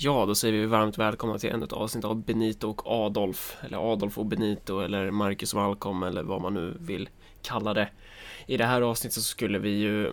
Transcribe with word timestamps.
Ja, 0.00 0.26
då 0.26 0.34
säger 0.34 0.60
vi 0.60 0.66
varmt 0.66 0.98
välkomna 0.98 1.38
till 1.38 1.50
ännu 1.50 1.64
ett 1.64 1.72
avsnitt 1.72 2.04
av 2.04 2.24
Benito 2.24 2.68
och 2.68 2.86
Adolf 2.86 3.56
Eller 3.60 3.92
Adolf 3.92 4.18
och 4.18 4.26
Benito 4.26 4.80
eller 4.80 5.10
Marcus 5.10 5.54
och 5.54 5.60
Malcolm 5.60 6.02
eller 6.02 6.22
vad 6.22 6.42
man 6.42 6.54
nu 6.54 6.76
vill 6.80 7.08
kalla 7.42 7.74
det. 7.74 7.88
I 8.46 8.56
det 8.56 8.64
här 8.64 8.82
avsnittet 8.82 9.14
så 9.14 9.20
skulle 9.20 9.58
vi 9.58 9.70
ju 9.70 10.12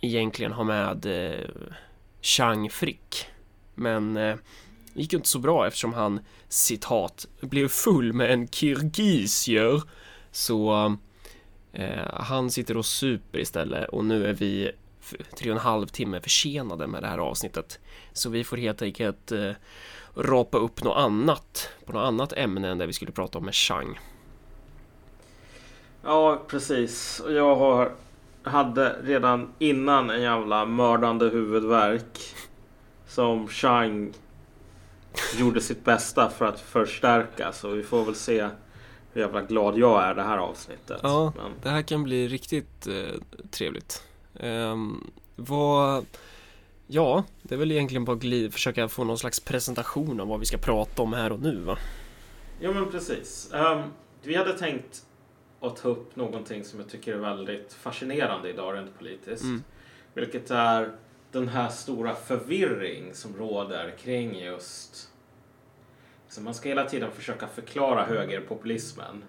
egentligen 0.00 0.52
ha 0.52 0.64
med 0.64 1.06
eh, 1.06 1.48
Chang 2.20 2.70
Frick. 2.70 3.26
Men 3.74 4.16
eh, 4.16 4.36
det 4.94 5.00
gick 5.00 5.12
ju 5.12 5.16
inte 5.16 5.28
så 5.28 5.38
bra 5.38 5.66
eftersom 5.66 5.92
han 5.92 6.20
citat 6.48 7.26
blev 7.40 7.68
full 7.68 8.12
med 8.12 8.30
en 8.30 8.48
kirgisier 8.48 9.82
Så 10.30 10.86
eh, 11.72 12.08
han 12.12 12.50
sitter 12.50 12.76
och 12.76 12.86
super 12.86 13.38
istället 13.38 13.88
och 13.88 14.04
nu 14.04 14.26
är 14.26 14.34
vi 14.34 14.70
tre 15.38 15.50
och 15.50 15.56
en 15.56 15.62
halv 15.62 15.86
timme 15.86 16.20
försenade 16.20 16.86
med 16.86 17.02
det 17.02 17.06
här 17.06 17.18
avsnittet. 17.18 17.80
Så 18.12 18.30
vi 18.30 18.44
får 18.44 18.56
helt 18.56 18.82
enkelt 18.82 19.32
eh, 19.32 19.50
rapa 20.14 20.58
upp 20.58 20.84
något 20.84 20.96
annat 20.96 21.68
på 21.86 21.92
något 21.92 22.06
annat 22.06 22.32
ämne 22.32 22.68
än 22.68 22.78
det 22.78 22.86
vi 22.86 22.92
skulle 22.92 23.12
prata 23.12 23.38
om 23.38 23.44
med 23.44 23.54
Chang. 23.54 24.00
Ja, 26.02 26.42
precis. 26.48 27.22
Jag 27.28 27.56
har, 27.56 27.92
hade 28.42 28.96
redan 29.02 29.52
innan 29.58 30.10
en 30.10 30.22
jävla 30.22 30.64
mördande 30.64 31.28
huvudvärk 31.28 32.18
som 33.06 33.48
Chang 33.48 34.12
gjorde 35.36 35.60
sitt 35.60 35.84
bästa 35.84 36.30
för 36.30 36.44
att 36.44 36.60
förstärka. 36.60 37.52
Så 37.52 37.68
vi 37.68 37.82
får 37.82 38.04
väl 38.04 38.14
se 38.14 38.48
hur 39.12 39.20
jävla 39.20 39.42
glad 39.42 39.78
jag 39.78 40.02
är 40.02 40.14
det 40.14 40.22
här 40.22 40.38
avsnittet. 40.38 41.00
Ja, 41.02 41.32
Men... 41.36 41.52
det 41.62 41.68
här 41.68 41.82
kan 41.82 42.04
bli 42.04 42.28
riktigt 42.28 42.86
eh, 42.86 43.20
trevligt. 43.50 44.02
Um, 44.40 45.10
vad... 45.36 46.06
Ja, 46.86 47.24
det 47.42 47.54
är 47.54 47.58
väl 47.58 47.72
egentligen 47.72 48.04
bara 48.04 48.16
att 48.16 48.52
försöka 48.52 48.88
få 48.88 49.04
någon 49.04 49.18
slags 49.18 49.40
presentation 49.40 50.20
av 50.20 50.28
vad 50.28 50.40
vi 50.40 50.46
ska 50.46 50.58
prata 50.58 51.02
om 51.02 51.12
här 51.12 51.32
och 51.32 51.40
nu 51.40 51.56
va? 51.56 51.78
Ja 52.60 52.72
men 52.72 52.90
precis. 52.90 53.50
Um, 53.52 53.82
vi 54.22 54.34
hade 54.34 54.58
tänkt 54.58 55.06
att 55.60 55.76
ta 55.76 55.88
upp 55.88 56.16
någonting 56.16 56.64
som 56.64 56.80
jag 56.80 56.88
tycker 56.88 57.14
är 57.14 57.18
väldigt 57.18 57.72
fascinerande 57.72 58.50
idag 58.50 58.76
rent 58.76 58.98
politiskt. 58.98 59.44
Mm. 59.44 59.62
Vilket 60.14 60.50
är 60.50 60.92
den 61.32 61.48
här 61.48 61.68
stora 61.68 62.14
förvirring 62.14 63.14
som 63.14 63.36
råder 63.36 63.94
kring 63.98 64.38
just... 64.38 65.10
Så 66.28 66.40
man 66.40 66.54
ska 66.54 66.68
hela 66.68 66.84
tiden 66.84 67.10
försöka 67.10 67.46
förklara 67.46 68.04
högerpopulismen. 68.04 69.24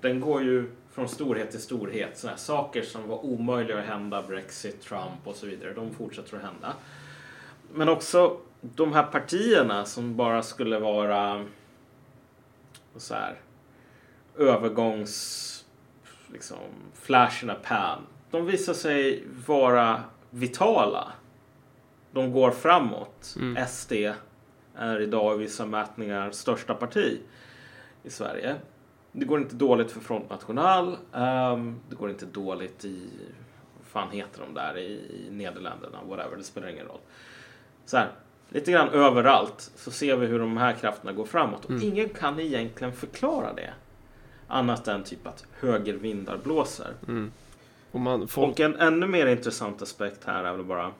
Den 0.00 0.20
går 0.20 0.42
ju 0.42 0.70
från 0.90 1.08
storhet 1.08 1.50
till 1.50 1.60
storhet. 1.60 2.18
Sådana 2.18 2.38
saker 2.38 2.82
som 2.82 3.08
var 3.08 3.24
omöjliga 3.24 3.78
att 3.78 3.84
hända, 3.84 4.22
Brexit, 4.22 4.82
Trump 4.82 5.20
och 5.24 5.36
så 5.36 5.46
vidare, 5.46 5.72
de 5.72 5.94
fortsätter 5.94 6.36
att 6.36 6.42
hända. 6.42 6.74
Men 7.74 7.88
också 7.88 8.36
de 8.60 8.92
här 8.92 9.02
partierna 9.02 9.84
som 9.84 10.16
bara 10.16 10.42
skulle 10.42 10.78
vara 10.78 11.44
så 12.96 13.14
här, 13.14 13.40
övergångs 14.38 15.46
liksom, 16.32 16.58
flash 16.94 17.44
in 17.44 17.50
a 17.50 17.56
pan. 17.62 18.06
De 18.30 18.46
visar 18.46 18.74
sig 18.74 19.24
vara 19.46 20.02
vitala. 20.30 21.12
De 22.12 22.32
går 22.32 22.50
framåt. 22.50 23.34
Mm. 23.38 23.66
SD 23.66 23.92
är 24.74 25.00
idag 25.00 25.34
i 25.34 25.38
vissa 25.38 25.66
mätningar 25.66 26.30
största 26.30 26.74
parti 26.74 27.20
i 28.02 28.10
Sverige. 28.10 28.56
Det 29.12 29.24
går 29.24 29.40
inte 29.40 29.54
dåligt 29.54 29.90
för 29.90 30.00
Front 30.00 30.30
National. 30.30 30.96
Um, 31.12 31.80
det 31.88 31.96
går 31.96 32.10
inte 32.10 32.26
dåligt 32.26 32.84
i, 32.84 33.08
vad 33.78 33.86
fan 33.86 34.10
heter 34.10 34.42
de 34.46 34.54
där, 34.54 34.78
i, 34.78 34.86
i 35.26 35.30
Nederländerna, 35.30 35.98
whatever, 36.08 36.36
det 36.36 36.42
spelar 36.42 36.68
ingen 36.68 36.86
roll. 36.86 37.00
Så 37.84 37.96
här, 37.96 38.08
lite 38.48 38.72
grann 38.72 38.88
överallt 38.88 39.70
så 39.76 39.90
ser 39.90 40.16
vi 40.16 40.26
hur 40.26 40.38
de 40.38 40.56
här 40.56 40.72
krafterna 40.72 41.12
går 41.12 41.24
framåt 41.24 41.64
och 41.64 41.70
mm. 41.70 41.82
ingen 41.82 42.08
kan 42.08 42.40
egentligen 42.40 42.92
förklara 42.92 43.52
det. 43.52 43.70
Annat 44.46 44.88
än 44.88 45.04
typ 45.04 45.26
att 45.26 45.46
högervindar 45.52 46.38
blåser. 46.44 46.94
Mm. 47.08 47.32
Och, 47.90 48.00
man, 48.00 48.28
folk... 48.28 48.52
och 48.52 48.60
en 48.60 48.76
ännu 48.76 49.06
mer 49.06 49.26
intressant 49.26 49.82
aspekt 49.82 50.24
här 50.24 50.44
är 50.44 50.52
väl 50.52 50.64
bara 50.64 50.92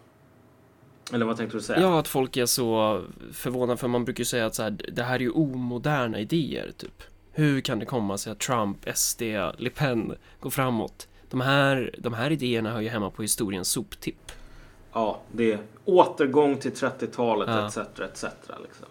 eller 1.12 1.26
vad 1.26 1.36
tänkte 1.36 1.56
du 1.56 1.62
säga? 1.62 1.80
Ja, 1.80 1.98
att 1.98 2.08
folk 2.08 2.36
är 2.36 2.46
så 2.46 3.02
förvånade 3.32 3.76
för 3.76 3.88
man 3.88 4.04
brukar 4.04 4.20
ju 4.20 4.24
säga 4.24 4.46
att 4.46 4.54
så 4.54 4.62
här, 4.62 4.76
det 4.92 5.02
här 5.02 5.14
är 5.14 5.20
ju 5.20 5.30
omoderna 5.30 6.20
idéer 6.20 6.72
typ. 6.76 7.02
Hur 7.32 7.60
kan 7.60 7.78
det 7.78 7.86
komma 7.86 8.18
sig 8.18 8.32
att 8.32 8.38
Trump, 8.38 8.88
SD, 8.94 9.22
Le 9.56 9.70
Pen 9.70 10.16
går 10.40 10.50
framåt? 10.50 11.08
De 11.30 11.40
här, 11.40 11.94
de 11.98 12.12
här 12.12 12.30
idéerna 12.30 12.72
hör 12.72 12.80
ju 12.80 12.88
hemma 12.88 13.10
på 13.10 13.22
historiens 13.22 13.68
soptipp. 13.68 14.32
Ja, 14.92 15.20
det 15.32 15.52
är 15.52 15.58
återgång 15.84 16.56
till 16.56 16.72
30-talet 16.72 17.48
ja. 17.48 17.66
etc. 17.66 17.76
etc. 18.00 18.24
Liksom. 18.62 18.86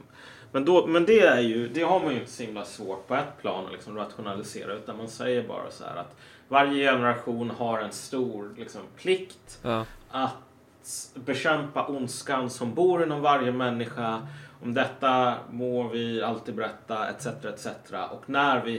Men, 0.52 0.66
då, 0.66 0.88
men 0.88 1.06
det, 1.06 1.20
är 1.20 1.42
ju, 1.42 1.68
det 1.68 1.82
har 1.82 2.00
man 2.00 2.14
ju 2.14 2.20
inte 2.20 2.32
så 2.32 2.44
himla 2.44 2.66
svårt 2.66 3.08
på 3.08 3.16
ett 3.16 3.42
plan 3.42 3.66
att 3.66 3.72
liksom 3.72 3.96
rationalisera 3.96 4.74
utan 4.74 4.98
man 4.98 5.08
säger 5.08 5.48
bara 5.48 5.72
så 5.72 5.84
här 5.84 5.96
att 5.96 6.16
varje 6.48 6.92
generation 6.92 7.50
har 7.50 7.80
en 7.80 7.92
stor 7.92 8.56
liksom, 8.58 8.82
plikt 8.98 9.60
ja. 9.62 9.86
att 10.10 10.34
bekämpa 11.14 11.88
ondskan 11.88 12.50
som 12.50 12.74
bor 12.74 13.04
inom 13.04 13.22
varje 13.22 13.52
människa 13.52 14.28
om 14.62 14.74
detta 14.74 15.38
må 15.50 15.88
vi 15.88 16.24
alltid 16.24 16.56
berätta 16.56 17.10
etc. 17.10 17.26
etc. 17.26 17.68
Och 18.12 18.30
när 18.30 18.66
vi 18.66 18.78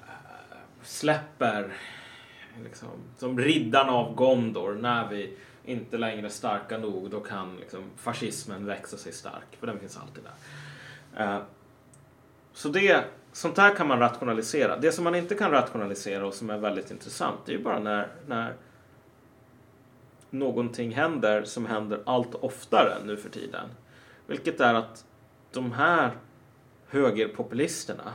eh, 0.00 0.56
släpper 0.82 1.72
liksom, 2.64 2.88
som 3.16 3.38
riddarna 3.38 3.92
av 3.92 4.14
Gondor, 4.14 4.74
när 4.74 5.08
vi 5.08 5.36
inte 5.64 5.98
längre 5.98 6.26
är 6.26 6.30
starka 6.30 6.78
nog, 6.78 7.10
då 7.10 7.20
kan 7.20 7.56
liksom, 7.56 7.90
fascismen 7.96 8.66
växa 8.66 8.96
sig 8.96 9.12
stark. 9.12 9.56
För 9.60 9.66
den 9.66 9.78
finns 9.78 9.98
alltid 9.98 10.24
där. 10.24 11.24
Eh, 11.24 11.42
så 12.52 12.68
det, 12.68 13.04
sånt 13.32 13.58
här 13.58 13.74
kan 13.74 13.88
man 13.88 13.98
rationalisera. 13.98 14.76
Det 14.76 14.92
som 14.92 15.04
man 15.04 15.14
inte 15.14 15.34
kan 15.34 15.50
rationalisera 15.50 16.26
och 16.26 16.34
som 16.34 16.50
är 16.50 16.58
väldigt 16.58 16.90
intressant, 16.90 17.38
det 17.46 17.52
är 17.52 17.56
ju 17.56 17.62
bara 17.62 17.78
när, 17.78 18.08
när 18.26 18.54
någonting 20.30 20.94
händer 20.94 21.44
som 21.44 21.66
händer 21.66 22.02
allt 22.06 22.34
oftare 22.34 22.94
nu 23.04 23.16
för 23.16 23.28
tiden. 23.28 23.68
Vilket 24.26 24.60
är 24.60 24.74
att 24.74 25.04
de 25.52 25.72
här 25.72 26.12
högerpopulisterna 26.88 28.12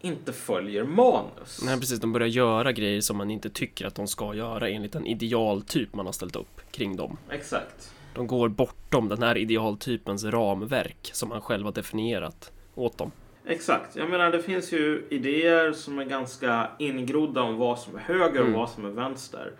inte 0.00 0.32
följer 0.32 0.84
manus. 0.84 1.62
Nej 1.64 1.80
precis, 1.80 2.00
de 2.00 2.12
börjar 2.12 2.28
göra 2.28 2.72
grejer 2.72 3.00
som 3.00 3.16
man 3.16 3.30
inte 3.30 3.50
tycker 3.50 3.86
att 3.86 3.94
de 3.94 4.08
ska 4.08 4.34
göra 4.34 4.68
enligt 4.68 4.94
en 4.94 5.06
idealtyp 5.06 5.94
man 5.94 6.06
har 6.06 6.12
ställt 6.12 6.36
upp 6.36 6.60
kring 6.70 6.96
dem. 6.96 7.16
Exakt. 7.30 7.94
De 8.14 8.26
går 8.26 8.48
bortom 8.48 9.08
den 9.08 9.22
här 9.22 9.38
idealtypens 9.38 10.24
ramverk 10.24 11.10
som 11.12 11.28
man 11.28 11.40
själv 11.40 11.64
har 11.64 11.72
definierat 11.72 12.52
åt 12.74 12.98
dem. 12.98 13.12
Exakt. 13.46 13.96
Jag 13.96 14.10
menar 14.10 14.30
det 14.30 14.42
finns 14.42 14.72
ju 14.72 15.06
idéer 15.10 15.72
som 15.72 15.98
är 15.98 16.04
ganska 16.04 16.70
ingrodda 16.78 17.42
om 17.42 17.56
vad 17.56 17.78
som 17.78 17.96
är 17.96 18.00
höger 18.00 18.40
och 18.40 18.46
mm. 18.46 18.58
vad 18.58 18.70
som 18.70 18.84
är 18.84 18.90
vänster. 18.90 19.52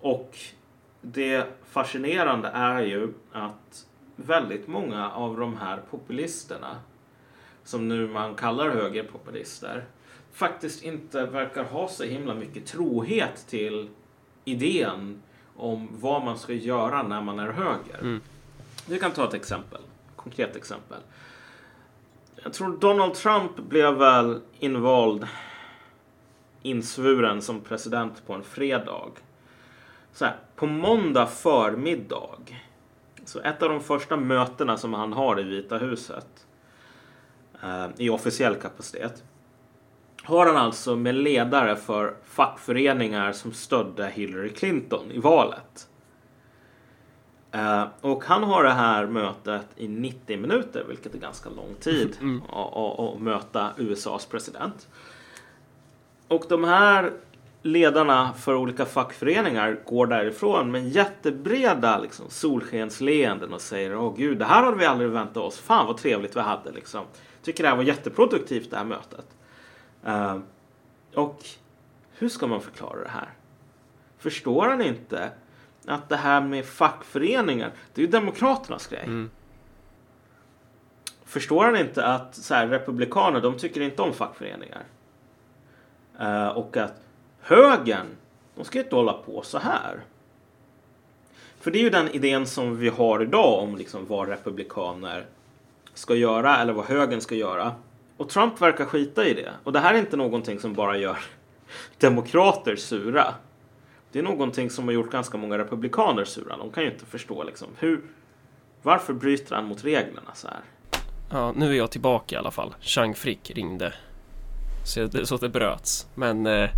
Och 0.00 0.38
det 1.00 1.46
fascinerande 1.70 2.48
är 2.48 2.82
ju 2.82 3.08
att 3.32 3.86
väldigt 4.16 4.68
många 4.68 5.10
av 5.10 5.36
de 5.36 5.56
här 5.56 5.82
populisterna 5.90 6.76
som 7.64 7.88
nu 7.88 8.08
man 8.08 8.34
kallar 8.34 8.70
högerpopulister 8.70 9.84
faktiskt 10.32 10.82
inte 10.82 11.26
verkar 11.26 11.64
ha 11.64 11.88
så 11.88 12.04
himla 12.04 12.34
mycket 12.34 12.66
trohet 12.66 13.46
till 13.48 13.88
idén 14.44 15.22
om 15.56 15.88
vad 15.90 16.24
man 16.24 16.38
ska 16.38 16.52
göra 16.52 17.02
när 17.02 17.20
man 17.20 17.38
är 17.38 17.52
höger. 17.52 17.98
Mm. 18.00 18.20
Vi 18.88 18.98
kan 18.98 19.10
ta 19.10 19.28
ett 19.28 19.34
exempel. 19.34 19.80
Konkret 20.16 20.56
exempel. 20.56 20.98
Jag 22.42 22.52
tror 22.52 22.76
Donald 22.76 23.14
Trump 23.14 23.56
blev 23.56 23.94
väl 23.94 24.40
invald 24.58 25.26
insvuren 26.62 27.42
som 27.42 27.60
president 27.60 28.26
på 28.26 28.32
en 28.32 28.44
fredag. 28.44 29.10
Så 30.12 30.24
här, 30.24 30.36
på 30.56 30.66
måndag 30.66 31.26
förmiddag 31.26 32.38
så 33.28 33.40
ett 33.40 33.62
av 33.62 33.68
de 33.68 33.80
första 33.80 34.16
mötena 34.16 34.76
som 34.76 34.94
han 34.94 35.12
har 35.12 35.40
i 35.40 35.42
Vita 35.42 35.78
huset 35.78 36.46
eh, 37.62 37.86
i 37.96 38.10
officiell 38.10 38.54
kapacitet 38.54 39.22
har 40.24 40.46
han 40.46 40.56
alltså 40.56 40.96
med 40.96 41.14
ledare 41.14 41.76
för 41.76 42.14
fackföreningar 42.24 43.32
som 43.32 43.52
stödde 43.52 44.06
Hillary 44.06 44.50
Clinton 44.50 45.10
i 45.10 45.18
valet. 45.18 45.88
Eh, 47.52 47.84
och 48.00 48.24
han 48.24 48.42
har 48.42 48.64
det 48.64 48.72
här 48.72 49.06
mötet 49.06 49.66
i 49.76 49.88
90 49.88 50.38
minuter, 50.38 50.84
vilket 50.88 51.14
är 51.14 51.18
ganska 51.18 51.50
lång 51.50 51.74
tid 51.80 52.16
mm. 52.20 52.42
att 52.42 53.20
möta 53.20 53.70
USAs 53.76 54.26
president. 54.26 54.88
Och 56.28 56.44
de 56.48 56.64
här 56.64 57.12
ledarna 57.66 58.32
för 58.32 58.54
olika 58.54 58.84
fackföreningar 58.84 59.80
går 59.86 60.06
därifrån 60.06 60.70
med 60.70 60.88
jättebreda 60.88 61.98
liksom, 61.98 62.30
solskensleenden 62.30 63.52
och 63.52 63.60
säger 63.60 63.96
Åh 63.96 64.14
gud, 64.16 64.38
det 64.38 64.44
här 64.44 64.62
hade 64.62 64.76
vi 64.76 64.84
aldrig 64.84 65.10
väntat 65.10 65.36
oss. 65.36 65.58
Fan 65.58 65.86
vad 65.86 65.96
trevligt 65.96 66.36
vi 66.36 66.40
hade. 66.40 66.72
Liksom. 66.72 67.04
Tycker 67.42 67.62
det 67.62 67.68
här 67.68 67.76
var 67.76 67.82
jätteproduktivt 67.82 68.70
det 68.70 68.76
här 68.76 68.84
mötet. 68.84 69.26
Uh, 70.06 70.38
och 71.14 71.44
hur 72.18 72.28
ska 72.28 72.46
man 72.46 72.60
förklara 72.60 73.02
det 73.02 73.08
här? 73.08 73.28
Förstår 74.18 74.68
han 74.68 74.82
inte 74.82 75.30
att 75.86 76.08
det 76.08 76.16
här 76.16 76.40
med 76.40 76.66
fackföreningar, 76.66 77.72
det 77.94 78.00
är 78.00 78.06
ju 78.06 78.10
Demokraternas 78.10 78.86
grej. 78.86 79.04
Mm. 79.04 79.30
förstår 81.24 81.64
han 81.64 81.76
inte 81.76 82.06
att 82.06 82.34
så 82.34 82.54
här, 82.54 82.66
republikaner, 82.66 83.40
de 83.40 83.58
tycker 83.58 83.80
inte 83.80 84.02
om 84.02 84.12
fackföreningar? 84.12 84.84
Eh, 86.20 86.48
och 86.48 86.76
att 86.76 87.03
högern, 87.44 88.06
de 88.54 88.64
ska 88.64 88.78
inte 88.78 88.96
hålla 88.96 89.12
på 89.12 89.42
så 89.42 89.58
här. 89.58 90.00
För 91.60 91.70
det 91.70 91.78
är 91.78 91.82
ju 91.82 91.90
den 91.90 92.08
idén 92.08 92.46
som 92.46 92.76
vi 92.78 92.88
har 92.88 93.22
idag 93.22 93.62
om 93.62 93.76
liksom 93.76 94.06
vad 94.06 94.28
republikaner 94.28 95.26
ska 95.94 96.14
göra 96.14 96.58
eller 96.58 96.72
vad 96.72 96.84
högern 96.84 97.20
ska 97.20 97.34
göra. 97.34 97.72
Och 98.16 98.28
Trump 98.28 98.60
verkar 98.60 98.84
skita 98.84 99.26
i 99.26 99.34
det. 99.34 99.52
Och 99.64 99.72
det 99.72 99.80
här 99.80 99.94
är 99.94 99.98
inte 99.98 100.16
någonting 100.16 100.58
som 100.60 100.74
bara 100.74 100.96
gör 100.98 101.18
demokrater 101.98 102.76
sura. 102.76 103.34
Det 104.12 104.18
är 104.18 104.22
någonting 104.22 104.70
som 104.70 104.84
har 104.84 104.92
gjort 104.92 105.12
ganska 105.12 105.38
många 105.38 105.58
republikaner 105.58 106.24
sura. 106.24 106.56
De 106.56 106.70
kan 106.70 106.84
ju 106.84 106.90
inte 106.90 107.06
förstå 107.06 107.42
liksom 107.42 107.68
hur, 107.78 108.00
varför 108.82 109.12
bryter 109.12 109.54
han 109.54 109.64
mot 109.64 109.84
reglerna 109.84 110.30
så 110.34 110.48
här? 110.48 110.60
Ja, 111.30 111.52
nu 111.56 111.70
är 111.70 111.74
jag 111.74 111.90
tillbaka 111.90 112.34
i 112.34 112.38
alla 112.38 112.50
fall. 112.50 112.74
Chang 112.80 113.14
Frick 113.14 113.50
ringde. 113.50 113.94
Så 114.84 115.06
det, 115.06 115.26
så 115.26 115.36
det 115.36 115.48
bröts. 115.48 116.06
Men, 116.14 116.46
eh, 116.46 116.70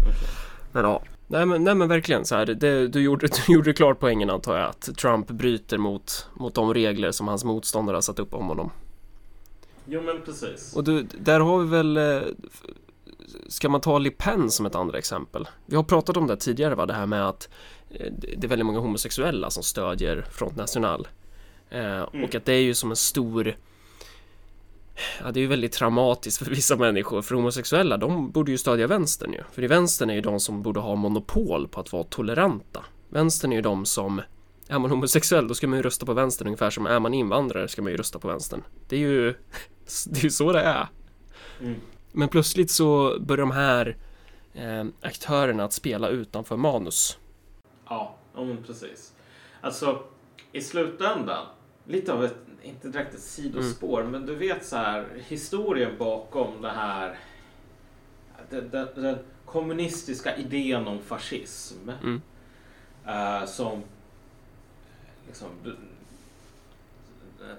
men 0.82 0.90
ja. 0.90 1.02
Nej 1.26 1.46
men, 1.46 1.64
nej 1.64 1.74
men 1.74 1.88
verkligen 1.88 2.24
så 2.24 2.34
här. 2.34 2.46
Det, 2.46 2.88
du, 2.88 3.00
gjorde, 3.02 3.26
du 3.46 3.52
gjorde 3.52 3.72
klart 3.72 4.00
poängen 4.00 4.30
antar 4.30 4.58
jag. 4.58 4.68
Att 4.68 4.96
Trump 4.96 5.30
bryter 5.30 5.78
mot, 5.78 6.28
mot 6.34 6.54
de 6.54 6.74
regler 6.74 7.10
som 7.10 7.28
hans 7.28 7.44
motståndare 7.44 7.96
har 7.96 8.00
satt 8.00 8.18
upp 8.18 8.34
om 8.34 8.46
honom. 8.48 8.70
Jo 9.84 10.02
men 10.02 10.22
precis. 10.24 10.76
Och 10.76 10.84
du, 10.84 11.02
där 11.02 11.40
har 11.40 11.58
vi 11.58 11.68
väl 11.68 11.96
eh, 11.96 12.20
Ska 13.48 13.68
man 13.68 13.80
ta 13.80 13.98
Le 13.98 14.10
Pen 14.10 14.50
som 14.50 14.66
ett 14.66 14.74
andra 14.74 14.98
exempel? 14.98 15.48
Vi 15.66 15.76
har 15.76 15.82
pratat 15.82 16.16
om 16.16 16.26
det 16.26 16.36
tidigare 16.36 16.74
va, 16.74 16.86
det 16.86 16.94
här 16.94 17.06
med 17.06 17.28
att 17.28 17.48
eh, 17.90 18.12
det 18.36 18.46
är 18.46 18.48
väldigt 18.48 18.66
många 18.66 18.78
homosexuella 18.78 19.50
som 19.50 19.62
stödjer 19.62 20.22
Front 20.30 20.56
National. 20.56 21.08
Eh, 21.70 22.04
Mm. 22.12 22.24
Och 22.24 22.34
att 22.34 22.44
det 22.44 22.52
är 22.52 22.60
ju 22.60 22.74
som 22.74 22.90
en 22.90 22.96
stor 22.96 23.56
Ja, 25.20 25.32
det 25.32 25.40
är 25.40 25.42
ju 25.42 25.46
väldigt 25.46 25.72
traumatiskt 25.72 26.44
för 26.44 26.50
vissa 26.50 26.76
människor. 26.76 27.22
För 27.22 27.34
homosexuella, 27.34 27.96
de 27.96 28.30
borde 28.30 28.50
ju 28.50 28.58
stödja 28.58 28.86
vänstern 28.86 29.32
ju. 29.32 29.42
För 29.52 29.64
i 29.64 29.66
vänstern 29.66 30.10
är 30.10 30.14
ju 30.14 30.20
de 30.20 30.40
som 30.40 30.62
borde 30.62 30.80
ha 30.80 30.94
monopol 30.94 31.68
på 31.68 31.80
att 31.80 31.92
vara 31.92 32.04
toleranta. 32.04 32.84
Vänstern 33.08 33.52
är 33.52 33.56
ju 33.56 33.62
de 33.62 33.86
som 33.86 34.22
är 34.68 34.78
man 34.78 34.90
homosexuell 34.90 35.48
då 35.48 35.54
ska 35.54 35.68
man 35.68 35.78
ju 35.78 35.82
rösta 35.82 36.06
på 36.06 36.12
vänstern 36.12 36.48
ungefär 36.48 36.70
som 36.70 36.86
är 36.86 37.00
man 37.00 37.14
invandrare 37.14 37.68
ska 37.68 37.82
man 37.82 37.92
ju 37.92 37.98
rösta 37.98 38.18
på 38.18 38.28
vänstern. 38.28 38.62
Det 38.88 38.96
är 38.96 39.00
ju, 39.00 39.34
det 40.06 40.18
är 40.18 40.24
ju 40.24 40.30
så 40.30 40.52
det 40.52 40.60
är. 40.60 40.88
Mm. 41.60 41.80
Men 42.12 42.28
plötsligt 42.28 42.70
så 42.70 43.18
börjar 43.20 43.40
de 43.40 43.50
här 43.50 43.96
eh, 44.54 44.84
aktörerna 45.00 45.64
att 45.64 45.72
spela 45.72 46.08
utanför 46.08 46.56
manus. 46.56 47.18
Ja, 47.88 48.16
ja 48.34 48.44
men 48.44 48.62
precis. 48.62 49.12
Alltså, 49.60 50.02
i 50.52 50.60
slutändan, 50.60 51.46
lite 51.84 52.12
av 52.12 52.24
ett, 52.24 52.36
inte 52.66 52.88
direkt 52.88 53.14
ett 53.14 53.20
sidospår, 53.20 54.02
men 54.02 54.26
du 54.26 54.34
vet 54.34 54.66
så 54.66 54.76
här, 54.76 55.06
historien 55.26 55.92
bakom 55.98 56.62
det 56.62 56.70
här, 56.70 57.18
den, 58.50 58.70
den, 58.70 58.88
den 58.94 59.18
kommunistiska 59.44 60.36
idén 60.36 60.86
om 60.86 60.98
fascism. 61.02 61.90
Mm. 62.02 62.22
eh, 63.06 63.44
som 63.46 63.82
liksom, 65.26 65.48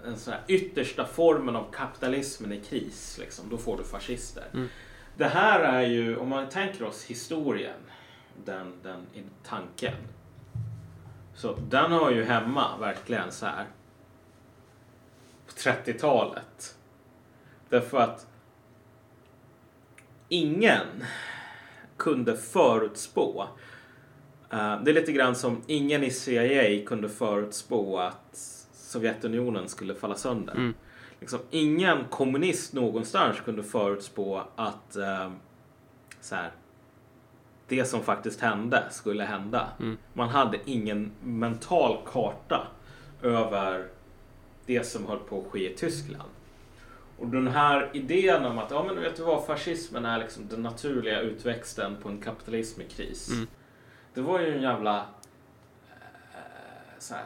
en 0.06 0.18
sån 0.18 0.34
här 0.34 0.42
yttersta 0.48 1.06
formen 1.06 1.56
av 1.56 1.72
kapitalismen 1.72 2.52
i 2.52 2.60
kris, 2.60 3.18
liksom, 3.20 3.50
då 3.50 3.58
får 3.58 3.78
du 3.78 3.84
fascister. 3.84 4.44
Mm. 4.54 4.68
Det 5.18 5.28
här 5.28 5.60
är 5.60 5.82
ju, 5.82 6.18
om 6.18 6.30
man 6.30 6.50
tänker 6.50 6.84
oss 6.84 7.04
historien, 7.04 7.80
den, 8.46 8.74
den 8.84 9.06
tanken. 9.44 9.96
Så 11.36 11.58
den 11.70 11.92
har 11.92 12.12
ju 12.12 12.24
hemma 12.24 12.78
verkligen 12.78 13.32
så 13.32 13.46
här 13.46 13.66
30-talet. 15.58 16.78
Därför 17.70 17.98
att 17.98 18.28
ingen 20.30 20.88
kunde 21.98 22.38
förutspå. 22.38 23.48
eh, 24.52 24.82
det 24.84 24.92
är 24.92 24.94
lite 24.94 25.12
grann 25.12 25.36
som 25.36 25.62
ingen 25.68 26.04
i 26.04 26.12
CIA 26.12 26.86
kunde 26.86 27.10
förutspå 27.10 28.00
att 28.00 28.38
Sovjetunionen 28.74 29.70
skulle 29.70 29.96
falla 29.96 30.16
sönder. 30.16 30.56
Mm. 30.56 30.74
Liksom, 31.20 31.40
ingen 31.50 32.06
kommunist 32.10 32.74
någonstans 32.74 33.38
kunde 33.46 33.64
förutspå 33.64 34.44
att 34.56 34.96
eh, 34.96 35.32
så 36.22 36.36
här, 36.36 36.52
det 37.68 37.86
som 37.86 38.04
faktiskt 38.04 38.42
hände 38.42 38.84
skulle 38.92 39.24
hända. 39.24 39.68
Mm. 39.80 39.98
Man 40.14 40.30
hade 40.30 40.60
ingen 40.66 41.12
mental 41.24 41.98
karta 42.06 42.68
över 43.22 43.88
det 44.68 44.84
som 44.84 45.06
höll 45.06 45.20
på 45.20 45.42
att 45.42 45.52
ske 45.52 45.74
i 45.74 45.76
Tyskland. 45.76 46.30
Och 47.18 47.28
den 47.28 47.48
här 47.48 47.90
idén 47.94 48.46
om 48.46 48.58
att 48.58 48.72
ja, 48.72 48.84
men 48.84 49.02
vet 49.02 49.16
du 49.16 49.24
vad, 49.24 49.46
fascismen 49.46 50.06
är 50.06 50.20
liksom 50.20 50.48
den 50.48 50.62
naturliga 50.62 51.22
utväxten 51.22 51.96
på 52.02 52.10
en 52.10 52.22
kapitalism 52.22 52.82
i 52.82 52.86
kris. 52.86 53.32
Mm. 53.32 53.48
Det 54.14 54.22
var 54.22 54.40
ju 54.40 54.56
en 54.56 54.62
jävla 54.62 54.98
eh, 55.90 57.00
så 57.00 57.14
här, 57.14 57.26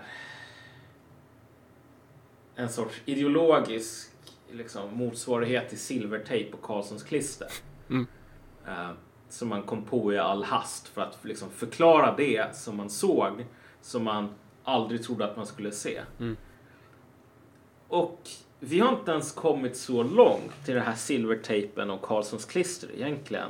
en 2.56 2.70
sorts 2.70 3.02
ideologisk 3.06 4.12
liksom, 4.52 4.94
motsvarighet 4.94 5.70
till 5.70 5.80
silvertejp 5.80 6.54
och 6.54 6.62
Karlssons 6.62 7.04
klister. 7.04 7.48
Mm. 7.90 8.08
Eh, 8.68 8.92
som 9.30 9.48
man 9.48 9.64
kom 9.64 9.84
på 9.84 10.14
i 10.14 10.18
all 10.18 10.44
hast 10.44 10.88
för 10.88 11.02
att 11.02 11.18
liksom, 11.22 11.50
förklara 11.50 12.16
det 12.16 12.56
som 12.56 12.78
man 12.78 12.90
såg 12.90 13.46
som 13.82 14.04
man 14.04 14.34
aldrig 14.64 15.04
trodde 15.04 15.26
att 15.26 15.38
man 15.38 15.46
skulle 15.46 15.72
se. 15.72 16.02
Mm. 16.20 16.38
Och 17.92 18.30
vi 18.60 18.80
har 18.80 18.90
inte 18.90 19.12
ens 19.12 19.32
kommit 19.32 19.78
så 19.78 20.04
långt 20.04 20.66
till 20.66 20.76
det 20.76 20.82
här 20.82 20.96
silvertejpen 20.96 21.90
och 21.90 22.02
Karlssons 22.02 22.46
klister 22.46 22.90
egentligen. 22.96 23.50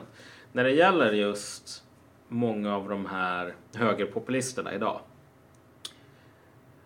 När 0.52 0.64
det 0.64 0.72
gäller 0.72 1.12
just 1.12 1.84
många 2.28 2.76
av 2.76 2.90
de 2.90 3.06
här 3.06 3.56
högerpopulisterna 3.74 4.74
idag. 4.74 5.00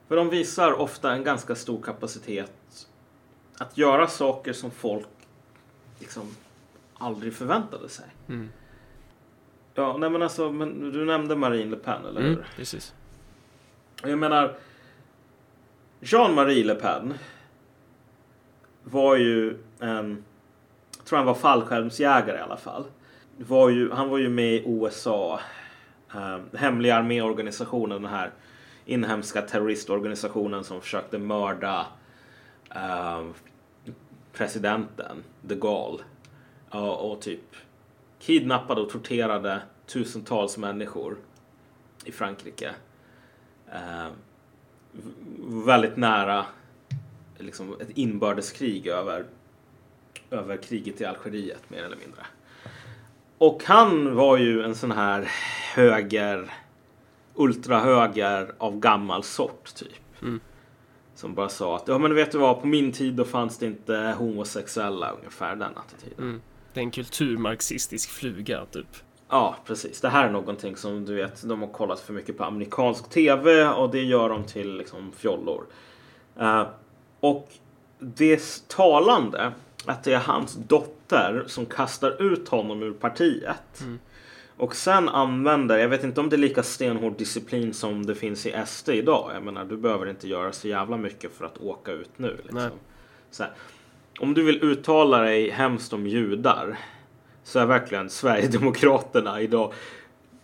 För 0.08 0.16
de 0.16 0.30
visar 0.30 0.72
ofta 0.72 1.14
en 1.14 1.24
ganska 1.24 1.56
stor 1.56 1.82
kapacitet 1.82 2.88
att 3.58 3.78
göra 3.78 4.08
saker 4.08 4.54
som 4.54 4.72
folk 4.72 5.08
liksom 6.00 6.36
aldrig 6.94 7.34
förväntade 7.34 7.90
sig. 7.90 8.06
Mm. 8.28 8.50
Ja, 9.74 9.98
nej 9.98 10.10
men 10.10 10.22
alltså, 10.22 10.52
men 10.52 10.92
du 10.92 11.06
nämnde 11.06 11.36
Marine 11.36 11.72
Le 11.72 11.78
Pen, 11.78 12.06
eller 12.06 12.22
hur? 12.22 12.34
Mm, 12.34 12.44
precis. 12.56 12.94
Jag 14.02 14.20
menar, 14.20 14.58
Jean-Marie 16.00 16.64
Le 16.64 16.76
Pen 16.76 17.14
var 18.86 19.16
ju 19.16 19.58
en, 19.80 20.24
jag 20.98 21.06
tror 21.06 21.18
han 21.18 21.26
var 21.26 21.34
fallskärmsjägare 21.34 22.38
i 22.38 22.42
alla 22.42 22.58
fall. 22.58 22.86
Var 23.38 23.70
ju, 23.70 23.92
han 23.92 24.10
var 24.10 24.18
ju 24.18 24.30
med 24.30 24.54
i 24.54 24.64
USA, 24.68 25.40
eh, 26.14 26.38
hemliga 26.54 26.96
arméorganisationen, 26.96 28.02
den 28.02 28.12
här 28.12 28.32
inhemska 28.86 29.42
terroristorganisationen 29.42 30.64
som 30.64 30.82
försökte 30.82 31.18
mörda 31.18 31.88
eh, 32.76 33.26
presidenten, 34.34 35.24
de 35.42 35.56
Gaulle. 35.56 36.04
Och, 36.70 37.12
och 37.12 37.22
typ 37.22 37.56
kidnappade 38.20 38.82
och 38.82 38.90
torterade 38.90 39.62
tusentals 39.86 40.58
människor 40.58 41.18
i 42.06 42.12
Frankrike. 42.12 42.72
Eh, 43.72 44.08
väldigt 45.66 45.98
nära 45.98 46.46
liksom, 47.38 47.76
ett 47.82 47.90
inbördeskrig 47.98 48.88
över, 48.88 49.26
över 50.30 50.58
kriget 50.58 51.02
i 51.02 51.06
Algeriet 51.06 51.70
mer 51.70 51.84
eller 51.84 51.98
mindre. 51.98 52.26
Och 53.38 53.64
han 53.66 54.16
var 54.16 54.38
ju 54.38 54.64
en 54.64 54.76
sån 54.76 54.92
här 54.92 55.32
höger, 55.74 56.54
ultrahöger 57.36 58.52
av 58.58 58.80
gammal 58.80 59.24
sort 59.24 59.76
typ. 59.76 60.22
Mm. 60.22 60.40
Som 61.16 61.34
bara 61.34 61.50
sa 61.50 61.76
att 61.76 61.88
ja 61.88 61.98
men 61.98 62.16
vet 62.16 62.32
du 62.32 62.38
vad, 62.38 62.62
på 62.62 62.68
min 62.68 62.92
tid 62.92 63.14
då 63.14 63.26
fanns 63.26 63.58
det 63.58 63.66
inte 63.66 64.16
homosexuella 64.18 65.12
ungefär 65.12 65.56
den 65.56 65.78
attityden. 65.78 66.24
Mm. 66.24 66.42
Det 66.74 66.80
är 66.80 66.84
en 66.84 66.92
kulturmarxistisk 66.92 68.10
fluga 68.10 68.66
typ. 68.66 68.88
Ja, 69.30 69.56
precis. 69.66 70.02
Det 70.02 70.10
här 70.10 70.28
är 70.28 70.32
någonting 70.32 70.76
som 70.76 71.06
du 71.06 71.16
vet, 71.16 71.44
de 71.44 71.62
har 71.62 71.68
kollat 71.68 72.00
för 72.00 72.14
mycket 72.14 72.38
på 72.38 72.44
amerikansk 72.44 73.10
tv 73.10 73.68
och 73.68 73.92
det 73.92 74.04
gör 74.04 74.30
dem 74.30 74.44
till 74.44 74.78
liksom 74.78 75.12
fjollor. 75.12 75.66
Eh, 76.40 76.68
och 77.26 77.52
det 78.00 78.34
är 78.34 78.68
talande 78.68 79.52
att 79.86 80.04
det 80.04 80.14
är 80.14 80.20
hans 80.20 80.54
dotter 80.54 81.44
som 81.48 81.66
kastar 81.66 82.22
ut 82.22 82.48
honom 82.48 82.84
ur 82.84 82.94
partiet. 82.94 83.82
Mm. 83.82 84.00
Och 84.58 84.76
sen 84.76 85.10
använder, 85.10 85.78
jag 85.78 85.90
vet 85.90 86.04
inte 86.04 86.22
om 86.22 86.30
det 86.30 86.36
är 86.36 86.38
lika 86.38 86.64
stenhård 86.64 87.18
disciplin 87.18 87.74
som 87.74 88.06
det 88.06 88.16
finns 88.16 88.46
i 88.46 88.56
SD 88.66 88.90
idag. 88.90 89.32
Jag 89.34 89.44
menar, 89.44 89.66
du 89.66 89.78
behöver 89.78 90.10
inte 90.10 90.28
göra 90.28 90.52
så 90.52 90.68
jävla 90.68 90.98
mycket 90.98 91.32
för 91.38 91.46
att 91.46 91.58
åka 91.58 91.92
ut 91.92 92.12
nu. 92.18 92.38
Liksom. 92.44 92.70
Så 93.32 93.44
här, 93.44 93.52
om 94.20 94.34
du 94.34 94.44
vill 94.44 94.64
uttala 94.64 95.20
dig 95.20 95.50
hemskt 95.50 95.94
om 95.94 96.08
judar 96.08 96.80
så 97.44 97.60
är 97.60 97.66
verkligen 97.66 98.10
Sverigedemokraterna 98.10 99.42
idag 99.42 99.74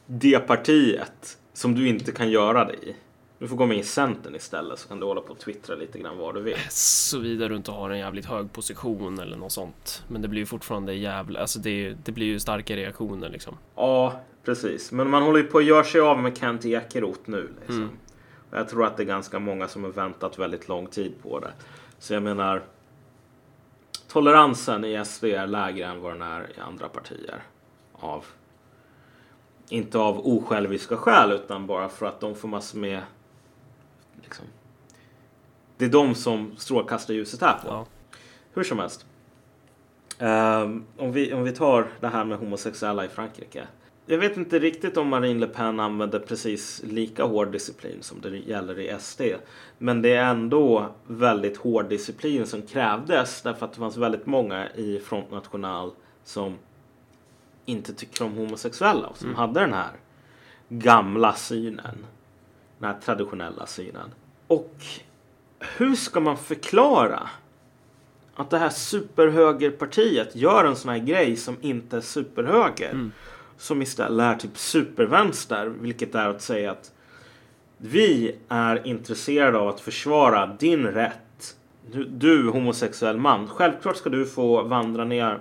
det 0.06 0.40
partiet 0.40 1.38
som 1.54 1.76
du 1.76 1.88
inte 1.88 2.12
kan 2.12 2.30
göra 2.30 2.66
det 2.66 2.74
i. 2.74 2.96
Du 3.42 3.48
får 3.48 3.56
gå 3.56 3.66
med 3.66 3.78
i 3.78 3.84
Centern 3.84 4.36
istället 4.36 4.80
så 4.80 4.88
kan 4.88 5.00
du 5.00 5.06
hålla 5.06 5.22
på 5.22 5.32
och 5.32 5.40
twittra 5.40 5.76
lite 5.76 6.00
grann 6.00 6.18
vad 6.18 6.36
du 6.36 6.42
vill. 6.42 6.58
Såvida 6.70 7.48
du 7.48 7.56
inte 7.56 7.72
har 7.72 7.90
en 7.90 8.00
jävligt 8.00 8.26
hög 8.26 8.54
position 8.54 9.20
eller 9.20 9.38
något 9.38 9.52
sånt. 9.52 10.04
Men 10.08 10.22
det 10.22 10.28
blir 10.28 10.40
ju 10.40 10.46
fortfarande 10.46 10.94
jävla, 10.94 11.40
alltså 11.40 11.60
det, 11.60 11.96
det 12.04 12.12
blir 12.12 12.26
ju 12.26 12.40
starka 12.40 12.76
reaktioner 12.76 13.30
liksom. 13.30 13.58
Ja, 13.76 14.22
precis. 14.44 14.92
Men 14.92 15.10
man 15.10 15.24
håller 15.24 15.40
ju 15.40 15.44
på 15.48 15.58
att 15.58 15.64
göra 15.64 15.84
sig 15.84 16.02
av 16.02 16.20
med 16.20 16.38
Kent 16.38 16.66
Ekeroth 16.66 17.20
nu. 17.26 17.50
Liksom. 17.60 17.76
Mm. 17.76 17.90
Och 18.50 18.58
Jag 18.58 18.70
tror 18.70 18.86
att 18.86 18.98
det 18.98 19.04
är 19.04 19.08
ganska 19.08 19.40
många 19.40 19.68
som 19.68 19.84
har 19.84 19.92
väntat 19.92 20.40
väldigt 20.40 20.68
lång 20.68 20.88
tid 20.88 21.14
på 21.24 21.40
det. 21.40 21.52
Så 22.00 22.14
jag 22.14 22.24
menar, 22.24 22.64
toleransen 24.08 24.86
i 24.86 25.06
SD 25.06 25.24
är 25.24 25.48
lägre 25.48 25.86
än 25.86 26.02
vad 26.02 26.14
den 26.14 26.22
är 26.22 26.42
i 26.58 26.60
andra 26.60 26.88
partier. 26.88 27.44
Av, 27.94 28.26
inte 29.70 29.98
av 29.98 30.28
osjälviska 30.28 30.98
skäl 30.98 31.32
utan 31.32 31.68
bara 31.68 31.90
för 31.90 32.06
att 32.06 32.20
de 32.20 32.36
får 32.36 32.48
massor 32.48 32.80
med... 32.80 33.02
Liksom, 34.24 34.46
det 35.78 35.86
är 35.86 35.90
de 35.90 36.16
som 36.16 36.56
strålkastarljuset 36.58 37.42
är 37.42 37.54
på. 37.54 37.68
Ja. 37.68 37.86
Hur 38.54 38.64
som 38.64 38.80
helst. 38.80 39.06
Ehm, 40.20 40.86
om, 40.98 41.12
vi, 41.12 41.34
om 41.34 41.44
vi 41.44 41.52
tar 41.52 41.88
det 42.00 42.08
här 42.08 42.26
med 42.26 42.38
homosexuella 42.38 43.06
i 43.06 43.08
Frankrike. 43.08 43.68
Jag 44.06 44.18
vet 44.18 44.38
inte 44.38 44.60
riktigt 44.60 44.98
om 44.98 45.08
Marine 45.08 45.40
Le 45.40 45.48
Pen 45.48 45.80
använder 45.80 46.20
precis 46.20 46.82
lika 46.84 47.24
hård 47.24 47.52
disciplin 47.52 47.98
som 48.02 48.22
det 48.22 48.38
gäller 48.38 48.80
i 48.80 48.96
SD. 49.00 49.22
Men 49.78 50.02
det 50.02 50.14
är 50.14 50.26
ändå 50.26 50.90
väldigt 51.08 51.58
hård 51.58 51.90
disciplin 51.90 52.48
som 52.48 52.62
krävdes 52.62 53.42
därför 53.42 53.66
att 53.66 53.74
det 53.74 53.80
fanns 53.80 53.98
väldigt 53.98 54.26
många 54.26 54.70
i 54.70 55.00
Front 55.00 55.32
National 55.32 55.92
som 56.24 56.58
inte 57.66 57.94
tycker 57.94 58.26
om 58.26 58.32
homosexuella 58.32 59.08
och 59.08 59.18
som 59.18 59.36
hade 59.36 59.60
den 59.60 59.74
här 59.74 59.92
gamla 60.70 61.34
synen. 61.34 62.06
Den 62.82 62.90
här 62.90 63.00
traditionella 63.02 63.66
synen. 63.66 64.14
Och 64.48 64.76
hur 65.78 65.96
ska 65.96 66.20
man 66.20 66.38
förklara 66.38 67.30
att 68.36 68.50
det 68.50 68.58
här 68.58 68.70
superhögerpartiet 68.70 70.36
gör 70.36 70.66
en 70.66 70.76
sån 70.76 70.92
här 70.92 70.98
grej 70.98 71.36
som 71.36 71.58
inte 71.62 71.98
är 71.98 72.02
superhöger. 72.02 73.10
Som 73.58 73.82
istället 73.82 74.36
är 74.36 74.40
typ 74.40 74.58
supervänster, 74.58 75.66
vilket 75.66 76.16
är 76.16 76.28
att 76.28 76.42
säga 76.42 76.72
att 76.72 76.92
vi 77.78 78.36
är 78.50 78.88
intresserade 78.88 79.58
av 79.58 79.68
att 79.68 79.80
försvara 79.80 80.46
din 80.60 80.88
rätt. 80.88 81.56
Du, 81.92 82.06
du 82.06 82.50
homosexuell 82.50 83.18
man, 83.18 83.48
självklart 83.48 83.98
ska 83.98 84.10
du 84.10 84.26
få 84.26 84.64
vandra 84.64 85.04
ner 85.06 85.40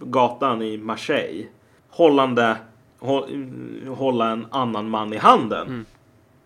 gatan 0.00 0.62
i 0.62 0.78
Marseille 0.78 1.46
hållande, 1.88 2.56
håll, 2.98 3.48
hålla 3.88 4.30
en 4.30 4.46
annan 4.50 4.90
man 4.90 5.12
i 5.12 5.16
handen. 5.16 5.86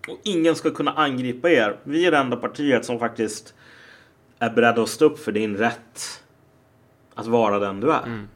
Och 0.08 0.18
ingen 0.22 0.54
ska 0.54 0.70
kunna 0.70 0.92
angripa 0.92 1.50
er. 1.50 1.76
Vi 1.82 2.06
är 2.06 2.10
det 2.10 2.18
enda 2.18 2.36
partiet 2.36 2.84
som 2.84 2.98
faktiskt 2.98 3.54
är 4.38 4.50
beredda 4.50 4.82
att 4.82 4.88
stå 4.88 5.04
upp 5.04 5.18
för 5.18 5.32
din 5.32 5.56
rätt 5.56 6.22
att 7.14 7.26
vara 7.26 7.58
den 7.58 7.80
du 7.80 7.92
är. 7.92 8.26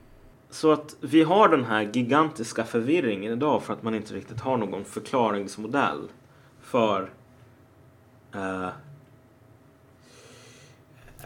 Så 0.51 0.73
att 0.73 0.97
vi 1.01 1.23
har 1.23 1.49
den 1.49 1.65
här 1.65 1.83
gigantiska 1.93 2.65
förvirringen 2.65 3.33
idag 3.33 3.63
för 3.63 3.73
att 3.73 3.83
man 3.83 3.95
inte 3.95 4.15
riktigt 4.15 4.41
har 4.41 4.57
någon 4.57 4.85
förklaringsmodell 4.85 6.09
för 6.63 7.11
eh, 8.35 8.69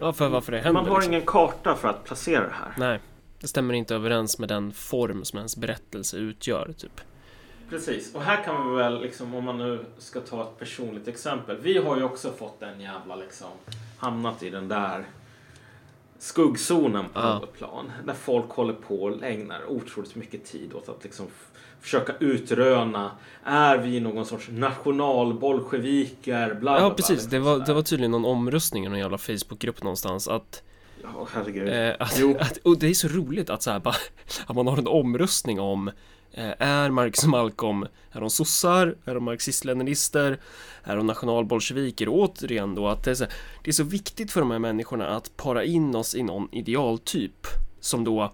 Varför, 0.01 0.29
varför 0.29 0.53
det 0.53 0.59
händer 0.59 0.73
Man 0.83 0.91
har 0.91 0.97
liksom. 0.97 1.13
ingen 1.13 1.27
karta 1.27 1.75
för 1.75 1.89
att 1.89 2.05
placera 2.05 2.41
det 2.41 2.55
här. 2.55 2.75
Nej, 2.79 3.01
det 3.41 3.49
stämmer 3.49 3.75
inte 3.75 3.95
överens 3.95 4.39
med 4.39 4.49
den 4.49 4.73
form 4.73 5.25
som 5.25 5.37
ens 5.37 5.57
berättelse 5.57 6.17
utgör 6.17 6.73
typ. 6.79 7.01
Precis, 7.71 8.15
och 8.15 8.23
här 8.23 8.45
kan 8.45 8.71
vi 8.71 8.77
väl 8.77 9.01
liksom 9.03 9.35
om 9.35 9.45
man 9.45 9.59
nu 9.59 9.85
ska 9.99 10.21
ta 10.21 10.43
ett 10.43 10.59
personligt 10.59 11.09
exempel. 11.09 11.57
Vi 11.63 11.79
har 11.79 11.97
ju 11.97 12.03
också 12.03 12.33
fått 12.33 12.63
en 12.63 12.81
jävla 12.81 13.17
liksom 13.17 13.49
hamnat 13.99 14.43
i 14.43 14.51
den 14.51 14.69
där 14.69 15.05
skuggzonen 16.19 17.05
på 17.05 17.21
Ja. 17.21 17.43
plan. 17.59 17.93
Där 18.05 18.15
folk 18.15 18.51
håller 18.51 18.73
på 18.75 19.03
och 19.03 19.23
ägnar 19.25 19.61
otroligt 19.71 20.15
mycket 20.15 20.45
tid 20.45 20.73
åt 20.75 20.89
att 20.89 21.05
liksom 21.05 21.27
försöka 21.81 22.13
utröna. 22.21 23.11
Är 23.45 23.79
vi 23.79 24.01
någon 24.01 24.27
sorts 24.27 24.49
nationalbolsjeviker? 24.51 26.49
Bla, 26.49 26.61
bla, 26.61 26.81
Ja, 26.81 26.91
precis. 26.91 27.25
Det 27.25 27.39
var, 27.39 27.59
det 27.59 27.73
var 27.75 27.83
tydligen 27.83 28.11
någon 28.11 28.25
omröstning 28.25 28.85
i 28.87 28.89
någon 28.89 28.99
jävla 28.99 29.19
Facebookgrupp 29.19 29.83
någonstans 29.83 30.29
att, 30.29 30.63
Ja, 31.03 31.27
herregud. 31.33 31.69
eh, 31.69 31.95
att, 31.99 32.41
att 32.41 32.57
och 32.65 32.79
det 32.79 32.87
är 32.89 32.95
så 32.95 33.09
roligt 33.09 33.51
att 33.51 33.63
så 33.63 33.71
här 33.71 33.79
bara, 33.79 33.95
att 34.47 34.57
man 34.57 34.67
har 34.67 34.77
en 34.79 34.87
omröstning 34.87 35.61
om 35.61 35.91
är 36.59 36.91
Marcus 36.91 37.25
Malcolm, 37.27 37.87
är 38.13 38.21
de 38.21 38.31
sossar, 38.31 38.97
är 39.05 39.15
de 39.15 39.25
marxist-leninister, 39.25 40.39
är 40.85 40.97
de 40.97 41.07
nationalbolsjeviker? 41.07 42.09
Och 42.09 42.15
återigen 42.19 42.75
då 42.75 42.89
att 42.89 43.05
det 43.05 43.11
är, 43.11 43.15
så, 43.15 43.25
det 43.65 43.71
är 43.71 43.73
så 43.73 43.85
viktigt 43.85 44.33
för 44.33 44.41
de 44.41 44.51
här 44.51 44.59
människorna 44.59 45.09
att 45.09 45.37
para 45.37 45.65
in 45.65 45.95
oss 45.95 46.15
i 46.15 46.23
någon 46.23 46.49
idealtyp 46.53 47.47
som 47.81 48.05
då 48.05 48.33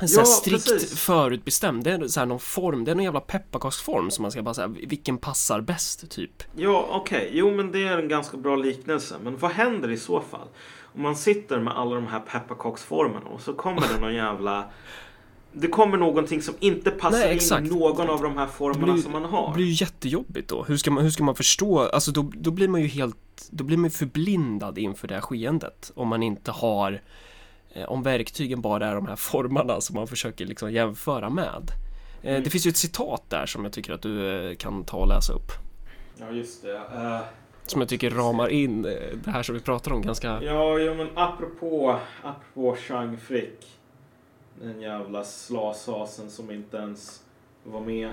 här 0.00 0.08
Ja, 0.16 0.24
strikt 0.24 0.66
precis. 0.66 1.00
förutbestämd. 1.00 1.84
Det 1.84 1.90
är 1.90 2.08
så 2.08 2.20
här 2.20 2.26
någon 2.26 2.40
form, 2.40 2.84
det 2.84 2.90
är 2.90 2.94
någon 2.94 3.04
jävla 3.04 3.20
pepparkaksform 3.20 4.10
som 4.10 4.22
man 4.22 4.30
ska 4.32 4.42
bara 4.42 4.54
säga 4.54 4.66
vilken 4.66 5.18
passar 5.18 5.60
bäst 5.60 6.10
typ. 6.10 6.42
Ja, 6.56 6.86
okej. 6.90 7.30
Jo, 7.32 7.50
men 7.50 7.72
det 7.72 7.88
är 7.88 7.98
en 7.98 8.08
ganska 8.08 8.36
bra 8.36 8.56
liknelse. 8.56 9.14
Men 9.22 9.36
vad 9.36 9.50
händer 9.50 9.90
i 9.90 9.96
så 9.96 10.20
fall? 10.20 10.48
Om 10.94 11.02
man 11.02 11.16
sitter 11.16 11.60
med 11.60 11.76
alla 11.76 11.94
de 11.94 12.06
här 12.06 12.20
pepparkaksformerna 12.20 13.26
och 13.26 13.40
så 13.40 13.52
kommer 13.52 13.80
det 13.80 14.00
någon 14.00 14.14
jävla... 14.14 14.64
Det 15.52 15.68
kommer 15.68 15.98
någonting 15.98 16.42
som 16.42 16.54
inte 16.60 16.90
passar 16.90 17.18
Nej, 17.18 17.58
in 17.60 17.66
i 17.66 17.68
någon 17.68 18.10
av 18.10 18.22
de 18.22 18.36
här 18.36 18.46
formerna 18.46 18.96
som 18.98 19.12
man 19.12 19.22
Det 19.22 19.28
har. 19.28 19.54
blir 19.54 19.64
ju 19.66 19.72
jättejobbigt 19.72 20.48
då. 20.48 20.64
Hur 20.64 20.76
ska 20.76 20.90
man, 20.90 21.02
hur 21.04 21.10
ska 21.10 21.24
man 21.24 21.34
förstå? 21.34 21.78
Alltså 21.78 22.10
då, 22.12 22.30
då 22.34 22.50
blir 22.50 22.68
man 22.68 22.80
ju 22.80 22.86
helt, 22.86 23.16
då 23.50 23.64
blir 23.64 23.76
man 23.76 23.90
förblindad 23.90 24.78
inför 24.78 25.08
det 25.08 25.14
här 25.14 25.20
skeendet. 25.20 25.92
Om 25.94 26.08
man 26.08 26.22
inte 26.22 26.50
har, 26.50 27.00
eh, 27.72 27.84
om 27.84 28.02
verktygen 28.02 28.60
bara 28.60 28.86
är 28.86 28.94
de 28.94 29.06
här 29.06 29.16
formarna 29.16 29.80
som 29.80 29.96
man 29.96 30.06
försöker 30.06 30.46
liksom 30.46 30.72
jämföra 30.72 31.30
med. 31.30 31.70
Eh, 32.22 32.30
Mm. 32.30 32.42
Det 32.42 32.50
finns 32.50 32.66
ju 32.66 32.68
ett 32.68 32.76
citat 32.76 33.22
där 33.28 33.46
som 33.46 33.64
jag 33.64 33.72
tycker 33.72 33.92
att 33.92 34.02
du 34.02 34.46
eh, 34.50 34.56
kan 34.56 34.84
ta 34.84 34.96
och 34.96 35.08
läsa 35.08 35.32
upp. 35.32 35.50
Ja, 36.18 36.30
just 36.30 36.62
det. 36.62 36.76
Eh, 36.76 37.18
Som 37.66 37.80
jag 37.80 37.88
tycker 37.88 38.10
ramar 38.10 38.48
in 38.48 38.82
det 38.82 39.30
här 39.30 39.42
som 39.42 39.54
vi 39.54 39.60
pratar 39.60 39.92
om 39.92 40.02
ganska... 40.02 40.42
ja, 40.42 40.78
ja, 40.78 40.94
men 40.94 41.08
apropå, 41.14 41.96
apropå 42.22 42.76
Chang 42.88 43.16
Frick. 43.18 43.66
Den 44.62 44.80
jävla 44.80 45.24
slasasen 45.24 46.30
som 46.30 46.50
inte 46.50 46.76
ens 46.76 47.20
var 47.64 47.80
med. 47.80 48.10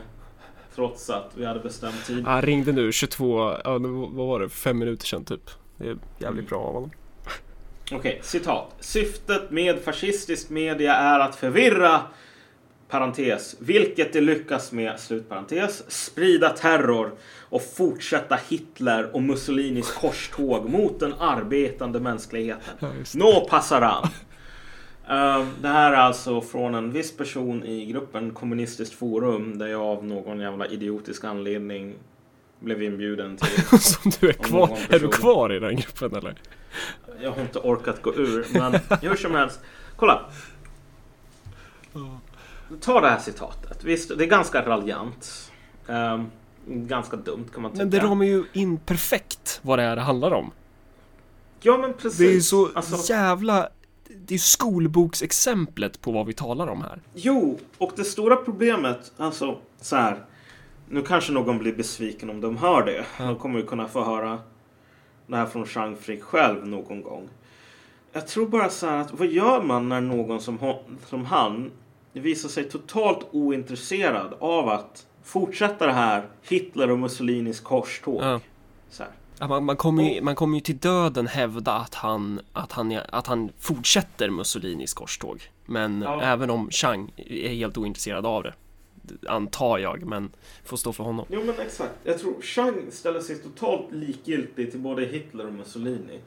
Trots 0.75 1.09
att 1.09 1.31
vi 1.35 1.45
hade 1.45 1.59
bestämt 1.59 2.05
tid. 2.05 2.25
Han 2.25 2.41
ringde 2.41 2.71
nu 2.71 2.91
22, 2.91 3.57
ja, 3.63 3.77
vad 3.79 4.27
var 4.27 4.39
det, 4.39 4.49
fem 4.49 4.79
minuter 4.79 5.05
sedan 5.05 5.25
typ. 5.25 5.49
Det 5.77 5.87
är 5.89 5.97
jävligt 6.19 6.49
bra 6.49 6.59
av 6.59 6.73
honom. 6.73 6.91
Okej, 7.91 8.19
citat. 8.23 8.75
Syftet 8.79 9.51
med 9.51 9.79
fascistisk 9.79 10.49
media 10.49 10.93
är 10.93 11.19
att 11.19 11.35
förvirra 11.35 12.01
parentes, 12.89 13.55
vilket 13.59 14.13
det 14.13 14.21
lyckas 14.21 14.71
med, 14.71 14.99
slutparentes, 14.99 15.91
sprida 15.91 16.49
terror 16.49 17.11
och 17.49 17.61
fortsätta 17.61 18.39
Hitler 18.49 19.15
och 19.15 19.21
Mussolinis 19.21 19.91
korståg 19.91 20.69
mot 20.69 20.99
den 20.99 21.13
arbetande 21.13 21.99
mänskligheten. 21.99 22.73
Ja. 22.79 22.89
Nå 23.15 23.47
passaran. 23.49 24.07
Uh, 25.09 25.45
det 25.61 25.67
här 25.67 25.91
är 25.91 25.97
alltså 25.97 26.41
från 26.41 26.75
en 26.75 26.91
viss 26.91 27.17
person 27.17 27.63
i 27.63 27.85
gruppen 27.85 28.31
Kommunistiskt 28.33 28.95
forum 28.95 29.57
där 29.57 29.67
jag 29.67 29.81
av 29.81 30.05
någon 30.05 30.39
jävla 30.39 30.67
idiotisk 30.67 31.23
anledning 31.23 31.95
blev 32.59 32.83
inbjuden 32.83 33.37
till. 33.37 33.79
Som 33.79 34.11
du 34.19 34.29
är 34.29 34.33
kvar, 34.33 34.77
är 34.89 34.99
du 34.99 35.07
kvar 35.07 35.53
i 35.53 35.59
den 35.59 35.75
gruppen 35.75 36.15
eller? 36.15 36.35
Jag 37.21 37.31
har 37.31 37.41
inte 37.41 37.59
orkat 37.59 38.01
gå 38.01 38.15
ur, 38.15 38.47
men 38.53 38.79
hur 39.01 39.15
som 39.15 39.35
helst. 39.35 39.59
Kolla. 39.95 40.25
Ta 42.81 43.01
det 43.01 43.09
här 43.09 43.19
citatet. 43.19 43.83
Visst, 43.83 44.17
det 44.17 44.23
är 44.23 44.27
ganska 44.27 44.65
raljant. 44.65 45.51
Ehm, 45.87 46.25
ganska 46.65 47.17
dumt 47.17 47.45
kan 47.53 47.61
man 47.61 47.71
tycka. 47.71 47.83
Men 47.83 47.89
det 47.89 47.99
ramar 47.99 48.25
ju 48.25 48.43
in 48.53 48.77
perfekt 48.77 49.59
vad 49.61 49.79
det 49.79 49.83
är 49.83 49.95
det 49.95 50.01
handlar 50.01 50.31
om. 50.31 50.51
Ja, 51.61 51.77
men 51.77 51.93
precis. 51.93 52.17
Det 52.17 52.27
är 52.27 52.33
ju 52.33 52.41
så 52.41 52.69
Alltså- 52.75 53.13
jävla... 53.13 53.69
Det 54.09 54.33
är 54.33 54.39
skolboksexemplet 54.39 56.01
på 56.01 56.11
vad 56.11 56.25
vi 56.25 56.33
talar 56.33 56.67
om 56.67 56.81
här. 56.81 57.01
Jo, 57.13 57.59
och 57.77 57.91
det 57.95 58.03
stora 58.03 58.35
problemet, 58.35 59.11
alltså 59.17 59.57
så 59.81 59.95
här. 59.95 60.25
Nu 60.89 61.01
kanske 61.01 61.31
någon 61.31 61.57
blir 61.57 61.75
besviken 61.75 62.29
om 62.29 62.41
de 62.41 62.57
hör 62.57 62.85
det. 62.85 63.05
Ja. 63.19 63.25
De 63.25 63.35
kommer 63.35 63.59
ju 63.59 63.65
kunna 63.65 63.87
få 63.87 64.03
höra 64.03 64.39
det 65.27 65.35
här 65.35 65.45
från 65.45 65.65
Chang 65.65 65.95
Frick 65.95 66.23
själv 66.23 66.67
någon 66.67 67.01
gång. 67.01 67.29
Jag 68.11 68.27
tror 68.27 68.47
bara 68.47 68.69
så 68.69 68.87
här 68.87 68.97
att 68.97 69.19
vad 69.19 69.27
gör 69.27 69.63
man 69.63 69.89
när 69.89 70.01
någon 70.01 70.41
som, 70.41 70.73
som 71.05 71.25
han 71.25 71.71
visar 72.13 72.49
sig 72.49 72.69
totalt 72.69 73.27
ointresserad 73.31 74.33
av 74.39 74.69
att 74.69 75.07
fortsätta 75.23 75.85
det 75.85 75.93
här 75.93 76.27
Hitler 76.41 76.91
och 76.91 76.99
Mussolinis 76.99 77.59
korståg. 77.59 78.21
Ja. 78.21 78.39
Så 78.89 79.03
här. 79.03 79.11
Man, 79.39 79.65
man, 79.65 79.75
kommer 79.75 80.03
ju, 80.03 80.21
man 80.21 80.35
kommer 80.35 80.55
ju 80.55 80.61
till 80.61 80.77
döden 80.77 81.27
hävda 81.27 81.71
att 81.73 81.95
han, 81.95 82.41
att 82.53 82.71
han, 82.71 82.99
att 83.09 83.27
han 83.27 83.49
fortsätter 83.59 84.29
Mussolinis 84.29 84.93
korståg. 84.93 85.51
Men 85.65 86.01
Ja. 86.01 86.21
även 86.21 86.49
om 86.49 86.69
Chang 86.71 87.11
är 87.17 87.49
helt 87.49 87.77
ointresserad 87.77 88.25
av 88.25 88.43
det. 88.43 88.53
antar 89.27 89.77
jag, 89.77 90.05
men 90.05 90.31
får 90.65 90.77
stå 90.77 90.93
för 90.93 91.03
honom. 91.03 91.25
Jo 91.29 91.43
men 91.45 91.55
exakt. 91.65 91.93
Jag 92.03 92.19
tror 92.19 92.41
Chang 92.41 92.91
ställer 92.91 93.19
sig 93.19 93.35
totalt 93.43 93.91
likgiltig 93.91 94.71
till 94.71 94.79
både 94.79 95.05
Hitler 95.05 95.47
och 95.47 95.53
Mussolini. 95.53 96.19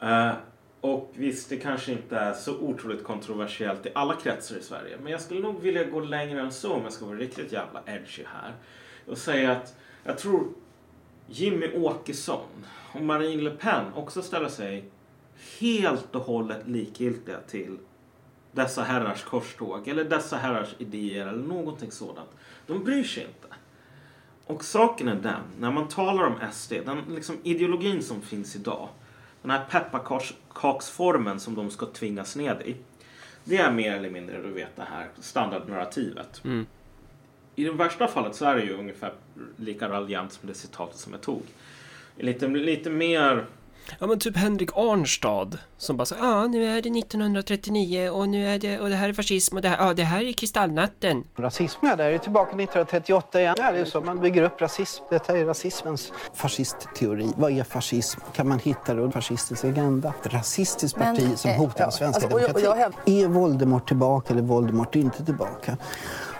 Eh, 0.00 0.30
och 0.80 1.12
visst, 1.14 1.48
det 1.48 1.56
kanske 1.56 1.92
inte 1.92 2.16
är 2.16 2.32
så 2.32 2.58
otroligt 2.58 3.04
kontroversiellt 3.04 3.86
i 3.86 3.88
alla 3.94 4.14
kretsar 4.16 4.56
i 4.56 4.62
Sverige. 4.62 4.96
Men 5.02 5.12
jag 5.12 5.20
skulle 5.20 5.40
nog 5.40 5.60
vilja 5.60 5.84
gå 5.84 6.00
längre 6.00 6.40
än 6.40 6.52
så 6.52 6.72
om 6.72 6.82
jag 6.82 6.92
ska 6.92 7.06
vara 7.06 7.16
riktigt 7.18 7.52
jävla 7.52 7.82
edgy 7.86 8.22
här. 8.26 8.52
Och 9.06 9.18
säga 9.18 9.52
att 9.52 9.74
jag 10.04 10.18
tror 10.18 10.46
Jimmy 11.34 11.76
Åkesson 11.76 12.66
och 12.92 13.02
Marine 13.02 13.42
Le 13.42 13.50
Pen 13.50 13.94
också 13.94 14.22
ställer 14.22 14.48
sig 14.48 14.84
helt 15.60 16.14
och 16.14 16.22
hållet 16.22 16.68
likgiltiga 16.68 17.36
till 17.48 17.78
dessa 18.52 18.82
herrars 18.82 19.24
korståg 19.24 19.88
eller 19.88 20.04
dessa 20.04 20.36
herrars 20.36 20.74
idéer 20.78 21.26
eller 21.26 21.42
någonting 21.42 21.90
sådant. 21.90 22.28
De 22.66 22.84
bryr 22.84 23.04
sig 23.04 23.22
inte. 23.22 23.54
Och 24.46 24.64
saken 24.64 25.08
är 25.08 25.14
den, 25.14 25.40
när 25.58 25.70
man 25.70 25.88
talar 25.88 26.24
om 26.24 26.34
SD, 26.52 26.72
den 26.72 26.98
liksom 27.08 27.36
ideologin 27.42 28.02
som 28.02 28.22
finns 28.22 28.56
idag, 28.56 28.88
den 29.42 29.50
här 29.50 29.64
pepparkaksformen 29.64 31.40
som 31.40 31.54
de 31.54 31.70
ska 31.70 31.86
tvingas 31.86 32.36
ned 32.36 32.62
i. 32.64 32.76
Det 33.44 33.56
är 33.56 33.72
mer 33.72 33.92
eller 33.92 34.10
mindre, 34.10 34.42
du 34.42 34.50
vet, 34.50 34.76
det 34.76 34.86
här 34.90 35.08
standardnarrativet. 35.20 36.44
Mm. 36.44 36.66
I 37.54 37.64
det 37.64 37.72
värsta 37.72 38.08
fallet 38.08 38.34
så 38.34 38.44
är 38.44 38.56
det 38.56 38.62
ju 38.62 38.78
ungefär 38.78 39.12
lika 39.56 39.88
raljant 39.88 40.32
som 40.32 40.48
det 40.48 40.54
citatet 40.54 40.96
som 40.96 41.12
jag 41.12 41.22
tog. 41.22 41.42
Lite, 42.16 42.46
lite 42.48 42.90
mer 42.90 43.46
Ja 43.98 44.06
men 44.06 44.18
typ 44.18 44.36
Henrik 44.36 44.70
Arnstad 44.74 45.58
som 45.78 45.96
bara 45.96 46.04
så 46.04 46.14
ja 46.18 46.34
ah, 46.34 46.46
nu 46.46 46.64
är 46.64 46.82
det 46.82 46.98
1939 46.98 48.10
och 48.10 48.28
nu 48.28 48.48
är 48.48 48.58
det 48.58 48.80
och 48.80 48.88
det 48.88 48.94
här 48.94 49.08
är 49.08 49.12
fascism 49.12 49.56
och 49.56 49.62
det 49.62 49.68
här, 49.68 49.76
ja 49.76 49.90
ah, 49.90 49.94
det 49.94 50.02
här 50.02 50.24
är 50.24 50.32
kristallnatten. 50.32 51.24
Rasism 51.36 51.86
är 51.86 51.96
där, 51.96 52.18
tillbaka 52.18 52.50
1938 52.50 53.40
igen. 53.40 53.54
Ja, 53.58 53.72
det 53.72 53.78
är 53.78 53.84
så 53.84 54.00
man 54.00 54.20
bygger 54.20 54.42
upp 54.42 54.60
rasism. 54.60 55.04
Detta 55.10 55.38
är 55.38 55.44
rasismens 55.44 56.12
fascistteori. 56.34 57.28
Vad 57.36 57.52
är 57.52 57.64
fascism? 57.64 58.20
Kan 58.32 58.48
man 58.48 58.58
hitta 58.58 58.94
det? 58.94 59.10
Fascistisk 59.10 59.64
agenda. 59.64 60.14
Ett 60.20 60.34
rasistiskt 60.34 60.98
parti 60.98 61.22
men, 61.22 61.36
som 61.36 61.50
eh, 61.50 61.56
hotar 61.56 61.78
den 61.78 61.92
svenska 61.92 62.26
alltså, 62.26 62.38
demokratin. 62.38 63.22
Är 63.22 63.26
Voldemort 63.26 63.88
tillbaka 63.88 64.32
eller 64.32 64.42
Voldemort 64.42 64.96
inte 64.96 65.24
tillbaka? 65.24 65.76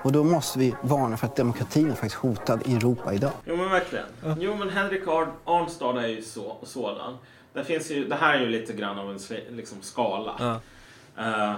Och 0.02 0.12
då 0.12 0.24
måste 0.24 0.58
vi 0.58 0.74
varna 0.82 1.16
för 1.16 1.26
att 1.26 1.36
demokratin 1.36 1.90
är 1.90 1.94
faktiskt 1.94 2.14
hotad 2.14 2.62
i 2.66 2.76
Europa 2.76 3.14
idag. 3.14 3.32
Jo 3.44 3.56
men 3.56 3.70
verkligen. 3.70 4.06
Ja. 4.22 4.36
Jo 4.40 4.54
men 4.56 4.70
Henrik 4.70 5.02
Arnstad 5.44 5.98
är 5.98 6.06
ju 6.06 6.22
så, 6.22 6.56
sådan. 6.62 7.18
Det, 7.52 7.64
finns 7.64 7.90
ju, 7.90 8.08
det 8.08 8.14
här 8.14 8.34
är 8.34 8.40
ju 8.40 8.48
lite 8.48 8.72
grann 8.72 8.98
av 8.98 9.10
en 9.10 9.18
liksom, 9.56 9.82
skala. 9.82 10.34
Ja. 10.38 10.60
Uh, 11.18 11.54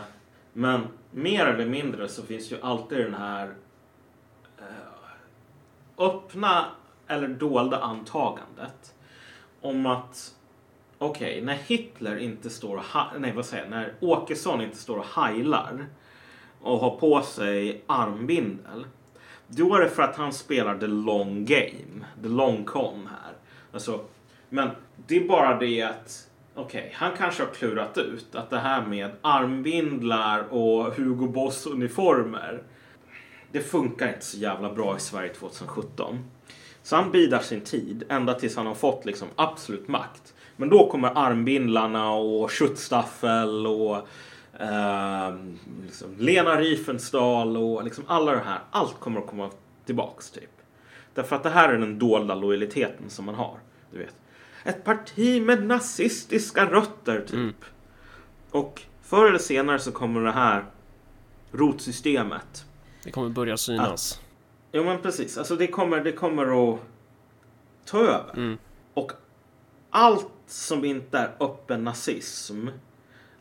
men 0.52 0.86
mer 1.10 1.46
eller 1.46 1.66
mindre 1.66 2.08
så 2.08 2.22
finns 2.22 2.52
ju 2.52 2.60
alltid 2.62 2.98
den 2.98 3.14
här 3.14 3.46
uh, 4.58 6.06
öppna 6.06 6.64
eller 7.06 7.28
dolda 7.28 7.80
antagandet 7.80 8.94
om 9.60 9.86
att 9.86 10.34
okej, 10.98 11.32
okay, 11.32 11.44
när 11.44 11.54
Hitler 11.54 12.16
inte 12.16 12.50
står 12.50 12.76
och 12.76 12.84
nej 13.18 13.32
vad 13.32 13.46
säger 13.46 13.62
jag, 13.62 13.70
när 13.70 13.94
Åkesson 14.00 14.60
inte 14.60 14.76
står 14.76 14.96
och 14.96 15.22
heilar 15.22 15.86
och 16.64 16.78
har 16.78 16.96
på 16.96 17.22
sig 17.22 17.82
armbindel. 17.86 18.86
Då 19.48 19.74
är 19.74 19.80
det 19.80 19.90
för 19.90 20.02
att 20.02 20.16
han 20.16 20.32
spelar 20.32 20.78
the 20.78 20.86
long 20.86 21.44
game, 21.44 22.04
the 22.22 22.28
long 22.28 22.64
con 22.64 23.08
här. 23.10 23.32
Alltså, 23.72 24.00
men 24.48 24.70
det 25.06 25.16
är 25.16 25.28
bara 25.28 25.58
det 25.58 25.82
att 25.82 26.28
Okej, 26.56 26.80
okay, 26.80 26.92
han 26.94 27.16
kanske 27.16 27.42
har 27.42 27.50
klurat 27.50 27.98
ut 27.98 28.34
att 28.34 28.50
det 28.50 28.58
här 28.58 28.86
med 28.86 29.10
armbindlar 29.20 30.52
och 30.52 30.94
Hugo 30.94 31.26
Boss 31.26 31.66
uniformer 31.66 32.62
det 33.54 33.60
funkar 33.60 34.08
inte 34.08 34.24
så 34.24 34.38
jävla 34.38 34.72
bra 34.72 34.96
i 34.96 35.00
Sverige 35.00 35.34
2017. 35.34 36.18
Så 36.82 36.96
han 36.96 37.10
bidar 37.10 37.38
sin 37.38 37.60
tid 37.60 38.04
ända 38.08 38.34
tills 38.34 38.56
han 38.56 38.66
har 38.66 38.74
fått 38.74 39.04
liksom 39.04 39.28
absolut 39.36 39.88
makt. 39.88 40.34
Men 40.56 40.68
då 40.68 40.90
kommer 40.90 41.12
armbindlarna 41.14 42.12
och 42.12 42.50
köttstaffel 42.50 43.66
och 43.66 44.08
eh, 44.60 45.34
liksom 45.84 46.16
Lena 46.18 46.60
Riefenstahl 46.60 47.56
och 47.56 47.84
liksom 47.84 48.04
alla 48.06 48.32
det 48.32 48.42
här. 48.44 48.60
Allt 48.70 49.00
kommer 49.00 49.20
att 49.20 49.26
komma 49.26 49.50
tillbaks 49.84 50.30
typ. 50.30 50.50
Därför 51.14 51.36
att 51.36 51.42
det 51.42 51.50
här 51.50 51.68
är 51.68 51.78
den 51.78 51.98
dolda 51.98 52.34
lojaliteten 52.34 53.10
som 53.10 53.24
man 53.24 53.34
har. 53.34 53.58
Du 53.90 53.98
vet. 53.98 54.14
Ett 54.64 54.84
parti 54.84 55.42
med 55.42 55.66
nazistiska 55.66 56.70
rötter 56.70 57.20
typ. 57.20 57.34
Mm. 57.34 57.54
Och 58.50 58.82
förr 59.02 59.28
eller 59.28 59.38
senare 59.38 59.78
så 59.78 59.92
kommer 59.92 60.20
det 60.20 60.32
här 60.32 60.64
rotsystemet. 61.52 62.64
Det 63.04 63.10
kommer 63.10 63.28
börja 63.28 63.56
synas. 63.56 64.12
Att, 64.12 64.20
jo 64.72 64.84
men 64.84 65.02
precis. 65.02 65.38
Alltså 65.38 65.56
det 65.56 65.66
kommer, 65.66 66.00
det 66.00 66.12
kommer 66.12 66.72
att 66.72 66.80
ta 67.84 67.98
över. 67.98 68.32
Mm. 68.36 68.58
Och 68.94 69.12
allt 69.90 70.30
som 70.46 70.84
inte 70.84 71.18
är 71.18 71.30
öppen 71.40 71.84
nazism 71.84 72.68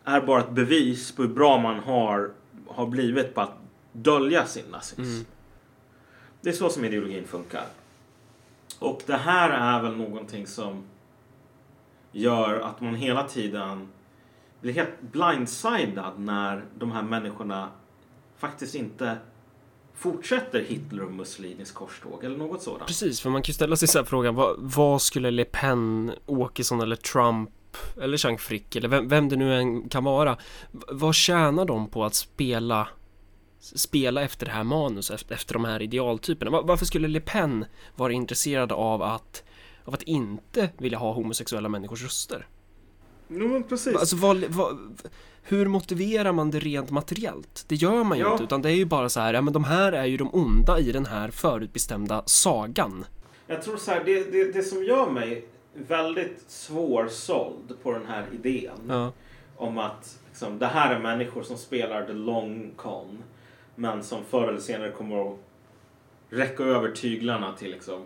är 0.04 0.22
bara 0.22 0.42
ett 0.42 0.52
bevis 0.52 1.12
på 1.12 1.22
hur 1.22 1.30
bra 1.30 1.58
man 1.58 1.80
har, 1.80 2.32
har 2.68 2.88
blivit 2.88 3.34
på 3.34 3.42
att 3.42 3.58
dölja 3.92 4.46
sin 4.46 4.66
nazism. 4.72 5.02
Mm. 5.02 5.26
Det 6.42 6.50
är 6.50 6.54
så 6.54 6.70
som 6.70 6.86
ideologin 6.86 7.28
funkar. 7.28 7.66
Och 8.80 9.02
det 9.06 9.18
här 9.18 9.50
är 9.50 9.84
väl 9.84 9.98
någonting 9.98 10.48
som 10.48 10.84
gör 12.12 12.60
att 12.60 12.82
man 12.82 12.96
hela 12.96 13.24
tiden 13.28 13.88
blir 14.62 14.74
helt 14.74 15.02
blindsidad 15.02 16.20
när 16.20 16.64
de 16.80 16.92
här 16.92 17.04
människorna 17.04 17.70
faktiskt 18.38 18.76
inte 18.76 19.18
fortsätter 19.94 20.60
Hitler 20.60 21.04
och 21.04 21.12
Mussolinis 21.12 21.72
korståg 21.72 22.24
eller 22.24 22.38
något 22.38 22.62
sådant. 22.62 22.88
Precis, 22.88 23.22
för 23.22 23.30
man 23.30 23.42
kan 23.42 23.50
ju 23.50 23.54
ställa 23.54 23.76
sig 23.76 23.88
så 23.88 24.00
här 24.00 24.06
frågan, 24.06 24.36
vad, 24.36 24.56
vad 24.60 25.02
skulle 25.02 25.32
Le 25.32 25.46
Pen, 25.46 26.12
Åkesson 26.26 26.82
eller 26.82 26.96
Trump 26.96 27.50
eller 28.02 28.18
Chang 28.18 28.38
Frick 28.38 28.76
eller 28.76 28.88
vem, 28.88 29.08
vem 29.08 29.30
det 29.30 29.36
nu 29.36 29.56
än 29.56 29.90
kan 29.90 30.04
vara 30.04 30.38
Vad 30.72 31.16
tjänar 31.16 31.66
de 31.66 31.88
på 31.88 32.06
att 32.06 32.14
spela 32.14 32.88
spela 33.60 34.22
efter 34.22 34.46
det 34.46 34.52
här 34.52 34.64
manus, 34.64 35.12
efter, 35.12 35.54
de 35.54 35.66
här 35.66 35.82
idealtyperna? 35.82 36.52
Var, 36.52 36.64
varför 36.64 36.86
skulle 36.86 37.08
Le 37.08 37.20
Pen 37.20 37.66
vara 37.96 38.14
intresserad 38.14 38.72
av 38.72 39.02
att 39.02 39.44
av 39.86 39.94
att 39.94 40.02
inte 40.02 40.70
vilja 40.78 40.98
ha 40.98 41.14
homosexuella 41.14 41.70
människors 41.70 42.04
röster? 42.04 42.48
Jo, 43.28 43.48
men 43.48 43.64
precis. 43.64 43.96
Alltså, 43.96 44.16
vad, 44.16 44.44
vad, 44.44 44.78
hur 45.44 45.66
motiverar 45.66 46.32
man 46.32 46.52
det 46.52 46.60
rent 46.60 46.90
materiellt? 46.90 47.66
Det 47.68 47.76
gör 47.76 48.04
man 48.04 48.18
ju 48.18 48.24
ja. 48.24 48.32
inte, 48.32 48.44
utan 48.44 48.62
det 48.62 48.70
är 48.70 48.76
ju 48.76 48.86
bara 48.86 49.10
så 49.10 49.20
här, 49.20 49.34
ja 49.34 49.42
men 49.42 49.54
de 49.54 49.64
här 49.64 49.92
är 49.92 50.06
ju 50.06 50.18
de 50.18 50.30
onda 50.34 50.80
i 50.80 50.92
den 50.92 51.06
här 51.06 51.32
förutbestämda 51.32 52.24
sagan. 52.26 53.06
Jag 53.48 53.62
tror 53.62 53.78
så 53.78 53.92
här, 53.92 54.04
det, 54.06 54.32
det, 54.32 54.54
det 54.54 54.64
som 54.64 54.84
gör 54.84 55.10
mig 55.10 55.46
väldigt 55.74 56.44
svårsåld 56.48 57.74
på 57.84 57.92
den 57.92 58.06
här 58.06 58.26
idén 58.34 58.78
ja. 58.88 59.12
om 59.58 59.78
att 59.78 60.20
liksom, 60.30 60.60
det 60.60 60.68
här 60.68 60.96
är 60.96 61.00
människor 61.00 61.44
som 61.44 61.58
spelar 61.58 62.06
the 62.06 62.14
long 62.14 62.72
con 62.76 63.24
men 63.76 64.04
som 64.04 64.24
förr 64.30 64.48
eller 64.48 64.60
senare 64.60 64.92
kommer 64.92 65.32
att 65.32 65.40
räcka 66.30 66.64
över 66.64 66.92
tyglarna 66.92 67.54
till 67.54 67.72
liksom, 67.72 68.02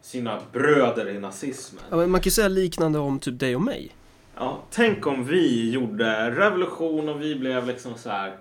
sina 0.00 0.40
bröder 0.52 1.08
i 1.08 1.18
nazismen. 1.18 1.82
Ja, 1.90 1.96
man 1.96 2.20
kan 2.20 2.24
ju 2.24 2.30
säga 2.30 2.48
liknande 2.48 2.98
om 2.98 3.18
typ 3.18 3.40
dig 3.40 3.56
och 3.56 3.62
mig. 3.62 3.92
Ja, 4.34 4.62
tänk 4.70 5.06
om 5.06 5.24
vi 5.24 5.70
gjorde 5.70 6.30
revolution 6.30 7.08
och 7.08 7.22
vi 7.22 7.34
blev 7.34 7.66
liksom 7.66 7.94
så 7.94 8.10
här. 8.10 8.36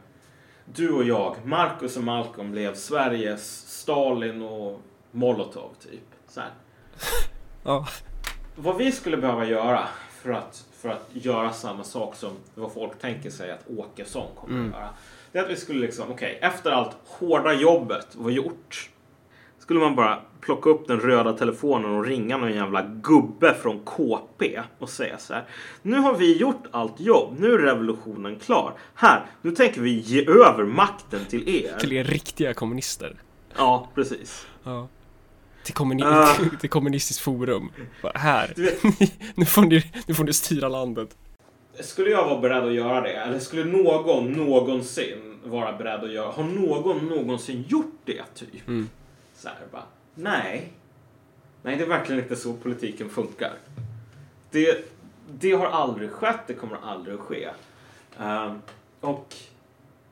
Du 0.66 0.90
och 0.90 1.04
jag, 1.04 1.36
Marcus 1.44 1.98
och 1.98 2.04
Malcolm 2.04 2.52
blev 2.52 2.76
Sveriges 2.76 3.68
Stalin 3.80 4.42
och 4.42 4.82
Molotov 5.12 5.70
typ. 5.80 6.02
Så 6.28 6.40
här. 6.40 6.50
ja. 7.64 7.88
Vad 8.56 8.78
vi 8.78 8.92
skulle 8.92 9.18
behöva 9.18 9.46
göra 9.46 9.88
för 10.22 10.32
att, 10.32 10.66
för 10.78 10.90
att 10.90 11.10
göra 11.12 11.54
samma 11.54 11.84
sak 11.84 12.16
som 12.16 12.32
vad 12.56 12.74
folk 12.74 13.00
tänker 13.00 13.30
sig 13.30 13.52
att 13.52 13.70
Åkesson 13.78 14.28
kommer 14.36 14.56
mm. 14.56 14.74
att 14.74 14.80
göra. 14.80 14.90
Det 15.32 15.40
är 15.40 15.44
att 15.44 15.50
vi 15.50 15.56
skulle 15.56 15.80
liksom, 15.80 16.12
okej, 16.12 16.36
okay, 16.38 16.50
efter 16.50 16.72
allt 16.72 16.96
hårda 17.06 17.54
jobbet 17.54 18.08
var 18.16 18.32
gjort 18.32 18.90
skulle 19.66 19.80
man 19.80 19.96
bara 19.96 20.22
plocka 20.42 20.70
upp 20.70 20.88
den 20.88 21.00
röda 21.00 21.34
telefonen 21.34 21.96
och 21.96 22.06
ringa 22.06 22.38
någon 22.38 22.54
jävla 22.54 22.82
gubbe 22.82 23.54
från 23.54 23.80
KP 23.80 24.62
och 24.80 24.90
säga 24.90 25.18
så 25.18 25.34
här. 25.34 25.44
Nu 25.82 25.98
har 25.98 26.16
vi 26.16 26.38
gjort 26.38 26.64
allt 26.72 27.00
jobb. 27.00 27.36
Nu 27.40 27.54
är 27.54 27.58
revolutionen 27.58 28.40
klar. 28.40 28.74
Här, 28.96 29.26
nu 29.42 29.52
tänker 29.52 29.82
vi 29.82 30.00
ge 30.00 30.30
över 30.30 30.64
makten 30.64 31.26
till 31.30 31.50
er. 31.50 31.78
Till 31.80 31.94
er 31.94 32.04
riktiga 32.04 32.54
kommunister. 32.54 33.16
Ja, 33.58 33.90
precis. 33.96 34.48
Ja. 34.64 34.88
Till, 35.66 35.74
kommuni 35.74 36.04
uh. 36.04 36.58
till 36.60 36.70
kommunistiskt 36.70 37.22
forum. 37.22 37.72
Här, 38.16 38.54
nu, 39.36 39.46
får 39.46 39.62
ni, 39.62 39.92
nu 40.08 40.14
får 40.14 40.24
ni 40.24 40.34
styra 40.34 40.70
landet. 40.70 41.18
Skulle 41.80 42.10
jag 42.10 42.26
vara 42.26 42.40
beredd 42.40 42.64
att 42.64 42.74
göra 42.74 43.02
det? 43.02 43.14
Eller 43.14 43.40
skulle 43.40 43.64
någon 43.64 44.32
någonsin 44.32 45.40
vara 45.44 45.78
beredd 45.78 46.04
att 46.04 46.12
göra? 46.12 46.32
Har 46.32 46.44
någon 46.44 47.08
någonsin 47.08 47.66
gjort 47.68 48.00
det, 48.06 48.24
typ? 48.36 48.68
Mm. 48.68 48.90
Så 49.36 49.48
här, 49.48 49.58
bara, 49.72 49.84
nej. 50.16 50.72
Nej, 51.62 51.76
det 51.76 51.84
är 51.84 51.88
verkligen 51.88 52.22
inte 52.22 52.36
så 52.36 52.54
politiken 52.54 53.10
funkar. 53.10 53.54
Det, 54.52 54.92
det 55.40 55.52
har 55.52 55.66
aldrig 55.66 56.12
skett, 56.12 56.40
det 56.48 56.54
kommer 56.54 56.78
aldrig 56.84 57.16
att 57.16 57.22
ske. 57.22 57.50
Um, 58.18 58.62
och 59.02 59.36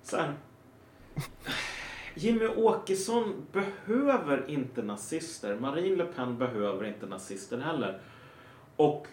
så 0.04 0.18
här, 0.18 0.34
Jimmy 2.16 2.48
Åkesson 2.48 3.46
behöver 3.52 4.50
inte 4.50 4.82
nazister. 4.82 5.60
Marine 5.60 5.96
Le 5.96 6.06
Pen 6.06 6.38
behöver 6.38 6.88
inte 6.88 7.06
nazister 7.06 7.58
heller. 7.58 8.00
Och 8.76 9.08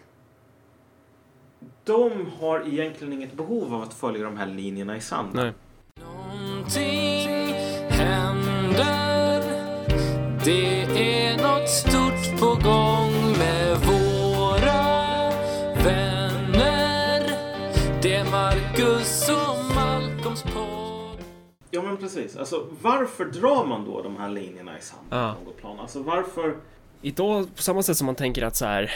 de 1.83 2.31
har 2.39 2.67
egentligen 2.67 3.13
inget 3.13 3.33
behov 3.33 3.73
av 3.73 3.81
att 3.81 3.93
följa 3.93 4.23
de 4.23 4.37
här 4.37 4.45
linjerna 4.45 4.97
i 4.97 5.01
sanden. 5.01 5.45
Nej. 5.45 5.53
Någonting 6.05 7.55
händer 7.89 9.43
Det 10.45 10.81
är 10.83 11.37
något 11.37 11.69
stort 11.69 12.39
på 12.39 12.69
gång 12.69 13.10
Ja 21.71 21.81
men 21.81 21.97
precis. 21.97 22.35
Alltså 22.37 22.67
varför 22.81 23.25
drar 23.25 23.65
man 23.65 23.85
då 23.85 24.01
de 24.01 24.17
här 24.17 24.29
linjerna 24.29 24.77
i 24.77 24.81
sanden 24.81 25.19
Ja. 25.19 25.35
på 25.39 25.45
något 25.45 25.57
plan? 25.57 25.79
Alltså 25.79 26.03
varför? 26.03 26.55
Idag, 27.01 27.55
på 27.55 27.61
samma 27.61 27.83
sätt 27.83 27.97
som 27.97 28.05
man 28.05 28.15
tänker 28.15 28.41
att 28.43 28.55
så 28.55 28.65
här, 28.65 28.91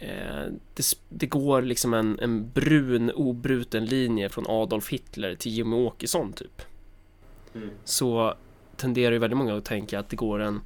eh, 0.00 0.52
det, 0.74 0.84
det 1.08 1.26
går 1.26 1.62
liksom 1.62 1.94
en, 1.94 2.18
en 2.20 2.50
brun, 2.50 3.10
obruten 3.10 3.84
linje 3.84 4.28
från 4.28 4.44
Adolf 4.48 4.88
Hitler 4.88 5.34
till 5.34 5.52
Jimmy 5.52 5.76
Åkesson 5.76 6.32
typ. 6.32 6.62
Mm. 7.54 7.70
Så 7.84 8.34
tenderar 8.76 9.12
ju 9.12 9.18
väldigt 9.18 9.36
många 9.38 9.56
att 9.56 9.64
tänka 9.64 9.98
att 9.98 10.08
det 10.08 10.16
går 10.16 10.38
en 10.40 10.60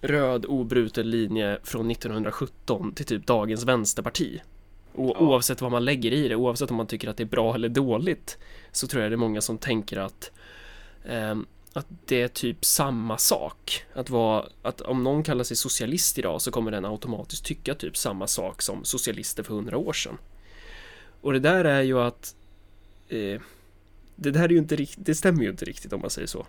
röd, 0.00 0.44
obruten 0.48 1.10
linje 1.10 1.58
från 1.64 1.90
1917 1.90 2.92
till 2.94 3.04
typ 3.06 3.26
dagens 3.26 3.64
vänsterparti. 3.64 4.40
Och 4.94 5.06
Ja. 5.08 5.18
oavsett 5.20 5.60
vad 5.60 5.70
man 5.72 5.84
lägger 5.84 6.12
i 6.12 6.28
det, 6.28 6.36
oavsett 6.36 6.70
om 6.70 6.76
man 6.76 6.86
tycker 6.86 7.08
att 7.08 7.16
det 7.16 7.22
är 7.22 7.26
bra 7.26 7.54
eller 7.54 7.68
dåligt, 7.68 8.38
så 8.72 8.86
tror 8.86 9.02
jag 9.02 9.12
det 9.12 9.14
är 9.14 9.18
många 9.18 9.40
som 9.40 9.58
tänker 9.58 9.96
att 9.96 10.30
Ehm, 11.04 11.46
att 11.72 11.86
det 12.06 12.22
är 12.22 12.28
typ 12.28 12.64
samma 12.64 13.18
sak. 13.18 13.84
Att, 13.94 14.10
vara, 14.10 14.46
att 14.62 14.80
om 14.80 15.04
någon 15.04 15.22
kallar 15.22 15.44
sig 15.44 15.56
socialist 15.56 16.18
idag 16.18 16.42
så 16.42 16.50
kommer 16.50 16.70
den 16.70 16.84
automatiskt 16.84 17.44
tycka 17.44 17.74
typ 17.74 17.96
samma 17.96 18.26
sak 18.26 18.62
som 18.62 18.84
socialister 18.84 19.42
för 19.42 19.54
hundra 19.54 19.76
år 19.76 19.92
sedan. 19.92 20.18
Och 21.20 21.32
det 21.32 21.38
där 21.38 21.64
är 21.64 21.82
ju 21.82 22.00
att 22.00 22.34
eh, 23.08 23.40
det 24.16 24.30
där 24.30 24.44
är 24.44 24.48
ju 24.48 24.58
inte 24.58 24.76
riktigt, 24.76 25.06
det 25.06 25.14
stämmer 25.14 25.42
ju 25.42 25.50
inte 25.50 25.64
riktigt 25.64 25.92
om 25.92 26.00
man 26.00 26.10
säger 26.10 26.28
så. 26.28 26.46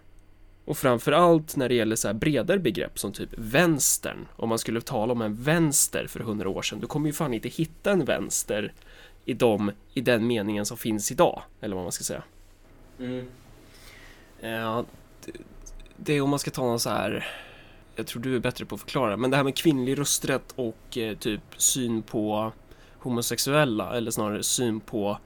Och 0.65 0.77
framförallt 0.77 1.55
när 1.55 1.69
det 1.69 1.75
gäller 1.75 1.95
så 1.95 2.07
här 2.07 2.13
bredare 2.13 2.59
begrepp 2.59 2.99
som 2.99 3.11
typ 3.11 3.29
vänstern. 3.37 4.27
Om 4.35 4.49
man 4.49 4.59
skulle 4.59 4.81
tala 4.81 5.13
om 5.13 5.21
en 5.21 5.35
vänster 5.35 6.07
för 6.07 6.19
hundra 6.19 6.49
år 6.49 6.61
sedan, 6.61 6.79
då 6.79 6.87
kommer 6.87 7.07
ju 7.07 7.13
fan 7.13 7.33
inte 7.33 7.49
hitta 7.49 7.91
en 7.91 8.05
vänster 8.05 8.73
i, 9.25 9.33
dem, 9.33 9.71
i 9.93 10.01
den 10.01 10.27
meningen 10.27 10.65
som 10.65 10.77
finns 10.77 11.11
idag, 11.11 11.41
eller 11.61 11.75
vad 11.75 11.85
man 11.85 11.91
ska 11.91 12.03
säga. 12.03 12.23
Mm. 12.99 13.27
Ja, 14.41 14.85
det, 15.25 15.31
det 15.97 16.13
är 16.13 16.21
om 16.21 16.29
man 16.29 16.39
ska 16.39 16.51
ta 16.51 16.61
någon 16.61 16.79
så 16.79 16.89
här 16.89 17.27
Jag 17.95 18.07
tror 18.07 18.21
du 18.21 18.35
är 18.35 18.39
bättre 18.39 18.65
på 18.65 18.75
att 18.75 18.81
förklara 18.81 19.17
Men 19.17 19.31
det 19.31 19.37
här 19.37 19.43
med 19.43 19.55
kvinnlig 19.55 19.99
rösträtt 19.99 20.53
och 20.55 20.97
eh, 20.97 21.17
typ 21.17 21.41
syn 21.57 22.01
på 22.01 22.51
homosexuella 22.99 23.97
eller 23.97 24.11
snarare 24.11 24.43
syn 24.43 24.79
på 24.79 25.17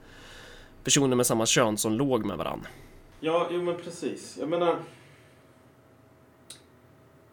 personer 0.84 1.16
med 1.16 1.26
samma 1.26 1.46
kön 1.46 1.76
som 1.78 1.92
låg 1.92 2.24
med 2.24 2.36
varann. 2.36 2.66
Ja, 3.20 3.48
jo 3.50 3.62
men 3.62 3.76
precis. 3.76 4.36
Jag 4.40 4.48
menar. 4.48 4.76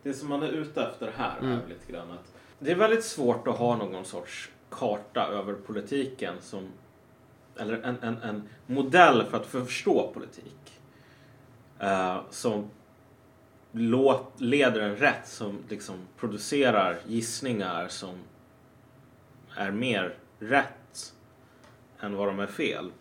Det 0.04 0.14
som 0.14 0.30
man 0.30 0.44
är 0.44 0.48
ute 0.48 0.84
efter 0.84 1.12
här 1.18 1.40
Mm. 1.40 1.52
är 1.52 1.68
lite 1.68 1.92
grann 1.92 2.12
att 2.12 2.34
det 2.60 2.72
är 2.72 2.76
väldigt 2.76 3.06
svårt 3.06 3.48
att 3.48 3.58
ha 3.58 3.76
någon 3.78 4.06
sorts 4.06 4.50
karta 4.70 5.28
över 5.28 5.54
politiken 5.54 6.36
som 6.42 6.68
eller 7.58 7.82
en, 7.82 7.98
en, 8.02 8.18
en 8.18 8.50
modell 8.66 9.26
för 9.26 9.38
att 9.38 9.46
förstå 9.46 10.12
politik 10.14 10.73
eh, 11.84 12.22
som 12.30 12.70
låt, 13.72 14.34
leder 14.38 14.82
en 14.82 14.96
rätt 14.96 15.28
som 15.28 15.58
liksom 15.70 15.96
producerar 16.20 16.98
gissningar 17.08 17.88
som 17.88 18.16
är 19.56 19.72
mer 19.72 20.16
rätt 20.40 21.14
än 22.00 22.16
vad 22.16 22.28
de 22.28 22.40
är 22.40 22.48
fel. 22.48 22.92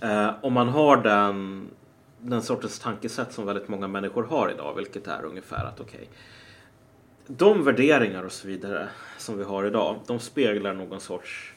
Eh, 0.00 0.30
om 0.40 0.52
man 0.52 0.68
har 0.68 0.96
den, 0.96 1.68
den 2.20 2.42
sortens 2.42 2.78
tankesätt 2.78 3.32
som 3.32 3.46
väldigt 3.46 3.68
många 3.68 3.88
människor 3.88 4.22
har 4.22 4.50
idag, 4.50 4.74
vilket 4.74 5.06
är 5.06 5.24
ungefär 5.24 5.64
att 5.64 5.80
okej, 5.80 6.08
de 7.26 7.64
värderingar 7.64 8.22
och 8.22 8.32
så 8.32 8.48
vidare 8.48 8.88
som 9.18 9.38
vi 9.38 9.44
har 9.44 9.64
idag, 9.64 10.00
de 10.06 10.20
speglar 10.20 10.74
någon 10.74 11.00
sorts 11.00 11.54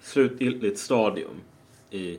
slutgiltigt 0.00 0.78
stadium 0.78 1.40
i 1.90 2.18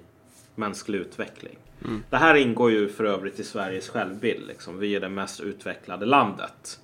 mänsklig 0.56 1.00
utveckling. 1.00 1.58
Mm. 1.86 2.04
Det 2.10 2.18
här 2.18 2.36
ingår 2.36 2.72
ju 2.72 2.90
för 2.90 3.04
övrigt 3.04 3.40
i 3.40 3.44
Sveriges 3.44 3.90
självbild. 3.90 4.48
Liksom. 4.48 4.80
Vi 4.80 4.96
är 4.96 5.00
det 5.00 5.10
mest 5.10 5.40
utvecklade 5.40 6.06
landet. 6.06 6.80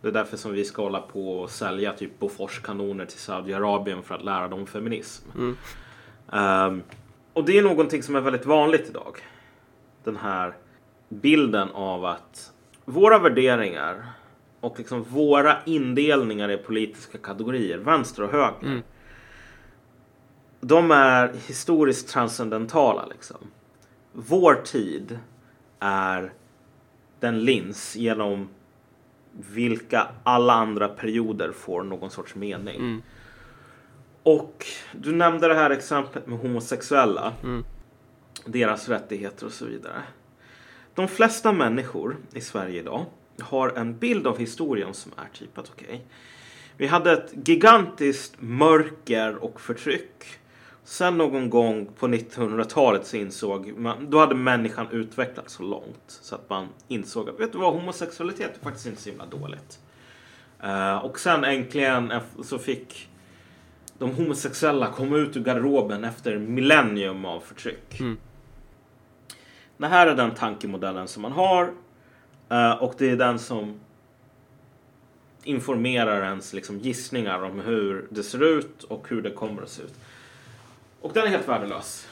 Det 0.00 0.08
är 0.08 0.12
därför 0.12 0.36
som 0.36 0.52
vi 0.52 0.64
ska 0.64 0.82
hålla 0.82 1.00
på 1.00 1.38
och 1.38 1.50
sälja 1.50 1.92
typ 1.92 2.18
Boforskanoner 2.18 3.06
till 3.06 3.18
Saudiarabien 3.18 4.02
för 4.02 4.14
att 4.14 4.24
lära 4.24 4.48
dem 4.48 4.66
feminism. 4.66 5.28
Mm. 5.34 5.56
Ehm, 6.32 6.82
och 7.32 7.44
det 7.44 7.58
är 7.58 7.62
någonting 7.62 8.02
som 8.02 8.16
är 8.16 8.20
väldigt 8.20 8.46
vanligt 8.46 8.88
idag. 8.88 9.16
Den 10.04 10.16
här 10.16 10.54
bilden 11.08 11.68
av 11.70 12.04
att 12.04 12.52
våra 12.84 13.18
värderingar 13.18 14.06
och 14.60 14.78
liksom 14.78 15.02
våra 15.02 15.56
indelningar 15.64 16.50
i 16.50 16.56
politiska 16.56 17.18
kategorier, 17.18 17.78
vänster 17.78 18.22
och 18.22 18.30
höger. 18.30 18.66
Mm. 18.66 18.82
De 20.60 20.90
är 20.90 21.32
historiskt 21.46 22.08
transcendentala 22.08 23.06
liksom. 23.06 23.36
Vår 24.16 24.54
tid 24.54 25.18
är 25.78 26.32
den 27.20 27.44
lins 27.44 27.96
genom 27.96 28.48
vilka 29.32 30.06
alla 30.24 30.52
andra 30.52 30.88
perioder 30.88 31.52
får 31.52 31.82
någon 31.82 32.10
sorts 32.10 32.34
mening. 32.34 32.76
Mm. 32.76 33.02
Och 34.22 34.66
du 34.92 35.12
nämnde 35.12 35.48
det 35.48 35.54
här 35.54 35.70
exemplet 35.70 36.26
med 36.26 36.38
homosexuella. 36.38 37.32
Mm. 37.42 37.64
Deras 38.46 38.88
rättigheter 38.88 39.46
och 39.46 39.52
så 39.52 39.64
vidare. 39.64 40.02
De 40.94 41.08
flesta 41.08 41.52
människor 41.52 42.16
i 42.32 42.40
Sverige 42.40 42.80
idag 42.80 43.06
har 43.40 43.68
en 43.68 43.98
bild 43.98 44.26
av 44.26 44.38
historien 44.38 44.94
som 44.94 45.12
är 45.16 45.28
typ 45.38 45.58
att 45.58 45.70
okej. 45.70 46.06
vi 46.76 46.86
hade 46.86 47.12
ett 47.12 47.48
gigantiskt 47.48 48.34
mörker 48.38 49.36
och 49.36 49.60
förtryck. 49.60 50.38
Sen 50.84 51.18
någon 51.18 51.50
gång 51.50 51.88
på 51.98 52.06
1900-talet 52.06 53.06
så 53.06 53.16
insåg 53.16 53.72
man, 53.76 54.10
då 54.10 54.18
hade 54.18 54.34
människan 54.34 54.86
utvecklats 54.90 55.54
så 55.54 55.62
långt 55.62 56.04
så 56.06 56.34
att 56.34 56.50
man 56.50 56.68
insåg 56.88 57.28
att 57.28 57.40
vet 57.40 57.52
du 57.52 57.58
vad, 57.58 57.74
homosexualitet 57.74 58.56
är 58.56 58.64
faktiskt 58.64 58.86
inte 58.86 59.02
så 59.02 59.08
himla 59.08 59.26
dåligt. 59.26 59.78
Eh, 60.62 60.96
och 60.96 61.20
sen 61.20 61.44
äntligen 61.44 62.12
så 62.42 62.58
fick 62.58 63.08
de 63.98 64.14
homosexuella 64.14 64.90
komma 64.90 65.16
ut 65.16 65.36
ur 65.36 65.40
garderoben 65.40 66.04
efter 66.04 66.38
millennium 66.38 67.24
av 67.24 67.40
förtryck. 67.40 68.00
Mm. 68.00 68.16
Det 69.76 69.86
här 69.86 70.06
är 70.06 70.14
den 70.14 70.34
tankemodellen 70.34 71.08
som 71.08 71.22
man 71.22 71.32
har 71.32 71.72
eh, 72.48 72.72
och 72.72 72.94
det 72.98 73.10
är 73.10 73.16
den 73.16 73.38
som 73.38 73.80
informerar 75.44 76.24
ens 76.24 76.52
liksom, 76.52 76.78
gissningar 76.78 77.42
om 77.42 77.60
hur 77.60 78.06
det 78.10 78.22
ser 78.22 78.42
ut 78.42 78.82
och 78.82 79.08
hur 79.08 79.22
det 79.22 79.30
kommer 79.30 79.62
att 79.62 79.68
se 79.68 79.82
ut. 79.82 79.94
Och 81.04 81.12
den 81.12 81.24
är 81.24 81.28
helt 81.28 81.48
värdelös. 81.48 82.08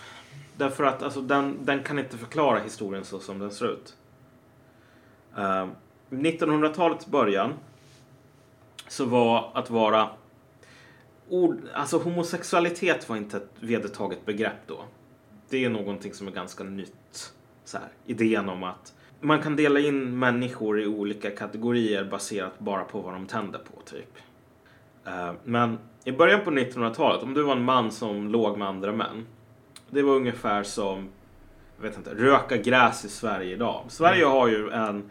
Därför 0.57 0.85
att 0.85 1.03
alltså, 1.03 1.21
den, 1.21 1.65
den 1.65 1.83
kan 1.83 1.99
inte 1.99 2.19
förklara 2.19 2.59
historien 2.59 3.05
så 3.05 3.21
som 3.21 3.39
den 3.39 3.51
ser 3.51 3.73
ut. 3.73 3.97
Ehm, 5.37 5.69
uh, 5.69 5.75
1900-talets 6.11 7.07
början 7.07 7.53
så 8.89 9.05
var 9.05 9.51
att 9.55 9.71
vara 9.71 10.11
ord, 11.29 11.59
alltså 11.75 11.99
homosexualitet 11.99 13.09
var 13.09 13.17
inte 13.17 13.37
ett 13.37 13.51
vedertaget 13.61 14.27
begrepp 14.27 14.67
då. 14.67 14.85
Det 15.49 15.65
är 15.65 15.71
någonting 15.71 16.15
som 16.15 16.29
är 16.29 16.33
ganska 16.33 16.65
nytt. 16.65 17.33
Så 17.65 17.79
här, 17.79 17.89
idén 18.07 18.49
om 18.49 18.63
att 18.63 18.95
man 19.21 19.43
kan 19.43 19.57
dela 19.57 19.81
in 19.81 20.19
människor 20.19 20.81
i 20.81 20.87
olika 20.87 21.31
kategorier 21.31 22.05
baserat 22.05 22.59
bara 22.59 22.85
på 22.85 23.01
vad 23.01 23.13
de 23.13 23.27
tänder 23.27 23.59
på 23.59 23.83
typ. 23.83 24.19
Eh, 25.07 25.33
men 25.45 25.79
i 26.05 26.13
början 26.13 26.41
på 26.45 26.51
1900-talet, 26.51 27.23
om 27.23 27.35
du 27.35 27.43
var 27.43 27.57
en 27.57 27.65
man 27.65 27.91
som 27.91 28.29
låg 28.29 28.59
med 28.59 28.69
andra 28.69 28.93
män. 28.93 29.27
Det 29.91 30.03
var 30.03 30.15
ungefär 30.15 30.63
som, 30.63 31.09
jag 31.77 31.83
vet 31.83 31.97
inte, 31.97 32.15
röka 32.15 32.57
gräs 32.57 33.05
i 33.05 33.09
Sverige 33.09 33.55
idag. 33.55 33.85
Sverige 33.89 34.25
har 34.25 34.49
ju 34.49 34.71
en 34.71 35.11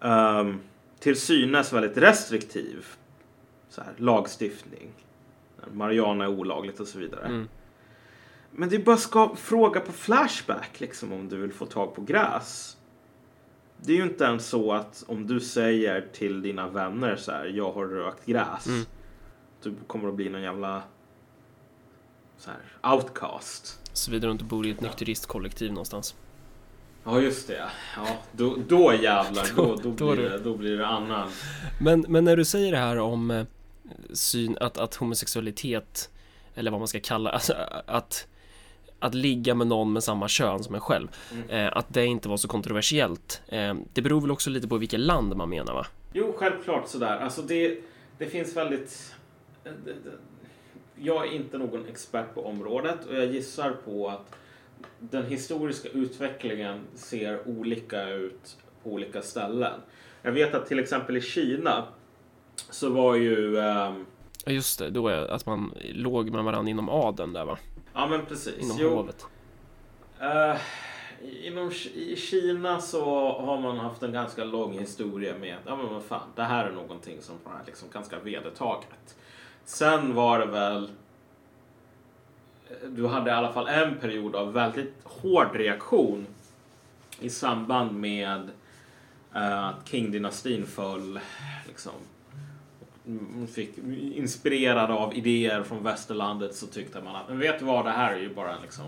um, 0.00 0.60
till 0.98 1.20
synes 1.20 1.72
väldigt 1.72 1.96
restriktiv 1.96 2.86
så 3.68 3.82
här, 3.82 3.92
lagstiftning. 3.96 4.90
Marijuana 5.72 6.24
är 6.24 6.28
olagligt 6.28 6.80
och 6.80 6.86
så 6.86 6.98
vidare. 6.98 7.26
Mm. 7.26 7.48
Men 8.50 8.68
det 8.68 8.76
är 8.76 8.80
bara 8.80 8.96
ska 8.96 9.36
fråga 9.36 9.80
på 9.80 9.92
Flashback 9.92 10.80
liksom 10.80 11.12
om 11.12 11.28
du 11.28 11.36
vill 11.36 11.52
få 11.52 11.66
tag 11.66 11.94
på 11.94 12.02
gräs. 12.02 12.76
Det 13.76 13.92
är 13.92 13.96
ju 13.96 14.02
inte 14.02 14.24
ens 14.24 14.46
så 14.46 14.72
att 14.72 15.04
om 15.06 15.26
du 15.26 15.40
säger 15.40 16.06
till 16.12 16.42
dina 16.42 16.68
vänner 16.68 17.16
så 17.16 17.32
här, 17.32 17.46
jag 17.46 17.72
har 17.72 17.86
rökt 17.86 18.26
gräs. 18.26 18.66
Mm. 18.66 18.84
Du 19.62 19.74
kommer 19.86 20.08
att 20.08 20.14
bli 20.14 20.28
någon 20.28 20.42
jävla 20.42 20.82
så 22.38 22.50
här, 22.50 22.92
outcast. 22.94 23.78
Såvida 23.92 24.26
du 24.26 24.32
inte 24.32 24.44
bor 24.44 24.66
i 24.66 24.70
ett 24.70 24.80
nykteristkollektiv 24.80 25.70
någonstans. 25.72 26.14
Ja, 27.04 27.20
just 27.20 27.48
det. 27.48 27.70
Ja, 27.96 28.06
då, 28.32 28.56
då 28.68 28.94
jävlar. 28.94 29.46
Då, 29.56 29.76
då, 29.76 29.90
Då- 29.90 30.12
blir, 30.14 30.30
det, 30.30 30.38
då 30.38 30.56
blir 30.56 30.78
det 30.78 30.86
annan. 30.86 31.30
Men, 31.80 32.04
men 32.08 32.24
när 32.24 32.36
du 32.36 32.44
säger 32.44 32.72
det 32.72 32.78
här 32.78 32.98
om 32.98 33.30
eh, 33.30 33.44
syn, 34.12 34.56
att, 34.60 34.78
att 34.78 34.94
homosexualitet, 34.94 36.10
eller 36.54 36.70
vad 36.70 36.80
man 36.80 36.88
ska 36.88 37.00
kalla 37.00 37.30
alltså, 37.34 37.54
att, 37.86 38.26
att 38.98 39.14
ligga 39.14 39.54
med 39.54 39.66
någon 39.66 39.92
med 39.92 40.04
samma 40.04 40.28
kön 40.28 40.64
som 40.64 40.74
en 40.74 40.80
själv, 40.80 41.08
eh, 41.48 41.68
att 41.72 41.94
det 41.94 42.06
inte 42.06 42.28
var 42.28 42.36
så 42.36 42.48
kontroversiellt. 42.48 43.42
Eh, 43.48 43.74
det 43.92 44.02
beror 44.02 44.20
väl 44.20 44.30
också 44.30 44.50
lite 44.50 44.68
på 44.68 44.76
vilket 44.78 45.00
land 45.00 45.36
man 45.36 45.48
menar 45.48 45.74
va? 45.74 45.86
Jo, 46.12 46.34
självklart 46.38 46.88
sådär. 46.88 47.16
Alltså 47.18 47.42
det, 47.42 47.78
det 48.18 48.26
finns 48.26 48.56
väldigt... 48.56 49.14
det- 49.64 49.96
Jag 50.96 51.26
är 51.26 51.30
inte 51.32 51.58
någon 51.58 51.86
expert 51.86 52.34
på 52.34 52.46
området 52.46 53.06
och 53.06 53.14
jag 53.14 53.26
gissar 53.26 53.72
på 53.84 54.08
att 54.08 54.36
den 54.98 55.26
historiska 55.26 55.88
utvecklingen 55.88 56.80
ser 56.94 57.48
olika 57.48 58.08
ut 58.08 58.56
på 58.82 58.90
olika 58.90 59.22
ställen. 59.22 59.80
Jag 60.22 60.32
vet 60.32 60.54
att 60.54 60.66
till 60.66 60.78
exempel 60.78 61.16
i 61.16 61.20
Kina 61.20 61.84
så 62.70 62.90
var 62.90 63.14
ju... 63.14 63.54
Ja 64.44 64.52
just 64.52 64.78
det, 64.78 64.90
då 64.90 65.08
är 65.08 65.28
att 65.28 65.46
man 65.46 65.74
låg 65.92 66.30
med 66.30 66.44
varandra 66.44 66.70
inom 66.70 66.88
adeln 66.88 67.32
där 67.32 67.44
va? 67.44 67.58
ja, 67.94 68.06
men 68.06 68.26
precis. 68.26 68.58
Inom 68.58 68.76
Jo, 68.80 68.88
hovet. 68.88 69.26
Eh, 70.20 70.56
inom, 71.46 71.70
I 71.94 72.16
Kina 72.16 72.80
så 72.80 73.04
har 73.32 73.60
man 73.60 73.78
haft 73.78 74.02
en 74.02 74.12
ganska 74.12 74.44
lång 74.44 74.78
historia 74.78 75.34
med 75.38 75.56
ja 75.66 75.76
men 75.76 75.86
vad 75.94 76.02
fan, 76.02 76.28
det 76.36 76.42
här 76.42 76.66
är 76.66 76.72
någonting 76.72 77.16
som 77.20 77.34
är 77.46 77.66
liksom 77.66 77.88
ganska 77.92 78.18
vedertaget. 78.18 79.16
Sen 79.64 80.14
var 80.14 80.38
det 80.38 80.46
väl 80.46 80.88
du 82.88 83.06
hade 83.06 83.30
i 83.30 83.32
alla 83.32 83.52
fall 83.52 83.68
en 83.68 83.96
period 83.96 84.36
av 84.36 84.52
väldigt 84.52 84.94
hård 85.04 85.54
reaktion 85.54 86.26
i 87.20 87.30
samband 87.30 88.00
med 88.00 88.50
eh, 89.34 89.64
att 89.64 89.88
King-dynastin 89.88 90.66
föll. 90.66 91.20
Liksom, 91.66 91.92
fick, 93.52 93.78
inspirerad 94.14 94.90
av 94.90 95.14
idéer 95.14 95.62
från 95.62 95.82
västerlandet 95.82 96.54
så 96.54 96.66
tyckte 96.66 97.00
man 97.00 97.16
att 97.16 97.28
men 97.28 97.38
vet 97.38 97.58
du 97.58 97.64
vad, 97.64 97.84
det 97.84 97.90
här 97.90 98.12
är 98.12 98.18
ju 98.18 98.34
bara 98.34 98.56
en 98.56 98.62
liksom, 98.62 98.86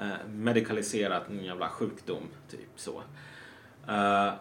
eh, 0.00 0.28
medikaliserat 0.28 1.28
en 1.28 1.44
jävla 1.44 1.68
sjukdom. 1.68 2.22
Typ 2.50 2.70
så. 2.76 3.02
Eh, 3.88 4.32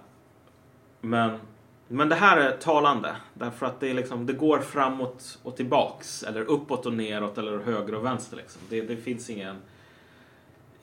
men, 1.02 1.40
men 1.88 2.10
det 2.10 2.16
här 2.16 2.38
är 2.38 2.52
talande. 2.58 3.16
Därför 3.34 3.66
att 3.66 3.80
det, 3.80 3.90
är 3.90 3.94
liksom, 3.94 4.26
det 4.26 4.34
går 4.34 4.60
framåt 4.60 5.40
och 5.44 5.56
tillbaks. 5.56 6.24
Eller 6.24 6.42
uppåt 6.42 6.86
och 6.86 6.94
neråt 6.94 7.38
eller 7.38 7.58
höger 7.60 7.96
och 7.96 8.06
vänster. 8.06 8.38
Liksom. 8.38 8.62
Det, 8.70 8.82
det 8.82 8.98
finns 8.98 9.30
ingen 9.30 9.56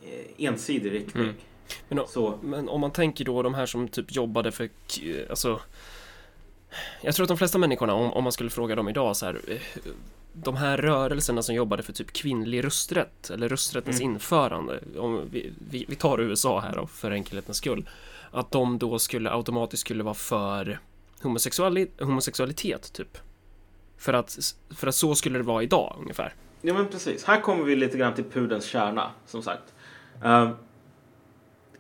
eh, 0.05 0.45
ensidig 0.47 0.93
riktning. 0.93 1.23
Mm. 1.25 1.35
Men, 1.89 1.99
o- 1.99 2.39
men 2.43 2.69
om 2.69 2.81
man 2.81 2.91
tänker 2.91 3.25
då 3.25 3.43
de 3.43 3.55
här 3.55 3.67
som 3.67 3.89
typ 3.89 4.13
jobbade 4.13 4.53
för, 4.53 4.69
alltså 5.31 5.61
Jag 7.01 7.15
tror 7.15 7.25
att 7.25 7.29
de 7.29 7.39
flesta 7.39 7.59
människorna, 7.59 7.95
om, 7.95 8.13
om 8.13 8.25
man 8.25 8.33
skulle 8.33 8.51
fråga 8.51 8.75
dem 8.75 8.89
idag 8.89 9.17
så 9.17 9.27
här 9.27 9.41
eh, 9.49 9.57
De 10.33 10.57
här 10.57 10.77
rörelserna 10.79 11.43
som 11.43 11.55
jobbade 11.55 11.83
för 11.83 11.93
typ 11.93 12.13
kvinnlig 12.13 12.65
rösträtt 12.65 13.31
eller 13.31 13.49
rösträttens 13.49 14.01
Mm. 14.01 14.13
införande 14.13 14.81
om 14.99 15.21
vi, 15.31 15.53
vi, 15.71 15.85
vi 15.89 15.95
tar 15.97 16.21
USA 16.21 16.61
här 16.61 16.77
då 16.77 16.87
för 16.87 17.11
enkelhetens 17.11 17.57
skull 17.57 17.89
Att 18.31 18.51
de 18.51 18.79
då 18.79 18.99
skulle 18.99 19.31
automatiskt 19.31 19.81
skulle 19.81 20.03
vara 20.05 20.15
för 20.15 20.79
homosexuali, 21.23 21.91
homosexualitet 22.01 22.93
typ 22.93 23.19
för 23.97 24.13
att, 24.13 24.39
för 24.71 24.87
att 24.87 24.95
så 24.95 25.15
skulle 25.15 25.39
det 25.39 25.45
vara 25.45 25.63
idag 25.63 25.97
ungefär 26.01 26.35
Ja 26.65 26.75
men 26.75 26.89
precis. 26.89 27.25
Här 27.25 27.41
kommer 27.41 27.65
vi 27.65 27.77
lite 27.77 27.99
grann 27.99 28.15
till 28.15 28.25
pudelns 28.25 28.65
kärna, 28.65 29.11
som 29.27 29.43
sagt. 29.43 29.75
Uh, 30.25 30.51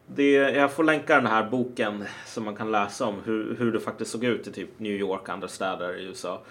det, 0.06 0.32
jag 0.32 0.72
får 0.72 0.84
länka 0.84 1.16
den 1.16 1.26
här 1.26 1.50
boken 1.50 2.04
som 2.26 2.44
man 2.44 2.56
kan 2.56 2.72
läsa 2.72 3.06
om 3.06 3.14
hur, 3.24 3.56
hur 3.58 3.72
det 3.72 3.80
faktiskt 3.80 4.10
såg 4.10 4.24
ut 4.24 4.46
i 4.46 4.52
typ 4.52 4.78
New 4.78 4.92
York 4.92 5.22
och 5.22 5.28
andra 5.28 5.48
städer 5.48 5.96
i 5.96 6.04
USA. 6.04 6.42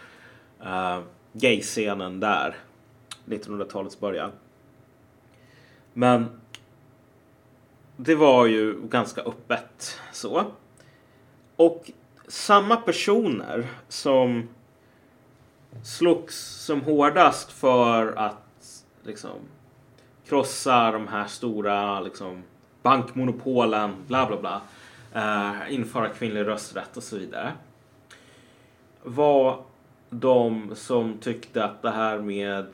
Uh, 0.62 0.67
ehm, 0.67 1.04
Gay-scenen 1.34 2.19
där, 2.19 2.56
1900-talets 3.25 3.99
början. 3.99 4.32
Men 5.93 6.41
det 7.97 8.15
var 8.15 8.45
ju 8.45 8.82
ganska 8.82 9.21
öppet 9.21 9.99
så. 10.12 10.45
Och 11.56 11.91
samma 12.32 12.76
personer 12.76 13.67
som 13.88 14.50
slogs 15.84 16.36
som 16.36 16.82
hårdast 16.82 17.52
för 17.52 18.13
att 18.17 18.84
liksom 19.04 19.39
krossa 20.26 20.91
de 20.91 21.08
här 21.08 21.28
stora 21.28 22.00
liksom, 22.00 22.44
bankmonopolen, 22.82 23.96
bla 24.08 24.26
bla 24.28 24.38
bla. 24.41 24.62
Eh, 25.13 25.74
införa 25.74 26.10
kvinnlig 26.10 26.48
rösträtt 26.48 26.98
och 26.98 27.04
så 27.04 27.17
vidare. 27.17 27.52
Var 29.04 29.63
de 30.10 30.76
som 30.76 31.17
tyckte 31.17 31.63
att 31.63 31.82
det 31.82 31.91
här 31.91 32.20
med 32.20 32.67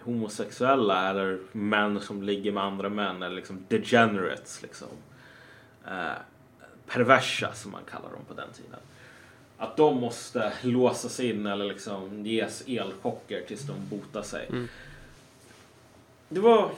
homosexuella 0.00 1.10
eller 1.10 1.38
män 1.52 2.00
som 2.00 2.22
ligger 2.22 2.52
med 2.52 2.62
andra 2.62 2.88
män 2.88 3.22
eller 3.22 3.36
liksom 3.36 3.64
degenerates 3.68 4.62
liksom. 4.62 4.88
Eh, 5.86 6.18
perversa 6.86 7.52
som 7.52 7.72
man 7.72 7.84
kallar 7.90 8.10
dem 8.10 8.24
på 8.28 8.34
den 8.34 8.52
tiden 8.52 8.80
att 9.62 9.76
de 9.76 10.00
måste 10.00 10.52
låsas 10.62 11.20
in 11.20 11.46
eller 11.46 11.64
liksom 11.64 12.26
ges 12.26 12.62
elchocker 12.66 13.44
tills 13.48 13.62
de 13.62 13.74
botar 13.90 14.22
sig. 14.22 14.46
Mm. 14.48 14.68
Det, 16.28 16.40
var, 16.40 16.70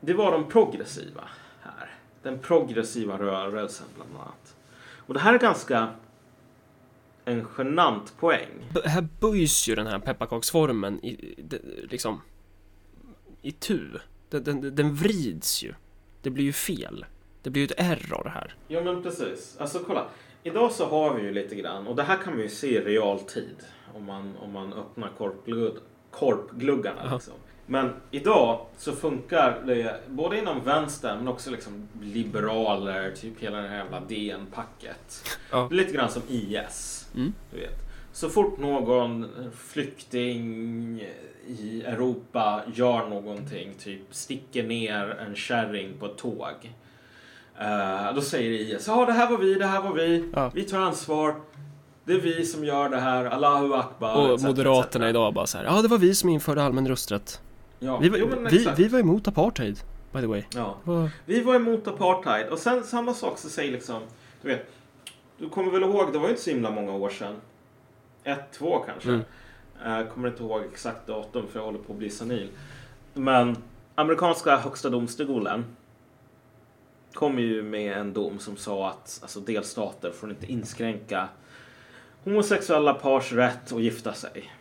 det 0.00 0.14
var 0.14 0.32
de 0.32 0.48
progressiva 0.48 1.28
här. 1.60 1.90
Den 2.22 2.38
progressiva 2.38 3.18
rörelsen 3.18 3.86
bland 3.94 4.10
annat. 4.14 4.56
Och 4.96 5.14
det 5.14 5.20
här 5.20 5.34
är 5.34 5.38
ganska 5.38 5.88
en 7.24 7.46
genant 7.58 8.16
poäng. 8.20 8.48
B- 8.74 8.80
här 8.84 9.08
böjs 9.20 9.68
ju 9.68 9.74
den 9.74 9.86
här 9.86 9.98
pepparkaksformen 9.98 11.04
i, 11.04 11.34
det, 11.38 11.60
liksom 11.90 12.20
i 13.42 13.52
tu. 13.52 13.88
Den, 14.30 14.44
den, 14.44 14.74
den 14.74 14.94
vrids 14.94 15.62
ju. 15.62 15.74
Det 16.22 16.30
blir 16.30 16.44
ju 16.44 16.52
fel. 16.52 17.04
Det 17.42 17.50
blir 17.50 17.62
ju 17.62 17.66
ett 17.66 17.80
error 17.80 18.30
här. 18.34 18.54
Ja 18.68 18.82
men 18.84 19.02
precis. 19.02 19.56
Alltså 19.58 19.78
kolla. 19.86 20.06
Idag 20.44 20.72
så 20.72 20.86
har 20.86 21.14
vi 21.14 21.22
ju 21.22 21.32
lite 21.32 21.54
grann 21.54 21.86
och 21.86 21.96
det 21.96 22.02
här 22.02 22.16
kan 22.16 22.32
man 22.32 22.42
ju 22.42 22.48
se 22.48 22.66
i 22.66 22.80
realtid 22.80 23.56
om 23.94 24.04
man, 24.04 24.36
om 24.36 24.52
man 24.52 24.72
öppnar 24.72 25.10
korpglugg, 25.18 25.76
korpgluggarna. 26.10 27.14
Liksom. 27.14 27.34
Men 27.66 27.90
idag 28.10 28.66
så 28.76 28.92
funkar 28.92 29.62
det 29.66 30.00
både 30.08 30.38
inom 30.38 30.64
vänstern 30.64 31.18
men 31.18 31.28
också 31.28 31.50
liksom 31.50 31.88
liberaler, 32.02 33.10
typ 33.10 33.40
hela 33.40 33.56
det 33.58 33.68
här 33.68 33.76
jävla 33.76 34.00
DN-packet. 34.00 35.38
Är 35.52 35.74
lite 35.74 35.92
grann 35.92 36.10
som 36.10 36.22
IS. 36.28 37.08
Mm. 37.14 37.32
Du 37.50 37.60
vet. 37.60 37.78
Så 38.12 38.28
fort 38.28 38.58
någon 38.58 39.28
flykting 39.56 41.00
i 41.46 41.82
Europa 41.86 42.62
gör 42.74 43.08
någonting, 43.08 43.74
typ 43.74 44.02
sticker 44.10 44.62
ner 44.62 45.08
en 45.08 45.34
kärring 45.34 45.98
på 45.98 46.06
ett 46.06 46.16
tåg. 46.16 46.72
Eh, 47.58 48.14
då 48.14 48.20
säger 48.20 48.50
IS, 48.50 48.86
ja 48.86 49.06
det 49.06 49.12
här 49.12 49.30
var 49.30 49.38
vi, 49.38 49.54
det 49.54 49.66
här 49.66 49.82
var 49.82 49.92
vi, 49.92 50.30
Ja. 50.34 50.50
vi 50.54 50.62
tar 50.64 50.78
ansvar. 50.78 51.34
Det 52.04 52.12
är 52.12 52.20
vi 52.20 52.44
som 52.44 52.64
gör 52.64 52.88
det 52.88 53.00
här, 53.00 53.24
Allahu 53.24 53.74
Akbar. 53.74 54.14
Och 54.28 54.34
etc, 54.34 54.44
Moderaterna 54.44 55.04
etc. 55.06 55.10
idag 55.10 55.34
bara 55.34 55.46
så 55.46 55.58
här. 55.58 55.64
Ja, 55.64 55.82
det 55.82 55.88
var 55.88 55.98
vi 55.98 56.14
som 56.14 56.28
införde 56.28 56.62
allmän 56.62 56.88
rösträtt. 56.88 57.40
Ja. 57.78 57.98
Vi, 57.98 58.08
var- 58.08 58.18
jo, 58.18 58.28
vi, 58.50 58.68
vi 58.76 58.88
var 58.88 58.98
emot 58.98 59.28
apartheid, 59.28 59.78
by 60.12 60.20
the 60.20 60.26
way. 60.26 60.42
Ja. 60.54 60.76
Vad- 60.84 61.10
Vi 61.26 61.40
var 61.42 61.54
emot 61.54 61.88
apartheid 61.88 62.46
och 62.48 62.58
sen 62.58 62.84
samma 62.84 63.14
sak 63.14 63.38
så 63.38 63.48
säger 63.48 63.72
liksom, 63.72 64.00
du 64.42 64.48
vet, 64.48 64.72
du 65.38 65.48
kommer 65.48 65.72
väl 65.72 65.82
ihåg, 65.82 66.12
det 66.12 66.18
var 66.18 66.24
ju 66.26 66.30
inte 66.30 66.42
så 66.42 66.50
himla 66.50 66.70
många 66.70 66.92
år 66.92 67.10
sedan. 67.10 67.34
Ett, 68.24 68.52
två 68.52 68.78
kanske. 68.78 69.08
Mm. 69.08 69.22
Jag 69.84 70.10
kommer 70.10 70.28
inte 70.28 70.42
ihåg 70.42 70.62
exakt 70.72 71.06
datum 71.06 71.46
för 71.52 71.58
jag 71.58 71.66
håller 71.66 71.78
på 71.78 71.92
att 71.92 71.98
bli 71.98 72.10
senil. 72.10 72.48
Men 73.14 73.56
amerikanska 73.94 74.56
högsta 74.56 74.90
domstolen 74.90 75.64
kom 77.14 77.38
ju 77.38 77.62
med 77.62 77.98
en 77.98 78.12
dom 78.12 78.38
som 78.38 78.56
sa 78.56 78.88
att 78.88 79.18
alltså, 79.22 79.40
delstater 79.40 80.10
får 80.10 80.30
inte 80.30 80.52
inskränka 80.52 81.28
homosexuella 82.24 82.94
pars 82.94 83.32
rätt 83.32 83.72
att 83.72 83.82
gifta 83.82 84.12
sig. 84.14 84.52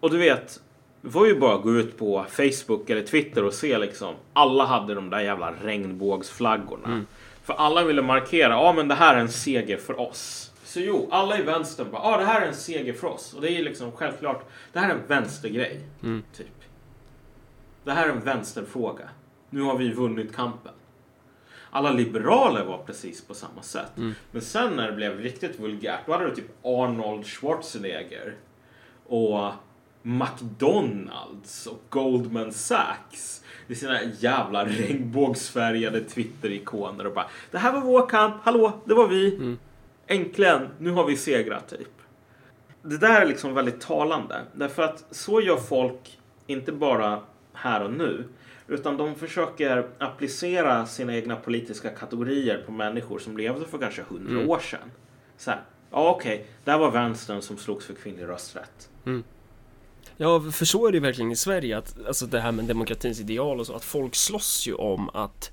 Och 0.00 0.10
du 0.10 0.18
vet, 0.18 0.60
det 1.00 1.08
var 1.08 1.26
ju 1.26 1.38
bara 1.38 1.54
att 1.54 1.62
gå 1.62 1.74
ut 1.74 1.98
på 1.98 2.24
Facebook 2.28 2.90
eller 2.90 3.02
Twitter 3.02 3.44
och 3.44 3.54
se 3.54 3.78
liksom. 3.78 4.14
Alla 4.32 4.64
hade 4.64 4.94
de 4.94 5.10
där 5.10 5.20
jävla 5.20 5.52
regnbågsflaggorna. 5.62 6.86
Mm. 6.88 7.06
För 7.42 7.54
alla 7.54 7.84
ville 7.84 8.02
markera, 8.02 8.52
ja 8.52 8.72
men 8.72 8.88
det 8.88 8.94
här 8.94 9.16
är 9.16 9.20
en 9.20 9.28
seger 9.28 9.76
för 9.76 10.00
oss. 10.00 10.52
Så 10.64 10.80
jo, 10.80 11.08
alla 11.10 11.38
i 11.38 11.42
vänstern 11.42 11.90
bara, 11.90 12.02
ja 12.02 12.16
det 12.18 12.24
här 12.24 12.40
är 12.40 12.46
en 12.46 12.54
seger 12.54 12.92
för 12.92 13.06
oss. 13.06 13.34
Och 13.34 13.40
det 13.40 13.50
är 13.50 13.56
ju 13.56 13.64
liksom 13.64 13.92
självklart, 13.92 14.48
det 14.72 14.78
här 14.78 14.90
är 14.90 14.94
en 14.94 15.06
vänstergrej. 15.06 15.80
Mm. 16.02 16.22
Typ. 16.36 16.46
Det 17.84 17.92
här 17.92 18.08
är 18.08 18.12
en 18.12 18.20
vänsterfråga. 18.20 19.08
Nu 19.56 19.62
har 19.62 19.76
vi 19.76 19.92
vunnit 19.92 20.36
kampen. 20.36 20.72
Alla 21.70 21.90
liberaler 21.90 22.64
var 22.64 22.78
precis 22.78 23.24
på 23.24 23.34
samma 23.34 23.62
sätt. 23.62 23.96
Mm. 23.96 24.14
Men 24.30 24.42
sen 24.42 24.76
när 24.76 24.86
det 24.86 24.96
blev 24.96 25.20
riktigt 25.20 25.60
vulgärt, 25.60 26.00
då 26.06 26.12
hade 26.12 26.24
du 26.24 26.34
typ 26.34 26.50
Arnold 26.62 27.26
Schwarzenegger 27.26 28.34
och 29.06 29.52
McDonalds 30.02 31.66
och 31.66 31.82
Goldman 31.88 32.52
Sachs 32.52 33.44
i 33.66 33.74
sina 33.74 33.98
jävla 34.18 34.64
regnbågsfärgade 34.64 36.00
Twitter-ikoner 36.00 37.06
och 37.06 37.14
bara 37.14 37.26
Det 37.50 37.58
här 37.58 37.72
var 37.72 37.80
vår 37.80 38.08
kamp, 38.08 38.34
hallå, 38.42 38.80
det 38.84 38.94
var 38.94 39.08
vi. 39.08 39.34
Mm. 39.34 39.58
Äntligen, 40.06 40.68
nu 40.78 40.90
har 40.90 41.04
vi 41.04 41.16
segrat 41.16 41.68
typ. 41.68 41.92
Det 42.82 42.98
där 42.98 43.20
är 43.20 43.26
liksom 43.26 43.54
väldigt 43.54 43.80
talande. 43.80 44.42
Därför 44.52 44.82
att 44.82 45.04
så 45.10 45.40
gör 45.40 45.56
folk 45.56 46.18
inte 46.46 46.72
bara 46.72 47.20
här 47.52 47.84
och 47.84 47.92
nu. 47.92 48.24
Utan 48.68 48.96
de 48.96 49.14
försöker 49.14 49.86
applicera 49.98 50.86
sina 50.86 51.16
egna 51.16 51.36
politiska 51.36 51.90
kategorier 51.90 52.62
på 52.66 52.72
människor 52.72 53.18
som 53.18 53.36
levde 53.36 53.66
för 53.66 53.78
kanske 53.78 54.02
hundra 54.02 54.32
Mm. 54.32 54.50
år 54.50 54.58
sedan. 54.58 54.90
Så 55.36 55.50
här, 55.50 55.60
ja 55.90 56.10
okej, 56.10 56.46
där 56.64 56.78
var 56.78 56.90
vänstern 56.90 57.42
som 57.42 57.56
slogs 57.58 57.86
för 57.86 57.94
kvinnlig 57.94 58.24
rösträtt. 58.28 58.88
Ja, 60.16 60.40
för 60.52 60.64
så 60.64 60.86
är 60.86 60.92
det 60.92 61.00
verkligen 61.00 61.32
i 61.32 61.36
Sverige 61.36 61.78
att 61.78 62.06
alltså 62.06 62.26
det 62.26 62.40
här 62.40 62.52
med 62.52 62.64
demokratins 62.64 63.20
ideal 63.20 63.60
och 63.60 63.66
så 63.66 63.74
att 63.74 63.84
folk 63.84 64.14
slåss 64.14 64.66
ju 64.66 64.74
om 64.74 65.08
att 65.14 65.50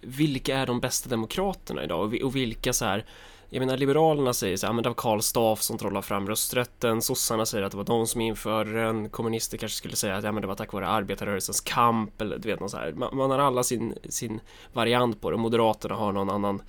vilka 0.00 0.58
är 0.58 0.66
de 0.66 0.80
bästa 0.80 1.08
demokraterna 1.08 1.84
idag 1.84 2.14
och 2.24 2.36
vilka 2.36 2.72
så 2.72 2.84
här 2.84 3.04
jag 3.50 3.60
menar 3.60 3.76
Liberalerna 3.76 4.32
säger 4.32 4.56
så 4.56 4.66
här, 4.66 4.68
"Ja, 4.68 4.72
men 4.74 4.82
det 4.82 4.88
var 4.88 4.94
Karl 4.94 5.20
Staff 5.20 5.62
som 5.62 5.78
trollade 5.78 6.06
fram 6.06 6.26
rösträtten 6.28 7.02
Sossarna 7.02 7.46
säger 7.46 7.64
att 7.64 7.70
det 7.70 7.76
var 7.76 7.84
de 7.84 8.06
som 8.06 8.20
införde 8.20 8.82
den 8.84 9.08
Kommunister 9.10 9.58
kanske 9.58 9.76
skulle 9.78 9.96
säga 9.96 10.16
att 10.16 10.24
ja, 10.24 10.32
men 10.32 10.40
det 10.40 10.46
var 10.48 10.54
tack 10.54 10.72
vare 10.72 10.86
arbetarrörelsens 10.86 11.60
kamp 11.60 12.20
eller 12.20 12.38
du 12.38 12.48
vet 12.48 12.60
något 12.60 12.70
så 12.70 12.76
här 12.76 12.92
man, 12.92 13.16
man 13.16 13.30
har 13.30 13.38
alla 13.38 13.62
sin, 13.62 13.94
sin 14.08 14.40
variant 14.72 15.20
på 15.20 15.30
det 15.30 15.36
Moderaterna 15.36 15.94
har 15.94 16.12
någon 16.12 16.30
annan 16.30 16.62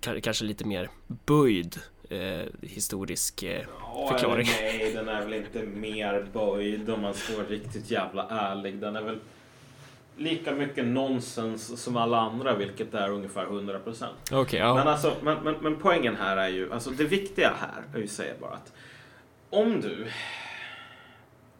ka- 0.00 0.20
kanske 0.20 0.44
lite 0.44 0.64
mer 0.66 0.90
böjd 1.26 1.76
eh, 2.10 2.46
historisk 2.62 3.42
eh, 3.42 3.62
Ja, 3.94 4.08
Förklaring. 4.12 4.46
nej, 4.60 4.92
den 4.94 5.08
är 5.08 5.20
väl 5.24 5.34
inte 5.34 5.62
mer 5.62 6.26
böjd 6.32 6.90
om 6.90 7.00
man 7.02 7.14
ska 7.14 7.36
vara 7.36 7.46
riktigt 7.46 7.90
jävla 7.90 8.28
ärlig. 8.28 8.78
Den 8.80 8.96
är 8.96 9.02
väl 9.02 9.18
lika 10.16 10.52
mycket 10.52 10.84
nonsens 10.84 11.82
som 11.82 11.96
alla 11.96 12.20
andra, 12.20 12.54
vilket 12.54 12.94
är 12.94 13.10
ungefär 13.10 13.44
100 13.44 13.78
procent. 13.78 14.16
Okej, 14.32 14.58
ja 14.60 14.74
Men, 14.74 14.88
alltså, 14.88 15.12
men, 15.22 15.44
men, 15.44 15.54
men 15.60 15.76
poängen 15.76 16.16
här 16.16 16.36
är 16.36 16.48
ju, 16.48 16.72
alltså 16.72 16.90
det 16.90 17.04
viktiga 17.04 17.52
här 17.60 17.82
är 17.94 17.98
ju 17.98 18.08
säga 18.08 18.34
bara 18.40 18.52
att 18.52 18.72
om 19.50 19.80
du, 19.80 20.06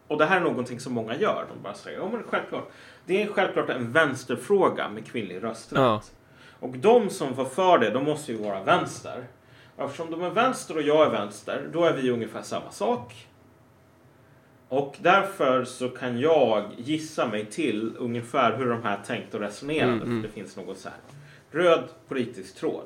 och 0.09 0.19
det 0.19 0.25
här 0.25 0.37
är 0.37 0.41
någonting 0.41 0.81
som 0.81 0.93
många 0.93 1.17
gör, 1.17 1.47
de 1.55 1.63
bara 1.63 1.75
säger, 1.75 1.99
ja 1.99 2.09
men 2.13 2.23
självklart, 2.23 2.71
det 3.07 3.23
är 3.23 3.27
självklart 3.27 3.71
en 3.71 3.93
vänsterfråga 3.93 4.89
med 4.89 5.07
kvinnlig 5.07 5.43
rösträtt. 5.43 5.81
Ja. 5.81 6.03
Och 6.61 6.77
de 6.77 7.11
som 7.11 7.35
var 7.35 7.45
för 7.45 7.79
det, 7.79 7.91
de 7.91 8.05
måste 8.05 8.33
ju 8.33 8.39
vara 8.39 8.63
vänster. 8.63 9.25
Eftersom 9.79 10.11
de 10.11 10.23
är 10.23 10.31
vänster 10.31 10.77
och 10.77 10.83
jag 10.83 11.07
är 11.07 11.11
vänster, 11.11 11.69
då 11.73 11.85
är 11.85 11.93
vi 11.93 12.11
ungefär 12.11 12.43
samma 12.43 12.71
sak. 12.71 13.27
Och 14.75 14.97
därför 15.03 15.65
så 15.65 15.89
kan 15.89 16.21
jag 16.21 16.65
gissa 16.77 17.27
mig 17.27 17.47
till 17.47 17.93
ungefär 17.99 18.57
hur 18.57 18.71
de 18.71 18.83
här 18.83 18.99
tänkt 19.07 19.35
och 19.35 19.41
resonerade. 19.41 19.93
Mm, 19.93 20.03
mm. 20.03 20.23
För 20.23 20.29
det 20.29 20.35
finns 20.35 20.57
något 20.57 20.79
så 20.79 20.89
här 20.89 20.99
röd 21.51 21.85
politisk 22.09 22.57
tråd. 22.57 22.85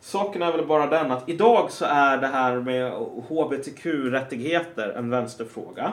Saken 0.00 0.42
är 0.42 0.52
väl 0.52 0.66
bara 0.66 0.86
den 0.86 1.10
att 1.10 1.28
idag 1.28 1.70
så 1.70 1.84
är 1.84 2.18
det 2.18 2.26
här 2.26 2.60
med 2.60 2.92
hbtq-rättigheter 3.28 4.88
en 4.88 5.10
vänsterfråga. 5.10 5.92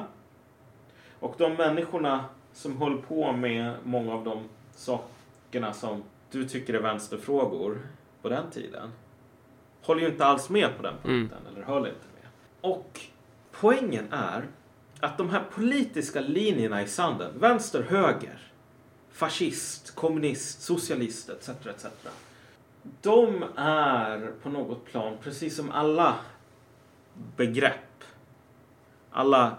Och 1.20 1.36
de 1.38 1.54
människorna 1.54 2.26
som 2.54 2.78
höll 2.78 2.98
på 2.98 3.32
med 3.32 3.74
många 3.84 4.14
av 4.14 4.24
de 4.24 4.44
sakerna 4.76 5.74
som 5.74 6.04
du 6.32 6.48
tycker 6.48 6.74
är 6.74 6.82
vänsterfrågor 6.82 7.78
på 8.22 8.30
den 8.30 8.52
tiden 8.52 8.92
håller 9.82 10.02
ju 10.02 10.08
inte 10.08 10.26
alls 10.26 10.50
med 10.50 10.78
på 10.78 10.84
den 10.84 10.96
punkten, 11.04 11.40
eller 11.52 11.66
höll 11.66 11.88
inte 11.88 12.08
med. 12.22 12.30
Och 12.62 13.00
poängen 13.52 14.08
är 14.12 14.44
att 15.00 15.18
de 15.18 15.30
här 15.30 15.44
politiska 15.52 16.22
linjerna 16.22 16.84
i 16.84 16.88
sanden, 16.88 17.40
vänster, 17.40 17.84
höger, 17.84 18.40
fascist, 19.12 19.96
kommunist, 19.96 20.62
socialist 20.62 21.30
etc. 21.30 21.50
etc. 21.50 21.86
De 23.02 23.44
är 23.56 24.32
på 24.44 24.50
något 24.50 24.86
plan, 24.86 25.18
precis 25.24 25.56
som 25.56 25.72
alla 25.72 26.16
begrepp, 27.36 28.04
alla 29.12 29.58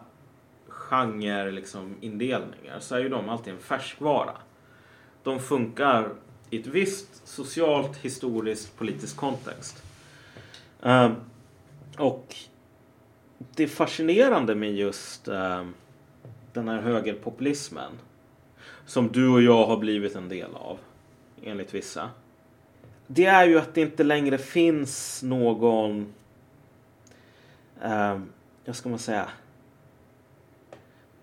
genre 0.69 1.51
liksom 1.51 1.97
indelningar, 2.01 2.81
så 2.81 2.95
är 2.95 3.01
ju 3.01 3.09
de 3.09 3.29
alltid 3.29 3.53
en 3.53 3.61
färskvara. 3.61 4.37
De 5.23 5.41
funkar 5.41 6.15
i 6.51 6.61
ett 6.61 6.67
visst 6.67 7.29
socialt, 7.29 7.97
historiskt, 7.97 8.77
politiskt 8.79 9.17
kontext. 9.17 9.83
Ehm, 10.83 11.15
och 11.99 12.37
det 13.39 13.63
är 13.63 13.69
fascinerande 13.69 14.55
med 14.55 14.75
just 14.75 15.29
eh, 15.29 15.65
den 16.53 16.69
här 16.69 16.81
högerpopulismen 16.81 17.93
som 18.87 19.09
du 19.09 19.29
och 19.29 19.43
jag 19.43 19.67
har 19.67 19.77
blivit 19.77 20.17
en 20.17 20.29
del 20.29 20.55
av, 20.55 20.79
enligt 21.43 21.75
vissa. 21.75 22.11
Det 23.07 23.27
är 23.27 23.47
ju 23.47 23.59
att 23.59 23.75
det 23.75 23.81
inte 23.81 24.05
längre 24.05 24.39
finns 24.39 25.23
någon, 25.23 26.15
eh, 27.83 28.21
vad 28.65 28.77
ska 28.77 28.89
man 28.89 28.99
säga, 28.99 29.29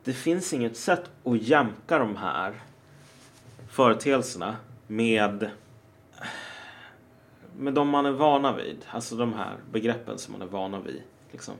det 0.03 0.13
finns 0.13 0.53
inget 0.53 0.77
sätt 0.77 1.09
att 1.23 1.41
jämka 1.41 1.99
de 1.99 2.15
här 2.15 2.53
företeelserna 3.69 4.55
med 4.87 5.49
med 7.57 7.73
de 7.73 7.89
man 7.89 8.05
är 8.05 8.11
vana 8.11 8.55
vid. 8.55 8.85
Alltså 8.89 9.15
de 9.15 9.33
här 9.33 9.55
begreppen 9.71 10.17
som 10.17 10.31
man 10.31 10.41
är 10.41 10.45
vana 10.45 10.79
vid. 10.79 11.01
Liksom. 11.31 11.53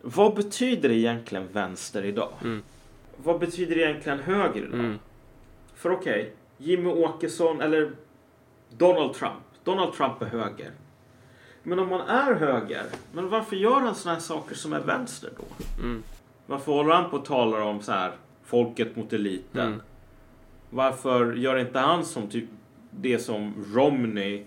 Vad 0.00 0.34
betyder 0.34 0.90
egentligen 0.90 1.48
vänster 1.52 2.04
idag? 2.04 2.32
Mm. 2.42 2.62
Vad 3.16 3.40
betyder 3.40 3.78
egentligen 3.78 4.18
höger 4.18 4.62
idag? 4.62 4.80
Mm. 4.80 4.98
För 5.74 5.90
okej, 5.90 6.32
Jimmy 6.58 6.90
Åkesson 6.90 7.60
eller 7.60 7.92
Donald 8.76 9.14
Trump. 9.14 9.42
Donald 9.64 9.92
Trump 9.92 10.22
är 10.22 10.26
höger. 10.26 10.72
Men 11.62 11.78
om 11.78 11.88
man 11.88 12.00
är 12.00 12.34
höger, 12.34 12.84
men 13.12 13.28
varför 13.28 13.56
gör 13.56 13.80
han 13.80 13.94
såna 13.94 14.14
här 14.14 14.20
saker 14.20 14.54
som 14.54 14.72
är 14.72 14.80
vänster 14.80 15.30
då? 15.36 15.64
Mm. 15.82 16.02
Varför 16.46 16.72
håller 16.72 16.94
han 16.94 17.10
på 17.10 17.16
och 17.16 17.24
talar 17.24 17.60
om 17.60 17.80
så 17.82 17.92
här 17.92 18.12
folket 18.44 18.96
mot 18.96 19.12
eliten? 19.12 19.66
Mm. 19.66 19.80
Varför 20.70 21.32
gör 21.32 21.56
inte 21.56 21.78
han 21.78 22.04
som 22.04 22.28
typ 22.28 22.44
det 22.90 23.18
som 23.18 23.54
Romney 23.74 24.44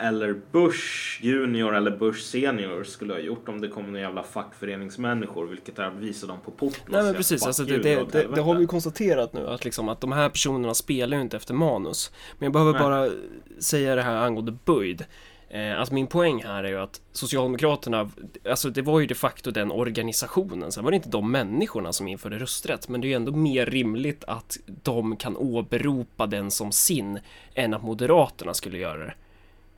eller 0.00 0.40
Bush 0.52 1.18
junior 1.22 1.76
eller 1.76 1.90
Bush 1.90 2.20
senior 2.20 2.84
skulle 2.84 3.12
ha 3.12 3.20
gjort 3.20 3.48
om 3.48 3.60
det 3.60 3.68
kom 3.68 3.86
några 3.86 4.00
jävla 4.00 4.22
fackföreningsmänniskor, 4.22 5.46
vilket 5.46 5.78
är 5.78 5.82
att 5.84 5.96
visa 5.96 6.26
dem 6.26 6.38
på 6.44 6.50
porten 6.50 6.80
Nej 6.88 7.02
men 7.02 7.14
precis, 7.14 7.40
"Fuck 7.40 7.46
alltså 7.46 7.64
det, 7.64 7.78
det, 7.78 7.82
det, 7.82 8.04
det 8.12 8.18
helvete." 8.18 8.40
har 8.40 8.54
vi 8.54 8.60
ju 8.60 8.66
konstaterat 8.66 9.32
nu 9.32 9.46
att 9.46 9.64
liksom 9.64 9.88
att 9.88 10.00
de 10.00 10.12
här 10.12 10.28
personerna 10.28 10.74
spelar 10.74 11.16
ju 11.16 11.22
inte 11.22 11.36
efter 11.36 11.54
manus. 11.54 12.12
Men 12.38 12.46
jag 12.46 12.52
behöver 12.52 12.72
Nej. 12.72 12.82
bara 12.82 13.10
säga 13.58 13.94
det 13.94 14.02
här 14.02 14.16
angående 14.16 14.52
böjd. 14.64 15.04
Eh, 15.50 15.80
Att 15.80 15.90
min 15.90 16.06
poäng 16.06 16.42
här 16.44 16.64
är 16.64 16.68
ju 16.68 16.78
att 16.80 17.00
Socialdemokraterna, 17.12 18.10
alltså 18.50 18.70
det 18.70 18.82
var 18.82 19.00
ju 19.00 19.06
de 19.06 19.14
facto 19.14 19.50
den 19.50 19.70
organisationen. 19.70 20.72
Sen 20.72 20.84
var 20.84 20.90
det 20.90 20.96
inte 20.96 21.08
de 21.08 21.32
människorna 21.32 21.92
som 21.92 22.08
införde 22.08 22.38
rösträtt 22.38 22.88
Men 22.88 23.00
det 23.00 23.06
är 23.06 23.08
ju 23.08 23.14
ändå 23.14 23.32
mer 23.32 23.66
rimligt 23.66 24.24
att 24.26 24.58
de 24.82 25.16
kan 25.16 25.36
åberopa 25.36 26.26
den 26.26 26.50
som 26.50 26.72
sin 26.72 27.18
Än 27.54 27.74
att 27.74 27.82
Moderaterna 27.82 28.54
skulle 28.54 28.78
göra 28.78 28.98
det 29.04 29.14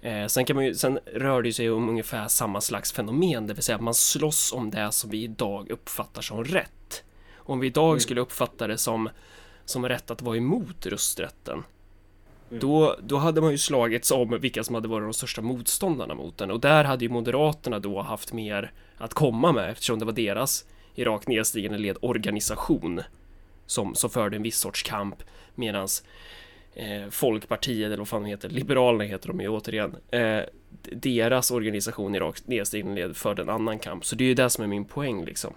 Eh, 0.03 0.27
sen, 0.27 0.45
kan 0.45 0.57
man 0.57 0.65
ju, 0.65 0.75
sen 0.75 0.99
rör 1.07 1.43
det 1.43 1.53
sig 1.53 1.71
om 1.71 1.89
ungefär 1.89 2.29
samma 2.29 2.61
slags 2.61 2.93
fenomen, 2.93 3.47
det 3.47 3.55
vill 3.55 3.63
säga 3.63 3.77
att 3.77 3.83
man 3.83 3.95
slåss 3.95 4.53
om 4.53 4.71
det 4.71 4.93
som 4.93 5.11
vi 5.11 5.23
idag 5.23 5.71
uppfattar 5.71 6.23
som 6.23 6.45
rätt. 6.45 7.05
Om 7.37 7.61
vi 7.61 7.67
idag 7.67 8.03
skulle 8.03 8.21
uppfatta 8.21 8.67
det 8.67 8.79
som, 8.79 9.09
som 9.65 9.89
rätt 9.89 10.11
att 10.11 10.23
vara 10.23 10.37
emot 10.37 10.87
rösträtten, 10.87 11.63
då, 12.49 12.97
då 13.03 13.17
hade 13.17 13.41
man 13.41 13.51
ju 13.51 13.59
slagits 13.59 14.11
om 14.11 14.39
vilka 14.41 14.65
som 14.65 14.75
hade 14.75 14.89
varit 14.89 15.07
de 15.07 15.13
största 15.13 15.43
motståndarna 15.43 16.15
mot 16.15 16.39
den. 16.39 16.51
Och 16.51 16.61
där 16.61 16.85
hade 16.85 17.05
ju 17.05 17.11
Moderaterna 17.11 17.79
då 17.79 18.03
haft 18.03 18.33
mer 18.33 18.73
att 18.99 19.15
komma 19.15 19.53
med 19.53 19.71
eftersom 19.71 19.99
det 19.99 20.05
var 20.05 20.13
deras 20.13 20.65
i 20.95 21.05
rakt 21.05 21.29
nedstigande 21.29 21.79
led 21.79 21.97
organisation 22.01 23.01
som, 23.67 23.95
som 23.95 24.11
förde 24.11 24.37
en 24.37 24.43
viss 24.43 24.59
sorts 24.59 24.83
kamp. 24.83 25.23
Medans 25.55 26.05
eh, 26.75 27.09
Folkpartiet 27.11 27.87
eller 27.87 27.97
vad 27.97 28.09
fan 28.09 28.25
heter, 28.25 28.49
Liberalerna 28.49 29.05
heter 29.05 29.29
de 29.29 29.41
ju 29.41 29.49
återigen 29.49 29.97
eh, 30.11 30.41
deras 30.93 31.51
organisation 31.51 32.15
i 32.15 32.33
nedstigande 32.45 32.95
led 32.95 33.17
förde 33.17 33.43
en 33.43 33.49
annan 33.49 33.79
kamp 33.79 34.05
så 34.05 34.17
det 34.17 34.25
är 34.25 34.29
ju 34.29 34.35
det 34.35 34.51
som 34.51 34.65
är 34.65 34.69
min 34.69 34.85
poäng 34.85 35.25
liksom 35.25 35.55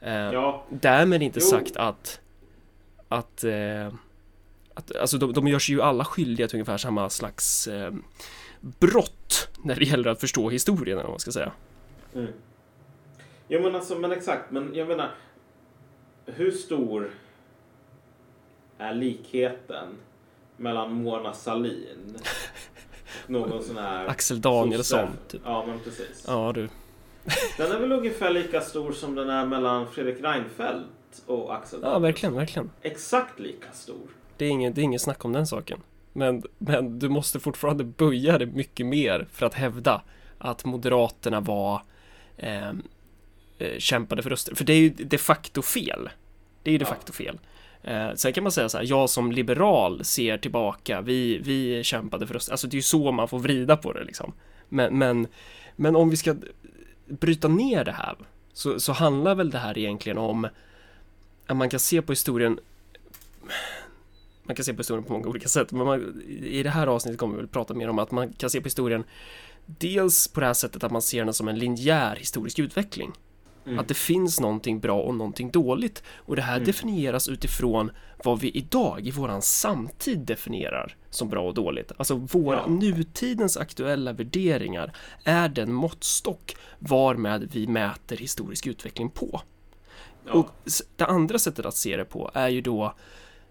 eh, 0.00 0.12
Ja, 0.14 0.64
Därmed 0.68 1.22
inte 1.22 1.40
Jo. 1.42 1.46
sagt 1.46 1.76
att 1.76 2.20
att, 3.08 3.44
eh, 3.44 3.86
att 4.74 4.96
alltså 4.96 5.18
de, 5.18 5.32
de 5.32 5.48
gör 5.48 5.58
sig 5.58 5.74
ju 5.74 5.82
alla 5.82 6.04
skyldiga 6.04 6.48
till 6.48 6.56
ungefär 6.56 6.76
samma 6.76 7.10
slags 7.10 7.68
eh, 7.68 7.92
brott 8.60 9.48
när 9.64 9.76
det 9.76 9.84
gäller 9.84 10.10
att 10.10 10.20
förstå 10.20 10.50
historien 10.50 10.98
eller 10.98 11.02
vad 11.04 11.12
man 11.12 11.20
ska 11.20 11.32
säga. 11.32 11.52
Mm. 12.14 12.32
Ja 13.48 13.60
men 13.60 13.74
alltså, 13.74 13.98
men 13.98 14.12
exakt. 14.12 14.50
Men 14.50 14.74
jag 14.74 14.88
menar, 14.88 15.10
hur 16.26 16.50
stor 16.50 17.10
är 18.78 18.94
likheten 18.94 19.88
mellan 20.56 20.94
Mona 20.94 21.32
Sahlin 21.32 22.16
och 23.24 23.30
någon 23.30 23.62
sån 23.62 23.76
här... 23.76 24.06
Axel 24.06 24.40
Danielsson. 24.40 25.08
Typ. 25.28 25.40
Ja, 25.44 25.64
men 25.66 25.80
precis. 25.80 26.24
Ja 26.26 26.52
du. 26.52 26.68
Den 27.56 27.72
är 27.72 27.78
väl 27.78 27.92
ungefär 27.92 28.30
lika 28.30 28.60
stor 28.60 28.92
som 28.92 29.14
den 29.14 29.30
är 29.30 29.46
mellan 29.46 29.86
Fredrik 29.88 30.24
Reinfeldt 30.24 31.22
och 31.26 31.54
Axel 31.54 31.80
Ja, 31.82 31.98
verkligen, 31.98 32.34
verkligen. 32.34 32.70
Exakt 32.82 33.40
lika 33.40 33.70
stor. 33.72 34.08
Det 34.36 34.44
är 34.44 34.50
inget, 34.50 34.74
det 34.74 34.80
är 34.80 34.82
inget 34.82 35.02
snack 35.02 35.24
om 35.24 35.32
den 35.32 35.46
saken. 35.46 35.80
Men, 36.12 36.42
men 36.58 36.98
du 36.98 37.08
måste 37.08 37.40
fortfarande 37.40 37.84
böja 37.84 38.38
det 38.38 38.46
mycket 38.46 38.86
mer 38.86 39.26
för 39.32 39.46
att 39.46 39.54
hävda 39.54 40.02
att 40.38 40.64
Moderaterna 40.64 41.40
var 41.40 41.82
eh, 42.36 42.68
eh, 43.58 43.78
kämpade 43.78 44.22
för 44.22 44.30
röster. 44.30 44.54
För 44.54 44.64
det 44.64 44.72
är 44.72 44.78
ju 44.78 44.88
de 44.90 45.18
facto 45.18 45.62
fel. 45.62 46.10
Det 46.62 46.70
är 46.70 46.72
ju 46.72 46.78
de 46.78 46.84
facto 46.84 47.12
fel. 47.12 47.38
Eh, 47.84 48.14
sen 48.14 48.32
kan 48.32 48.42
man 48.42 48.52
säga 48.52 48.68
så 48.68 48.78
här, 48.78 48.84
jag 48.84 49.10
som 49.10 49.32
liberal 49.32 50.04
ser 50.04 50.38
tillbaka, 50.38 51.00
vi, 51.00 51.38
vi 51.38 51.84
kämpade 51.84 52.26
för 52.26 52.36
oss. 52.36 52.48
Alltså 52.48 52.66
det 52.66 52.74
är 52.74 52.78
ju 52.78 52.82
så 52.82 53.12
man 53.12 53.28
får 53.28 53.38
vrida 53.38 53.76
på 53.76 53.92
det 53.92 54.04
liksom. 54.04 54.32
Men, 54.68 54.98
men, 54.98 55.26
men 55.76 55.96
om 55.96 56.10
vi 56.10 56.16
ska 56.16 56.36
bryta 57.06 57.48
ner 57.48 57.84
det 57.84 57.92
här 57.92 58.16
så, 58.52 58.80
så 58.80 58.92
handlar 58.92 59.34
väl 59.34 59.50
det 59.50 59.58
här 59.58 59.78
egentligen 59.78 60.18
om 60.18 60.48
att 61.46 61.56
man 61.56 61.70
kan 61.70 61.80
se 61.80 62.02
på 62.02 62.12
historien 62.12 62.58
man 64.46 64.56
kan 64.56 64.64
se 64.64 64.72
på 64.72 64.78
historien 64.78 65.04
på 65.04 65.12
många 65.12 65.28
olika 65.28 65.48
sätt, 65.48 65.72
men 65.72 65.86
man, 65.86 66.22
i 66.28 66.62
det 66.62 66.70
här 66.70 66.86
avsnittet 66.86 67.20
kommer 67.20 67.34
vi 67.34 67.40
väl 67.40 67.48
prata 67.48 67.74
mer 67.74 67.88
om 67.88 67.98
att 67.98 68.10
man 68.10 68.32
kan 68.32 68.50
se 68.50 68.60
på 68.60 68.64
historien 68.64 69.04
dels 69.66 70.28
på 70.28 70.40
det 70.40 70.46
här 70.46 70.54
sättet 70.54 70.84
att 70.84 70.92
man 70.92 71.02
ser 71.02 71.24
den 71.24 71.34
som 71.34 71.48
en 71.48 71.58
linjär 71.58 72.16
historisk 72.16 72.58
utveckling. 72.58 73.12
Mm. 73.66 73.78
Att 73.78 73.88
det 73.88 73.94
finns 73.94 74.40
någonting 74.40 74.80
bra 74.80 75.00
och 75.00 75.14
någonting 75.14 75.50
dåligt 75.50 76.02
och 76.16 76.36
det 76.36 76.42
här 76.42 76.56
mm. 76.56 76.66
definieras 76.66 77.28
utifrån 77.28 77.90
vad 78.24 78.40
vi 78.40 78.50
idag 78.50 79.06
i 79.06 79.10
våran 79.10 79.42
samtid 79.42 80.18
definierar 80.18 80.96
som 81.10 81.28
bra 81.28 81.48
och 81.48 81.54
dåligt. 81.54 81.92
Alltså 81.96 82.14
våra 82.14 82.56
ja. 82.56 82.66
nutidens 82.66 83.56
aktuella 83.56 84.12
värderingar 84.12 84.96
är 85.24 85.48
den 85.48 85.72
måttstock 85.72 86.56
varmed 86.78 87.48
vi 87.52 87.66
mäter 87.66 88.16
historisk 88.16 88.66
utveckling 88.66 89.10
på. 89.10 89.40
Ja. 90.26 90.32
Och 90.32 90.50
det 90.96 91.04
andra 91.04 91.38
sättet 91.38 91.66
att 91.66 91.76
se 91.76 91.96
det 91.96 92.04
på 92.04 92.30
är 92.34 92.48
ju 92.48 92.60
då 92.60 92.94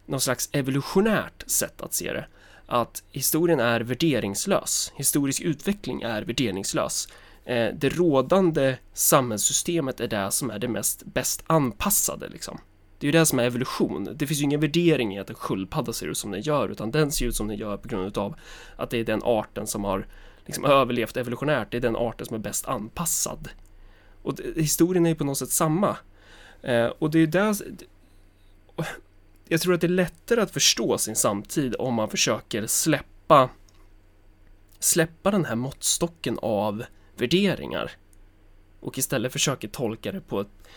någon 0.05 0.21
slags 0.21 0.49
evolutionärt 0.51 1.43
sätt 1.47 1.81
att 1.81 1.93
se 1.93 2.13
det. 2.13 2.25
Att 2.65 3.03
historien 3.11 3.59
är 3.59 3.81
värderingslös. 3.81 4.91
Historisk 4.95 5.41
utveckling 5.41 6.01
är 6.01 6.21
värderingslös. 6.21 7.07
Eh, 7.45 7.73
det 7.73 7.89
rådande 7.89 8.77
samhällssystemet 8.93 9.99
är 9.99 10.07
det 10.07 10.31
som 10.31 10.51
är 10.51 10.59
det 10.59 10.67
mest 10.67 11.03
bäst 11.05 11.43
anpassade 11.47 12.29
liksom. 12.29 12.59
Det 12.99 13.07
är 13.07 13.11
ju 13.13 13.19
det 13.19 13.25
som 13.25 13.39
är 13.39 13.43
evolution. 13.43 14.09
Det 14.15 14.27
finns 14.27 14.39
ju 14.39 14.43
ingen 14.43 14.59
värdering 14.59 15.15
i 15.15 15.19
att 15.19 15.29
en 15.29 15.35
sköldpadda 15.35 15.93
ser 15.93 16.07
ut 16.07 16.17
som 16.17 16.31
den 16.31 16.41
gör, 16.41 16.69
utan 16.69 16.91
den 16.91 17.11
ser 17.11 17.25
ut 17.25 17.35
som 17.35 17.47
den 17.47 17.57
gör 17.57 17.77
på 17.77 17.87
grund 17.87 18.17
av 18.17 18.35
att 18.75 18.89
det 18.89 18.97
är 18.97 19.03
den 19.03 19.23
arten 19.23 19.67
som 19.67 19.83
har 19.83 20.07
liksom 20.45 20.65
överlevt 20.65 21.17
evolutionärt. 21.17 21.71
Det 21.71 21.77
är 21.77 21.81
den 21.81 21.95
arten 21.95 22.25
som 22.25 22.35
är 22.35 22.39
bäst 22.39 22.67
anpassad. 22.67 23.49
Och 24.21 24.39
historien 24.55 25.05
är 25.05 25.09
ju 25.09 25.15
på 25.15 25.23
något 25.23 25.37
sätt 25.37 25.51
samma. 25.51 25.97
Eh, 26.61 26.85
och 26.85 27.11
det 27.11 27.17
är 27.17 27.19
ju 27.19 27.27
där 27.27 27.55
jag 29.47 29.61
tror 29.61 29.73
att 29.73 29.81
det 29.81 29.87
är 29.87 29.89
lättare 29.89 30.41
att 30.41 30.51
förstå 30.51 30.97
sin 30.97 31.15
samtid 31.15 31.75
om 31.79 31.93
man 31.93 32.09
försöker 32.09 32.67
släppa 32.67 33.49
släppa 34.79 35.31
den 35.31 35.45
här 35.45 35.55
måttstocken 35.55 36.39
av 36.41 36.83
värderingar 37.17 37.91
och 38.79 38.97
istället 38.97 39.33
försöker 39.33 39.67
tolka 39.67 40.11
det 40.11 40.21
på 40.21 40.39
ett 40.39 40.67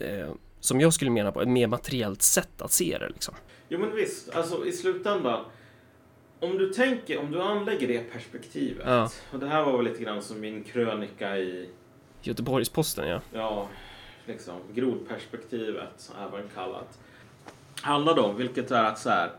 eh, 0.00 0.32
som 0.60 0.80
jag 0.80 0.92
skulle 0.92 1.10
mena 1.10 1.32
på 1.32 1.42
ett 1.42 1.48
mer 1.48 1.66
materiellt 1.66 2.22
sätt 2.22 2.62
att 2.62 2.72
se 2.72 2.98
det 2.98 3.08
liksom. 3.08 3.34
Jo 3.68 3.78
men 3.78 3.94
visst, 3.94 4.30
alltså 4.30 4.66
i 4.66 4.72
slutändan 4.72 5.44
om 6.40 6.58
du 6.58 6.72
tänker, 6.72 7.18
om 7.18 7.30
du 7.30 7.42
anlägger 7.42 7.88
det 7.88 8.12
perspektivet 8.12 8.86
ja. 8.86 9.10
och 9.32 9.38
det 9.38 9.46
här 9.46 9.64
var 9.64 9.76
väl 9.76 9.86
lite 9.86 10.02
grann 10.02 10.22
som 10.22 10.40
min 10.40 10.64
krönika 10.64 11.38
i 11.38 11.70
Göteborgs-Posten 12.22 13.08
ja. 13.08 13.20
Ja, 13.32 13.68
liksom 14.26 14.54
grodperspektivet 14.74 16.12
även 16.18 16.48
kallat 16.54 16.98
handlar 17.80 18.18
om, 18.18 18.36
vilket 18.36 18.70
är 18.70 18.84
att 18.84 18.98
så 18.98 19.10
här. 19.10 19.30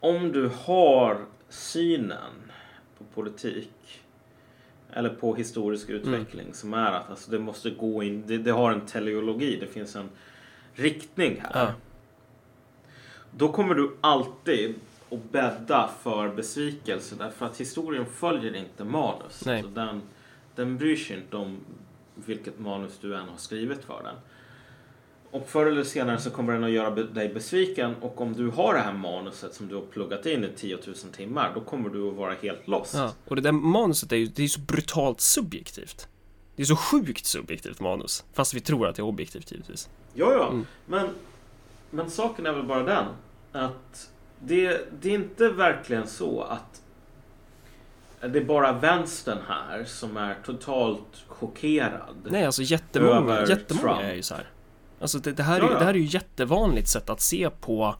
Om 0.00 0.32
du 0.32 0.50
har 0.64 1.26
synen 1.48 2.52
på 2.98 3.04
politik 3.04 4.02
eller 4.96 5.08
på 5.08 5.34
historisk 5.34 5.88
mm. 5.88 6.00
utveckling 6.00 6.44
mm. 6.44 6.54
som 6.54 6.74
är 6.74 6.92
att 6.92 7.10
alltså, 7.10 7.30
det 7.30 7.38
måste 7.38 7.70
gå 7.70 8.02
in, 8.02 8.24
det, 8.26 8.38
det, 8.38 8.50
har 8.50 8.72
en 8.72 8.80
teleologi, 8.80 9.56
det 9.60 9.66
finns 9.66 9.96
en 9.96 10.08
riktning 10.74 11.40
här. 11.42 11.66
Ja. 11.66 11.72
Då 13.30 13.52
kommer 13.52 13.74
du 13.74 13.96
alltid 14.00 14.74
att 15.10 15.32
bädda 15.32 15.90
för 16.02 16.28
besvikelse 16.28 17.14
därför 17.18 17.46
att 17.46 17.60
historien 17.60 18.06
följer 18.06 18.56
inte 18.56 18.84
manus. 18.84 19.44
Nej. 19.46 19.56
Alltså 19.56 19.70
den, 19.70 20.02
den 20.54 20.78
bryr 20.78 20.96
sig 20.96 21.16
inte 21.16 21.36
om 21.36 21.58
vilket 22.14 22.58
manus 22.58 22.98
du 23.00 23.16
än 23.16 23.28
har 23.28 23.36
skrivit 23.36 23.84
för 23.84 24.02
den. 24.02 24.14
Och 25.36 25.48
förr 25.48 25.66
eller 25.66 25.84
senare 25.84 26.18
så 26.20 26.30
kommer 26.30 26.52
den 26.52 26.64
att 26.64 26.70
göra 26.70 26.90
dig 26.90 27.28
besviken 27.28 27.94
och 28.00 28.20
om 28.20 28.32
du 28.32 28.50
har 28.50 28.74
det 28.74 28.80
här 28.80 28.92
manuset 28.92 29.54
som 29.54 29.68
du 29.68 29.74
har 29.74 29.82
pluggat 29.82 30.26
in 30.26 30.44
i 30.44 30.48
10 30.56 30.78
000 30.86 30.94
timmar 30.94 31.52
då 31.54 31.60
kommer 31.60 31.90
du 31.90 32.08
att 32.08 32.14
vara 32.14 32.34
helt 32.42 32.68
lost. 32.68 32.94
Ja, 32.94 33.12
och 33.24 33.36
det 33.36 33.42
där 33.42 33.52
manuset 33.52 34.12
är 34.12 34.16
ju 34.16 34.26
det 34.26 34.44
är 34.44 34.48
så 34.48 34.60
brutalt 34.60 35.20
subjektivt. 35.20 36.08
Det 36.56 36.62
är 36.62 36.66
så 36.66 36.76
sjukt 36.76 37.26
subjektivt 37.26 37.80
manus, 37.80 38.24
fast 38.32 38.54
vi 38.54 38.60
tror 38.60 38.88
att 38.88 38.96
det 38.96 39.00
är 39.00 39.04
objektivt 39.04 39.52
givetvis. 39.52 39.88
Ja, 40.14 40.32
ja, 40.32 40.48
mm. 40.48 40.66
men, 40.86 41.08
men 41.90 42.10
saken 42.10 42.46
är 42.46 42.52
väl 42.52 42.66
bara 42.66 42.82
den 42.82 43.04
att 43.52 44.10
det, 44.40 44.80
det 45.00 45.10
är 45.10 45.14
inte 45.14 45.48
verkligen 45.48 46.06
så 46.06 46.42
att 46.42 46.82
det 48.20 48.38
är 48.38 48.44
bara 48.44 48.72
vänstern 48.72 49.38
här 49.48 49.84
som 49.84 50.16
är 50.16 50.36
totalt 50.44 51.24
chockerad. 51.26 52.16
Nej, 52.24 52.44
alltså 52.46 52.62
jättemånga, 52.62 53.46
jättemånga 53.46 54.02
är 54.02 54.14
ju 54.14 54.22
så 54.22 54.34
här. 54.34 54.46
Alltså 55.00 55.18
det, 55.18 55.32
det 55.32 55.42
här, 55.42 55.60
är, 55.60 55.78
det 55.78 55.84
här 55.84 55.94
är 55.94 55.98
ju 55.98 56.04
jättevanligt 56.04 56.88
sätt 56.88 57.10
att 57.10 57.20
se 57.20 57.50
på 57.50 57.94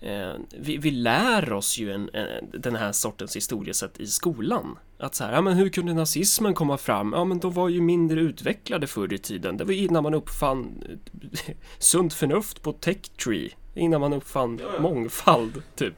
eh, 0.00 0.32
vi, 0.58 0.76
vi, 0.76 0.90
lär 0.90 1.52
oss 1.52 1.78
ju 1.78 1.92
en, 1.92 2.10
en, 2.12 2.50
den 2.52 2.76
här 2.76 2.92
sortens 2.92 3.36
historiesätt 3.36 4.00
i 4.00 4.06
skolan. 4.06 4.78
Att 4.98 5.14
så 5.14 5.24
här, 5.24 5.32
ja 5.32 5.40
men 5.40 5.54
hur 5.54 5.68
kunde 5.68 5.94
nazismen 5.94 6.54
komma 6.54 6.78
fram? 6.78 7.12
Ja 7.16 7.24
men 7.24 7.38
de 7.38 7.52
var 7.52 7.68
ju 7.68 7.80
mindre 7.80 8.20
utvecklade 8.20 8.86
förr 8.86 9.12
i 9.12 9.18
tiden. 9.18 9.56
Det 9.56 9.64
var 9.64 9.72
innan 9.72 10.02
man 10.02 10.14
uppfann 10.14 10.84
sunt 11.78 12.14
förnuft 12.14 12.62
på 12.62 12.72
tech 12.72 13.02
tree. 13.24 13.50
Innan 13.74 14.00
man 14.00 14.12
uppfann 14.12 14.60
ja, 14.62 14.80
mångfald, 14.80 15.62
typ. 15.76 15.94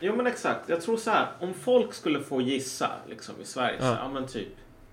Jo 0.00 0.16
men 0.16 0.26
exakt. 0.26 0.68
Jag 0.68 0.82
tror 0.82 0.96
så 0.96 1.10
här, 1.10 1.28
om 1.40 1.54
folk 1.54 1.94
skulle 1.94 2.20
få 2.20 2.40
gissa 2.40 2.90
liksom 3.08 3.34
i 3.42 3.44
Sverige, 3.44 3.78
så, 3.78 3.84
ja 3.84 4.10
men 4.12 4.26
typ 4.26 4.48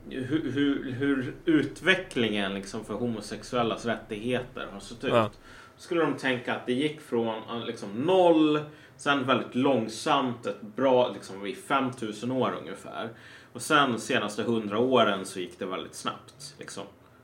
hur, 0.10 0.52
hur, 0.52 0.92
hur 0.92 1.34
utvecklingen 1.46 2.54
liksom 2.54 2.86
för 2.86 2.94
homosexuellas 2.94 3.86
rättigheter 3.86 4.68
har 4.72 4.80
sett 4.80 5.04
ut. 5.04 5.14
Ja. 5.14 5.30
Skulle 5.78 6.02
de 6.02 6.18
tänka 6.18 6.56
att 6.56 6.66
det 6.66 6.74
gick 6.74 7.02
från 7.02 7.66
liksom 7.66 7.92
noll, 7.92 8.60
sen 8.98 9.28
väldigt 9.28 9.56
långsamt, 9.56 10.46
ett 10.46 10.62
bra, 10.62 11.12
liksom 11.12 11.46
i 11.46 11.56
5000 11.56 12.32
år 12.32 12.56
ungefär. 12.62 13.10
Och 13.54 13.62
sen 13.62 13.92
de 13.92 14.00
senaste 14.00 14.44
hundra 14.44 14.80
åren 14.80 15.26
så 15.26 15.40
gick 15.40 15.60
det 15.60 15.66
väldigt 15.66 15.96
snabbt. 15.96 16.56
Liksom, 16.60 16.84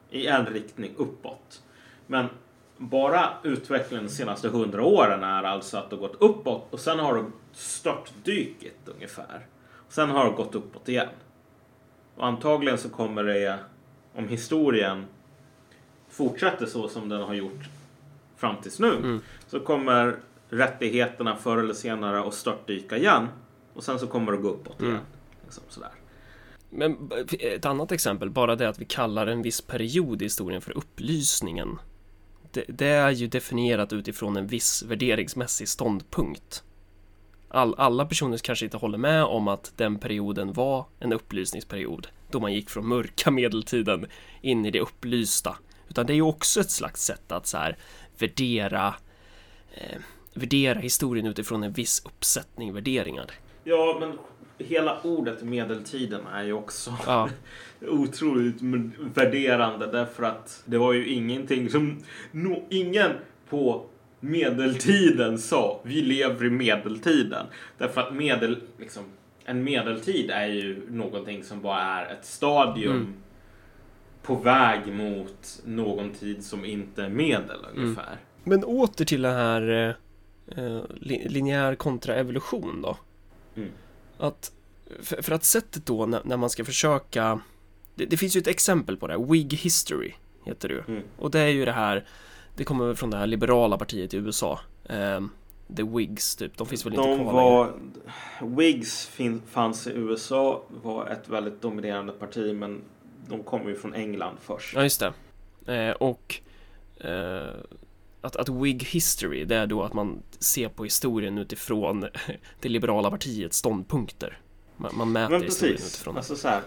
I 0.09 0.27
en 0.27 0.45
riktning 0.45 0.93
uppåt. 0.97 1.61
Men 2.07 2.27
bara 2.77 3.29
utvecklingen 3.43 4.05
de 4.05 4.11
senaste 4.11 4.49
hundra 4.49 4.83
åren 4.83 5.23
är 5.23 5.43
alltså 5.43 5.77
att 5.77 5.89
det 5.89 5.95
gått 5.95 6.21
uppåt 6.21 6.67
och 6.69 6.79
sen 6.79 6.99
har 6.99 7.15
det 7.15 7.31
störtdykit 7.53 8.89
ungefär. 8.95 9.47
Sen 9.89 10.09
har 10.09 10.25
det 10.25 10.35
gått 10.35 10.55
uppåt 10.55 10.89
igen. 10.89 11.07
Och 12.17 12.27
antagligen 12.27 12.77
så 12.77 12.89
kommer 12.89 13.23
det, 13.23 13.59
om 14.15 14.27
historien 14.27 15.05
fortsätter 16.09 16.65
så 16.65 16.87
som 16.87 17.09
den 17.09 17.21
har 17.21 17.33
gjort 17.33 17.69
fram 18.35 18.55
tills 18.61 18.79
nu, 18.79 18.95
mm. 18.95 19.21
så 19.47 19.59
kommer 19.59 20.15
rättigheterna 20.49 21.35
förr 21.35 21.57
eller 21.57 21.73
senare 21.73 22.19
att 22.19 22.33
störtdyka 22.33 22.97
igen. 22.97 23.27
Och 23.73 23.83
sen 23.83 23.99
så 23.99 24.07
kommer 24.07 24.31
det 24.31 24.37
gå 24.37 24.49
uppåt 24.49 24.79
mm. 24.79 24.91
igen. 24.91 25.03
Liksom 25.43 25.63
sådär. 25.69 25.91
Men 26.69 27.11
ett 27.39 27.65
annat 27.65 27.91
exempel, 27.91 28.29
bara 28.29 28.55
det 28.55 28.69
att 28.69 28.79
vi 28.79 28.85
kallar 28.85 29.27
en 29.27 29.41
viss 29.41 29.61
period 29.61 30.21
i 30.21 30.25
historien 30.25 30.61
för 30.61 30.77
upplysningen. 30.77 31.79
Det, 32.51 32.65
det 32.67 32.87
är 32.87 33.11
ju 33.11 33.27
definierat 33.27 33.93
utifrån 33.93 34.37
en 34.37 34.47
viss 34.47 34.83
värderingsmässig 34.83 35.67
ståndpunkt 35.67 36.63
all, 37.49 37.75
alla 37.77 38.05
personer 38.05 38.37
kanske 38.37 38.65
inte 38.65 38.77
håller 38.77 38.97
med 38.97 39.23
om 39.23 39.47
att 39.47 39.73
den 39.75 39.99
perioden 39.99 40.53
var 40.53 40.85
en 40.99 41.13
upplysningsperiod 41.13 42.07
då 42.31 42.39
man 42.39 42.53
gick 42.53 42.69
från 42.69 42.87
mörka 42.87 43.31
medeltiden 43.31 44.05
in 44.41 44.65
i 44.65 44.71
det 44.71 44.79
upplysta. 44.79 45.55
Utan 45.89 46.05
det 46.05 46.13
är 46.13 46.15
ju 46.15 46.21
också 46.21 46.59
ett 46.59 46.71
slags 46.71 47.03
sätt 47.03 47.31
att 47.31 47.47
så 47.47 47.57
här 47.57 47.77
värdera, 48.17 48.95
eh, 49.73 49.97
värdera 50.33 50.79
historien 50.79 51.25
utifrån 51.25 51.63
en 51.63 51.71
viss 51.71 52.05
uppsättning 52.05 52.73
värderingar. 52.73 53.31
Ja, 53.63 53.97
men 53.99 54.17
hela 54.57 55.01
ordet 55.01 55.43
medeltiden 55.43 56.27
är 56.33 56.43
ju 56.43 56.53
också 56.53 56.93
ja. 57.05 57.29
otroligt 57.81 58.55
värderande 58.99 59.91
därför 59.91 60.23
att 60.23 60.63
det 60.65 60.77
var 60.77 60.93
ju 60.93 61.07
ingenting 61.07 61.69
som 61.69 62.03
no, 62.31 62.65
ingen 62.69 63.11
på 63.49 63.85
medeltiden 64.19 65.37
sa. 65.37 65.81
Vi 65.83 66.01
lever 66.01 66.45
i 66.45 66.49
medeltiden. 66.49 67.45
Därför 67.77 68.01
att 68.01 68.15
medel, 68.15 68.61
liksom, 68.79 69.03
en 69.45 69.63
medeltid 69.63 70.29
är 70.29 70.47
ju 70.47 70.81
någonting 70.89 71.43
som 71.43 71.61
bara 71.61 71.81
är 71.81 72.13
ett 72.13 72.25
stadium 72.25 72.95
mm. 72.95 73.13
på 74.23 74.35
väg 74.35 74.93
mot 74.93 75.61
någon 75.65 76.11
tid 76.11 76.45
som 76.45 76.65
inte 76.65 77.03
är 77.03 77.09
medel 77.09 77.65
ungefär. 77.75 78.17
Men 78.43 78.63
åter 78.63 79.05
till 79.05 79.21
den 79.21 79.35
här 79.35 79.69
eh, 79.69 80.63
eh, 80.63 80.81
li- 80.95 81.29
linjär 81.29 81.75
kontra 81.75 82.15
evolution 82.15 82.81
då. 82.81 82.97
Mm. 83.55 83.69
Att, 84.17 84.51
för, 85.01 85.21
för 85.21 85.31
att 85.31 85.43
sättet 85.43 85.85
då 85.85 86.05
när, 86.05 86.21
när 86.23 86.37
man 86.37 86.49
ska 86.49 86.65
försöka 86.65 87.39
det, 87.95 88.05
det 88.05 88.17
finns 88.17 88.35
ju 88.35 88.39
ett 88.39 88.47
exempel 88.47 88.97
på 88.97 89.07
det, 89.07 89.13
här, 89.13 89.25
Whig 89.31 89.53
History 89.53 90.13
heter 90.45 90.67
det 90.67 90.73
ju. 90.73 90.83
Mm. 90.87 91.03
Och 91.17 91.31
det 91.31 91.39
är 91.39 91.47
ju 91.47 91.65
det 91.65 91.71
här, 91.71 92.05
det 92.57 92.63
kommer 92.63 92.85
väl 92.85 92.95
från 92.95 93.09
det 93.09 93.17
här 93.17 93.27
liberala 93.27 93.77
partiet 93.77 94.13
i 94.13 94.17
USA. 94.17 94.59
ehm, 94.89 95.29
The 95.77 95.83
Whigs 95.83 96.35
typ, 96.35 96.57
de 96.57 96.67
finns 96.67 96.85
väl 96.85 96.93
inte 96.93 97.07
De 97.07 97.19
kvar 97.19 97.33
var... 97.33 97.73
Whigs 98.41 99.07
fin, 99.07 99.41
fanns 99.49 99.87
i 99.87 99.91
USA, 99.91 100.63
var 100.83 101.07
ett 101.07 101.29
väldigt 101.29 101.61
dominerande 101.61 102.13
parti 102.13 102.55
men 102.55 102.81
de 103.29 103.43
kommer 103.43 103.69
ju 103.69 103.75
från 103.75 103.93
England 103.93 104.37
först. 104.41 104.73
Ja, 104.75 104.83
just 104.83 105.03
det. 105.65 105.75
Eh, 105.75 105.91
och 105.91 106.35
eh, 106.97 107.47
att, 108.21 108.35
att 108.35 108.49
Whig 108.49 108.83
History, 108.83 109.45
det 109.45 109.55
är 109.55 109.67
då 109.67 109.83
att 109.83 109.93
man 109.93 110.23
ser 110.39 110.69
på 110.69 110.83
historien 110.83 111.37
utifrån 111.37 112.05
det 112.61 112.69
liberala 112.69 113.11
partiets 113.11 113.57
ståndpunkter. 113.57 114.39
Man, 114.77 114.91
man 114.95 115.11
mäter 115.11 115.31
Men 115.31 115.41
historien 115.43 115.77
precis. 115.77 115.95
utifrån 115.95 116.13
det. 116.13 116.19
Alltså 116.19 116.35
så 116.35 116.47
här, 116.47 116.61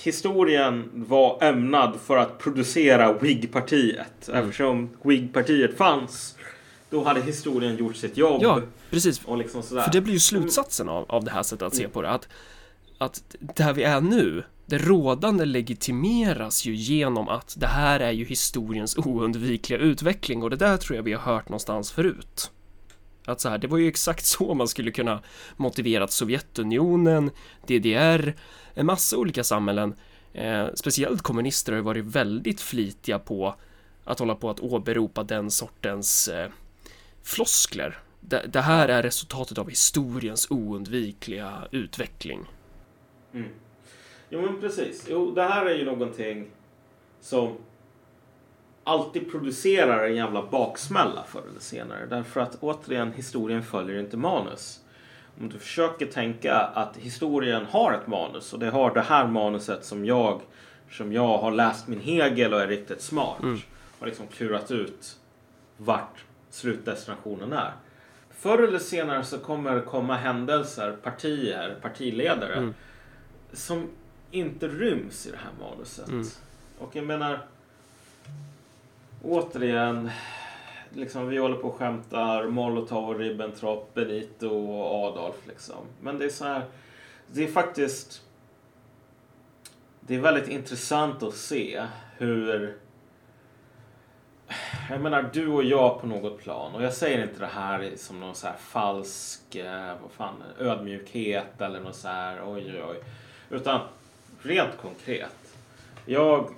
historien 0.00 0.90
var 0.94 1.42
ämnad 1.42 1.96
för 2.06 2.16
att 2.16 2.38
producera 2.38 3.12
Whig-partiet. 3.12 4.28
Mm. 4.28 4.40
Eftersom 4.40 4.90
Whig-partiet 5.02 5.76
fanns, 5.76 6.36
då 6.90 7.04
hade 7.04 7.20
historien 7.20 7.76
gjort 7.76 7.96
sitt 7.96 8.16
jobb. 8.16 8.42
Ja, 8.42 8.60
precis. 8.90 9.20
Liksom. 9.38 9.62
För 9.62 9.92
det 9.92 10.00
blir 10.00 10.12
ju 10.12 10.20
slutsatsen 10.20 10.88
av, 10.88 11.04
av 11.08 11.24
det 11.24 11.30
här 11.30 11.42
sättet 11.42 11.62
att 11.62 11.74
se 11.74 11.88
på 11.88 12.02
det. 12.02 12.10
Att, 12.10 12.28
att 12.98 13.36
där 13.40 13.72
vi 13.72 13.82
är 13.82 14.00
nu, 14.00 14.44
det 14.66 14.78
rådande 14.78 15.44
legitimeras 15.44 16.64
ju 16.64 16.74
genom 16.74 17.28
att 17.28 17.54
det 17.58 17.66
här 17.66 18.00
är 18.00 18.12
ju 18.12 18.24
historiens 18.24 18.98
oundvikliga 18.98 19.78
utveckling 19.78 20.42
och 20.42 20.50
det 20.50 20.56
där 20.56 20.76
tror 20.76 20.96
jag 20.96 21.02
vi 21.02 21.12
har 21.12 21.32
hört 21.32 21.48
någonstans 21.48 21.92
förut. 21.92 22.50
Att 23.28 23.40
så 23.40 23.48
här, 23.48 23.58
det 23.58 23.66
var 23.66 23.78
ju 23.78 23.88
exakt 23.88 24.26
så 24.26 24.54
man 24.54 24.68
skulle 24.68 24.90
kunna 24.90 25.22
motivera 25.56 26.04
att 26.04 26.12
Sovjetunionen, 26.12 27.30
DDR, 27.66 28.34
en 28.74 28.86
massa 28.86 29.16
olika 29.16 29.44
samhällen, 29.44 29.94
eh, 30.32 30.66
speciellt 30.74 31.22
kommunister 31.22 31.72
har 31.72 31.76
ju 31.76 31.82
varit 31.84 32.04
väldigt 32.04 32.60
flitiga 32.60 33.18
på 33.18 33.54
att 34.04 34.18
hålla 34.18 34.34
på 34.34 34.50
att 34.50 34.60
åberopa 34.60 35.22
den 35.22 35.50
sortens 35.50 36.28
eh, 36.28 36.50
floskler. 37.22 37.98
Det, 38.20 38.42
det 38.52 38.60
här 38.60 38.88
är 38.88 39.02
resultatet 39.02 39.58
av 39.58 39.68
historiens 39.68 40.50
oundvikliga 40.50 41.68
utveckling. 41.70 42.40
Mm. 43.34 43.48
Jo 44.30 44.42
men 44.42 44.60
precis. 44.60 45.06
Jo, 45.10 45.30
det 45.30 45.42
här 45.42 45.66
är 45.66 45.74
ju 45.74 45.84
någonting 45.84 46.46
som 47.20 47.56
alltid 48.88 49.30
producerar 49.30 50.04
en 50.06 50.16
jävla 50.16 50.46
baksmälla 50.46 51.24
förr 51.28 51.42
eller 51.50 51.60
senare. 51.60 52.06
Därför 52.06 52.40
att 52.40 52.56
återigen, 52.60 53.12
historien 53.12 53.62
följer 53.62 54.00
inte 54.00 54.16
manus. 54.16 54.80
Om 55.40 55.48
du 55.48 55.58
försöker 55.58 56.06
tänka 56.06 56.54
att 56.54 56.96
historien 56.96 57.66
har 57.70 57.92
ett 57.92 58.06
manus 58.06 58.52
och 58.52 58.58
det 58.58 58.70
har 58.70 58.94
det 58.94 59.00
här 59.00 59.26
manuset 59.26 59.84
som 59.84 60.04
jag, 60.04 60.40
som 60.90 61.12
jag 61.12 61.38
har 61.38 61.50
läst 61.50 61.88
min 61.88 62.00
Hegel 62.00 62.54
och 62.54 62.60
är 62.60 62.66
riktigt 62.68 63.00
smart. 63.02 63.38
Har 63.98 64.06
liksom 64.06 64.26
klurat 64.26 64.70
ut 64.70 65.16
vart 65.76 66.24
slutdestinationen 66.50 67.52
är. 67.52 67.72
Förr 68.30 68.62
eller 68.62 68.78
senare 68.78 69.24
så 69.24 69.38
kommer 69.38 69.74
det 69.74 69.80
komma 69.80 70.16
händelser, 70.16 70.92
partier, 71.02 71.76
partiledare 71.82 72.54
Mm. 72.54 72.74
som 73.52 73.88
inte 74.30 74.68
ryms 74.68 75.26
i 75.26 75.30
det 75.30 75.36
här 75.36 75.68
manuset. 75.70 76.08
Mm. 76.08 76.26
Och 76.78 76.96
jag 76.96 77.04
menar, 77.04 77.46
återigen, 79.22 80.10
liksom 80.90 81.28
vi 81.28 81.38
håller 81.38 81.56
på 81.56 81.68
och 81.68 81.74
skämtar 81.74 82.46
Molotov, 82.46 83.18
Ribbentrop, 83.18 83.94
Benito 83.94 84.48
och 84.48 85.08
Adolf 85.08 85.46
liksom. 85.46 85.86
Men 86.00 86.18
det 86.18 86.24
är 86.24 86.28
så 86.28 86.44
här, 86.44 86.62
det 87.32 87.44
är 87.44 87.48
faktiskt, 87.48 88.22
det 90.00 90.14
är 90.14 90.20
väldigt 90.20 90.48
intressant 90.48 91.22
att 91.22 91.34
se 91.34 91.86
hur 92.16 92.76
jag 94.90 95.00
menar 95.00 95.30
du 95.32 95.48
och 95.48 95.64
jag 95.64 96.00
på 96.00 96.06
något 96.06 96.38
plan 96.38 96.74
och 96.74 96.82
jag 96.82 96.92
säger 96.92 97.22
inte 97.22 97.40
det 97.40 97.46
här 97.46 97.92
som 97.96 98.20
någon 98.20 98.34
så 98.34 98.46
här 98.46 98.56
falsk 98.56 99.54
eh, 99.54 99.94
vad 100.02 100.10
fan, 100.10 100.42
ödmjukhet 100.58 101.60
eller 101.60 101.80
något 101.80 101.96
så 101.96 102.08
här 102.08 102.40
oj 102.44 102.72
oj 102.74 102.82
oj. 102.90 102.96
Utan 103.50 103.80
rent 104.42 104.76
konkret. 104.82 105.56
Jag, 106.06 106.50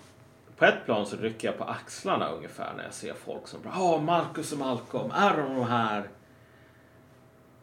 på 0.60 0.66
ett 0.66 0.84
plan 0.84 1.06
så 1.06 1.16
rycker 1.16 1.48
jag 1.48 1.58
på 1.58 1.64
axlarna 1.64 2.28
ungefär 2.28 2.74
när 2.76 2.84
jag 2.84 2.94
ser 2.94 3.14
folk 3.14 3.48
som 3.48 3.62
bara 3.62 3.74
Ja, 3.76 4.00
Marcus 4.00 4.52
och 4.52 4.58
Malcolm, 4.58 5.10
är 5.10 5.36
de 5.36 5.54
de 5.54 5.66
här 5.66 6.08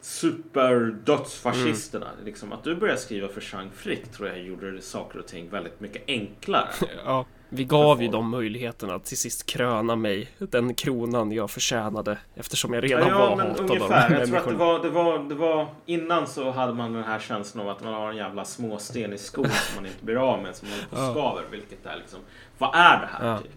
superdödsfascisterna? 0.00 2.10
Liksom 2.24 2.52
att 2.52 2.64
du 2.64 2.76
började 2.76 3.00
skriva 3.00 3.28
för 3.28 3.40
Chang 3.40 3.70
Frick 3.70 4.12
tror 4.12 4.28
jag 4.28 4.38
gjorde 4.38 4.82
saker 4.82 5.18
och 5.18 5.26
ting 5.26 5.50
väldigt 5.50 5.80
mycket 5.80 6.02
enklare. 6.06 6.68
Ja, 7.04 7.26
vi 7.48 7.64
gav 7.64 8.02
ju 8.02 8.08
dem 8.08 8.30
möjligheten 8.30 8.90
att 8.90 9.04
till 9.04 9.18
sist 9.18 9.46
kröna 9.46 9.96
mig 9.96 10.28
den 10.38 10.74
kronan 10.74 11.32
jag 11.32 11.50
förtjänade 11.50 12.18
eftersom 12.34 12.74
jag 12.74 12.84
redan 12.84 13.08
ja, 13.08 13.18
var 13.18 13.36
men 13.36 13.46
hatad 13.46 13.70
ungefär. 13.70 14.14
av 14.14 14.18
Jag 14.20 14.28
tror 14.28 14.38
att 14.38 14.44
det 14.48 14.54
var, 14.56 14.78
det, 14.82 14.88
var, 14.90 15.18
det 15.18 15.34
var 15.34 15.66
innan 15.86 16.26
så 16.26 16.50
hade 16.50 16.72
man 16.74 16.92
den 16.92 17.04
här 17.04 17.18
känslan 17.18 17.66
av 17.66 17.76
att 17.76 17.84
man 17.84 17.94
har 17.94 18.10
en 18.10 18.16
jävla 18.16 18.44
småsten 18.44 19.12
i 19.12 19.18
skon 19.18 19.44
som 19.44 19.76
man 19.82 19.86
inte 19.86 20.04
blir 20.04 20.16
av 20.16 20.42
med 20.42 20.56
som 20.56 20.68
på 20.68 20.96
och 20.96 21.02
Ja. 21.02 21.10
skaver. 21.10 21.42
Vilket 21.50 21.86
är 21.86 21.96
liksom, 21.96 22.18
vad 22.58 22.74
är 22.74 23.00
det 23.00 23.08
här 23.12 23.28
Ja. 23.28 23.38
typ? 23.38 23.50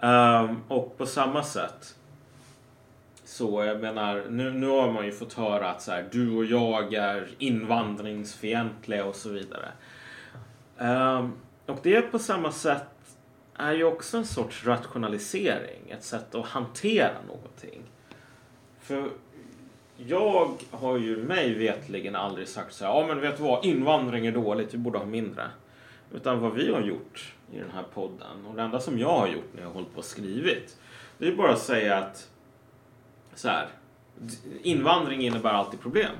Ehm, 0.00 0.56
och 0.68 0.98
på 0.98 1.06
samma 1.06 1.42
sätt 1.42 1.94
så 3.24 3.64
jag 3.64 3.80
menar, 3.80 4.24
nu, 4.30 4.50
nu 4.52 4.66
har 4.68 4.92
man 4.92 5.06
ju 5.06 5.12
fått 5.12 5.32
höra 5.32 5.70
att 5.70 5.82
så 5.82 5.90
här, 5.92 6.04
du 6.12 6.36
och 6.36 6.44
jag 6.44 6.94
är 6.94 7.28
invandringsfientliga 7.38 9.04
och 9.04 9.14
så 9.14 9.28
vidare. 9.28 9.68
Ehm, 10.78 11.32
och 11.70 11.78
det 11.82 12.02
på 12.02 12.18
samma 12.18 12.52
sätt 12.52 12.86
är 13.54 13.72
ju 13.72 13.84
också 13.84 14.16
en 14.16 14.26
sorts 14.26 14.66
rationalisering, 14.66 15.90
ett 15.90 16.04
sätt 16.04 16.34
att 16.34 16.46
hantera 16.46 17.22
någonting. 17.26 17.82
För 18.80 19.10
jag 19.96 20.50
har 20.70 20.98
ju 20.98 21.16
mig 21.16 21.54
vetligen 21.54 22.16
aldrig 22.16 22.48
sagt 22.48 22.74
så 22.74 22.84
här, 22.84 22.92
ja 22.92 23.06
men 23.06 23.20
vet 23.20 23.36
du 23.36 23.42
vad, 23.42 23.64
invandring 23.64 24.26
är 24.26 24.32
dåligt, 24.32 24.74
vi 24.74 24.78
borde 24.78 24.98
ha 24.98 25.06
mindre. 25.06 25.50
Utan 26.14 26.40
vad 26.40 26.54
vi 26.54 26.72
har 26.72 26.80
gjort 26.80 27.34
i 27.52 27.58
den 27.58 27.70
här 27.70 27.84
podden, 27.94 28.46
och 28.48 28.56
det 28.56 28.62
enda 28.62 28.80
som 28.80 28.98
jag 28.98 29.18
har 29.18 29.28
gjort 29.28 29.48
när 29.54 29.60
jag 29.60 29.68
har 29.68 29.74
hållit 29.74 29.92
på 29.92 29.98
och 29.98 30.04
skrivit, 30.04 30.76
det 31.18 31.28
är 31.28 31.34
bara 31.34 31.52
att 31.52 31.62
säga 31.62 31.98
att 31.98 32.30
så 33.34 33.48
här, 33.48 33.68
invandring 34.62 35.22
innebär 35.22 35.50
alltid 35.50 35.80
problem. 35.80 36.12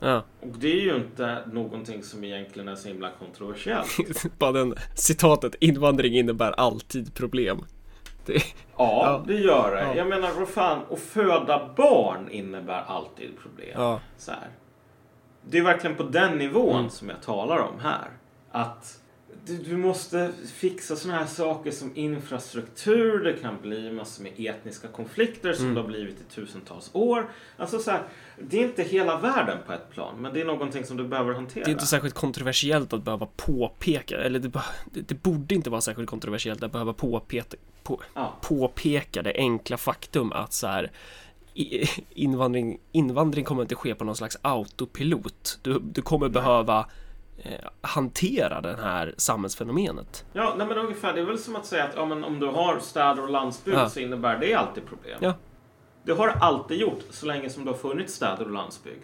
Ja, 0.00 0.22
Och 0.40 0.58
det 0.58 0.72
är 0.72 0.80
ju 0.80 0.96
inte 0.96 1.42
någonting 1.52 2.02
som 2.02 2.24
egentligen 2.24 2.68
är 2.68 2.74
så 2.76 2.88
himla 2.88 3.10
kontroversiellt. 3.18 3.98
bara 4.38 4.52
den 4.52 4.74
citatet 4.94 5.54
invandring 5.60 6.14
innebär 6.18 6.52
alltid 6.52 7.14
problem. 7.14 7.58
Det, 8.26 8.32
Ja, 8.34 8.42
Ja. 8.76 9.24
det 9.26 9.34
gör 9.40 9.74
det. 9.76 9.82
Ja. 9.82 9.94
Jag 9.94 10.06
menar, 10.08 10.30
vad 10.38 10.48
fan, 10.48 10.82
att 10.90 10.98
föda 11.00 11.70
barn 11.76 12.28
innebär 12.30 12.82
alltid 12.86 13.30
problem. 13.42 13.70
ja, 13.74 14.00
Så 14.18 14.30
här. 14.30 14.48
Det 15.48 15.58
är 15.58 15.62
verkligen 15.62 15.96
på 15.96 16.02
den 16.02 16.38
nivån 16.38 16.78
Mm. 16.78 16.90
som 16.90 17.08
jag 17.08 17.22
talar 17.22 17.58
om 17.58 17.80
här. 17.80 18.08
Att 18.50 19.00
du, 19.46 19.56
du 19.56 19.76
måste 19.76 20.32
fixa 20.54 20.96
såna 20.96 21.14
här 21.14 21.26
saker 21.26 21.70
som 21.70 21.96
infrastruktur. 21.96 23.24
Det 23.24 23.32
kan 23.32 23.54
bli 23.62 23.92
massor 23.92 24.22
med 24.22 24.32
etniska 24.36 24.88
konflikter 24.88 25.52
som 25.52 25.64
Mm. 25.64 25.74
det 25.74 25.80
har 25.80 25.88
blivit 25.88 26.20
i 26.20 26.34
tusentals 26.34 26.90
år. 26.92 27.30
Alltså 27.56 27.78
så 27.78 27.90
här, 27.90 28.02
det 28.38 28.58
är 28.58 28.62
inte 28.62 28.82
hela 28.82 29.20
världen 29.20 29.58
på 29.66 29.72
ett 29.72 29.90
plan, 29.90 30.14
men 30.18 30.34
det 30.34 30.40
är 30.40 30.44
någonting 30.44 30.84
som 30.84 30.96
du 30.96 31.04
behöver 31.04 31.34
hantera. 31.34 31.64
det 31.64 31.70
är 31.70 31.72
inte 31.72 31.86
särskilt 31.86 32.14
kontroversiellt 32.14 32.92
att 32.92 33.02
behöva 33.02 33.28
påpeka, 33.36 34.16
eller 34.16 34.38
det, 34.38 34.50
det, 34.90 35.14
borde 35.22 35.54
inte 35.54 35.70
vara 35.70 35.80
särskilt 35.80 36.10
kontroversiellt 36.10 36.62
att 36.62 36.72
behöva 36.72 36.92
påpeka, 36.92 37.56
på, 37.82 38.00
Ja. 38.14 38.34
påpeka 38.42 39.22
det 39.22 39.32
enkla 39.36 39.76
faktum 39.76 40.32
att 40.32 40.52
så 40.52 40.66
här 40.66 40.90
invandring, 42.10 42.78
invandring 42.92 43.44
kommer 43.44 43.62
inte 43.62 43.74
ske 43.74 43.94
på 43.94 44.04
någon 44.04 44.16
slags 44.16 44.38
autopilot. 44.42 45.58
Du, 45.62 45.80
du 45.92 46.02
kommer 46.02 46.28
behöva 46.28 46.78
eh, 46.78 46.86
hantera 47.80 48.60
det 48.60 48.76
här 48.82 49.14
samhällsfenomenet. 49.16 50.24
Ja, 50.32 50.54
nej 50.58 50.66
men 50.66 50.78
ungefär. 50.78 51.12
Det 51.12 51.20
är 51.20 51.24
väl 51.24 51.38
som 51.38 51.56
att 51.56 51.66
säga 51.66 51.84
att 51.84 51.92
ja, 51.96 52.06
men 52.06 52.24
om 52.24 52.40
du 52.40 52.46
har 52.46 52.78
städer 52.78 53.22
och 53.22 53.30
landsbygd 53.30 53.76
Ja. 53.76 53.88
så 53.88 54.00
innebär 54.00 54.38
det 54.38 54.54
alltid 54.54 54.86
problem. 54.86 55.18
Ja. 55.20 55.34
Det 56.02 56.12
har 56.12 56.28
alltid 56.28 56.80
gjort 56.80 57.02
så 57.10 57.26
länge 57.26 57.50
som 57.50 57.64
det 57.64 57.70
har 57.70 57.78
funnits 57.78 58.14
städer 58.14 58.44
och 58.44 58.50
landsbygd. 58.50 59.02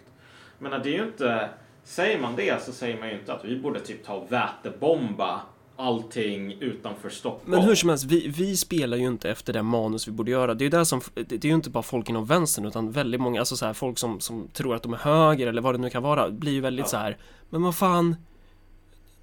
Men 0.59 0.71
det 0.71 0.89
är 0.89 0.97
ju 0.97 1.03
inte... 1.03 1.49
Säger 1.85 2.19
man 2.19 2.35
det 2.35 2.63
så 2.63 2.71
säger 2.71 2.99
man 2.99 3.09
ju 3.09 3.19
inte 3.19 3.33
att 3.33 3.45
vi 3.45 3.59
borde 3.59 3.79
typ 3.79 4.05
ta 4.05 4.13
och 4.13 4.31
vätebomba 4.31 5.41
allting 5.75 6.51
utanför 6.59 7.09
Stockholm. 7.09 7.51
Men 7.51 7.61
hur 7.61 7.75
som 7.75 7.89
helst, 7.89 8.05
vi, 8.05 8.27
vi 8.27 8.57
spelar 8.57 8.97
ju 8.97 9.05
inte 9.07 9.29
efter 9.29 9.53
det 9.53 9.63
manus 9.63 10.07
vi 10.07 10.11
borde 10.11 10.31
göra. 10.31 10.53
Det 10.53 10.61
är 10.61 10.65
ju 10.65 10.69
det 10.69 10.85
som, 10.85 11.01
det 11.13 11.31
är 11.31 11.45
ju 11.45 11.53
inte 11.53 11.69
bara 11.69 11.83
folk 11.83 12.09
inom 12.09 12.25
vänstern 12.25 12.65
utan 12.65 12.91
väldigt 12.91 13.21
många, 13.21 13.39
alltså 13.39 13.55
så 13.57 13.65
här, 13.65 13.73
folk 13.73 13.97
som, 13.99 14.19
som 14.19 14.47
tror 14.47 14.75
att 14.75 14.83
de 14.83 14.93
är 14.93 14.97
höger 14.97 15.47
eller 15.47 15.61
vad 15.61 15.73
det 15.73 15.77
nu 15.77 15.89
kan 15.89 16.03
vara, 16.03 16.29
blir 16.29 16.51
ju 16.51 16.61
väldigt 16.61 16.85
Ja. 16.85 16.89
så 16.89 16.97
här. 16.97 17.17
Men 17.49 17.61
vad 17.63 17.75
fan, 17.75 18.15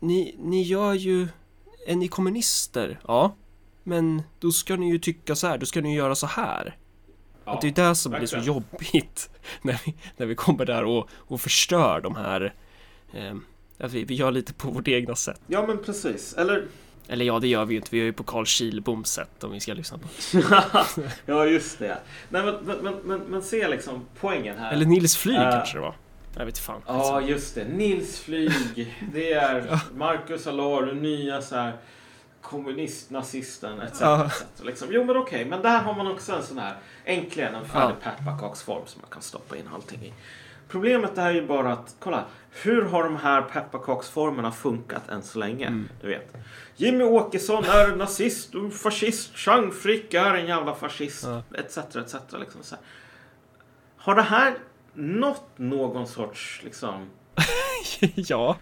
ni, 0.01 0.35
ni 0.39 0.63
gör 0.63 0.95
ju 0.95 1.29
är 1.87 1.97
ni 1.97 2.09
kommunister? 2.09 3.01
Ja. 3.09 3.35
Men 3.83 4.23
då 4.39 4.51
ska 4.51 4.77
ni 4.77 4.91
ju 4.91 4.99
tycka 4.99 5.37
så 5.37 5.47
här, 5.47 5.59
då 5.59 5.67
ska 5.67 5.81
ni 5.81 5.91
ju 5.91 5.97
göra 5.97 6.15
så 6.15 6.27
här. 6.27 6.77
Ja, 7.45 7.53
och 7.55 7.59
det 7.63 7.69
är 7.69 7.89
det 7.89 7.95
som 7.95 8.13
blir 8.13 8.27
så 8.27 8.37
verkligen. 8.37 8.57
jobbigt 8.57 9.31
när 9.63 9.81
vi, 9.87 9.95
när 10.17 10.27
vi 10.27 10.35
kommer 10.35 10.65
där 10.67 10.85
och, 10.85 11.09
och 11.13 11.41
förstör 11.41 12.01
de 12.01 12.17
här 12.17 12.55
eh, 13.13 13.35
att 13.81 13.93
vi, 13.93 14.05
vi 14.05 14.15
gör 14.15 14.31
lite 14.31 14.53
på 14.53 14.71
vårt 14.71 14.89
egna 14.89 15.15
sätt. 15.15 15.41
Ja 15.47 15.67
men 15.67 15.79
precis. 15.79 16.35
Eller 16.35 16.65
Eller 17.09 17.25
ja, 17.25 17.39
det 17.39 17.49
gör 17.49 17.65
vi 17.65 17.75
ju 17.75 17.79
inte. 17.81 17.89
Vi 17.91 17.99
gör 17.99 18.05
ju 18.05 18.13
på 18.13 18.23
Carl 18.23 18.47
Kihlboms 18.47 19.13
sätt 19.13 19.45
om 19.45 19.53
vi 19.53 19.61
ska 19.61 19.75
lyssna 19.75 19.99
på. 19.99 20.09
ja 21.27 21.47
just 21.47 21.79
det. 21.79 21.99
Nej 22.29 22.43
men, 22.45 22.55
men, 22.83 22.95
men, 23.05 23.21
men, 23.21 23.43
se 23.43 23.69
liksom 23.69 24.07
poängen 24.21 24.59
här. 24.59 24.73
Eller 24.73 24.87
Nils 24.87 25.17
Flyg 25.17 25.37
Äh. 25.37 25.51
kanske 25.51 25.77
det 25.77 25.83
var. 25.83 25.95
Jag 26.37 26.47
vet 26.47 26.59
fan. 26.59 26.83
Ja, 26.87 27.21
just 27.21 27.55
det. 27.55 27.65
Nils 27.65 28.19
Flyg. 28.21 28.97
Det 29.13 29.33
är 29.33 29.81
Marcus 29.97 30.47
Allard, 30.47 30.87
den 30.87 31.03
nya 31.03 31.43
så 31.43 31.57
här 31.57 31.73
kommunist, 32.43 33.11
nazisten 33.11 33.81
etc. 33.81 34.01
Etc. 34.03 34.43
Liksom. 34.63 34.89
Jo, 34.91 35.05
men 35.05 35.17
okej. 35.17 35.45
Men 35.45 35.63
där 35.63 35.81
har 35.83 35.95
man 35.95 36.07
också 36.07 36.33
en 36.33 36.43
sån 36.43 36.59
här, 36.59 36.75
äntligen 37.05 37.55
en 37.55 37.69
färdig 37.69 37.97
pepparkaksform 38.03 38.83
som 38.87 39.01
man 39.01 39.11
kan 39.11 39.23
stoppa 39.23 39.57
in 39.57 39.69
allting 39.75 40.03
i. 40.05 40.13
Problemet 40.71 41.19
är 41.19 41.31
ju 41.31 41.47
bara 41.47 41.73
att, 41.73 41.95
kolla. 41.99 42.25
Hur 42.51 42.83
har 42.83 43.05
de 43.05 43.17
här 43.17 43.43
pepparkaksformerna 43.43 44.53
funkat 44.53 45.09
än 45.09 45.23
så 45.23 45.39
länge? 45.39 45.67
Mm. 45.67 45.89
Du 46.01 46.09
vet. 46.09 46.35
Jimmy 46.77 47.05
Åkesson 47.05 47.65
är 47.65 47.97
nazist 47.97 48.55
och 48.55 48.73
fascist. 48.73 49.37
Chang 49.37 49.73
Frick 49.73 50.15
är 50.15 50.35
en 50.35 50.47
jävla 50.47 50.75
fascist. 50.75 51.25
Ja. 51.25 51.43
Etc. 51.59 51.79
etc. 51.79 52.15
Liksom 52.41 52.63
så 52.63 52.75
här. 52.75 52.85
Har 53.97 54.15
det 54.15 54.23
här 54.23 54.55
nått 54.95 55.51
någon 55.57 56.07
sorts 56.07 56.61
liksom 56.65 57.11
ja. 58.15 58.57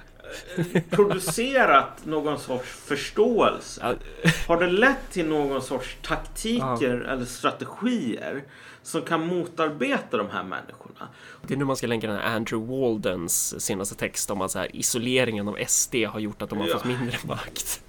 producerat 0.90 2.04
någon 2.04 2.38
sorts 2.38 2.68
förståelse? 2.68 3.80
Ja. 4.22 4.30
Har 4.46 4.60
det 4.60 4.70
lett 4.70 5.10
till 5.10 5.28
någon 5.28 5.62
sorts 5.62 5.96
taktiker 6.02 7.06
eller 7.08 7.24
strategier 7.24 8.44
som 8.88 9.02
kan 9.02 9.26
motarbeta 9.26 10.16
de 10.16 10.30
här 10.30 10.42
människorna? 10.44 11.08
Det 11.46 11.54
är 11.54 11.58
nu 11.58 11.64
man 11.64 11.76
ska 11.76 11.86
länka 11.86 12.06
den 12.06 12.16
här 12.16 12.36
Andrew 12.36 12.76
Waldens 12.76 13.60
senaste 13.64 13.94
text 13.94 14.30
om 14.30 14.40
att 14.40 14.50
så 14.50 14.58
här, 14.58 14.76
isoleringen 14.76 15.48
av 15.48 15.58
SD 15.66 15.94
har 15.94 16.20
gjort 16.20 16.42
att 16.42 16.50
de 16.50 16.58
har 16.58 16.66
Ja. 16.68 16.74
fått 16.78 16.84
mindre 16.84 17.18
makt. 17.24 17.82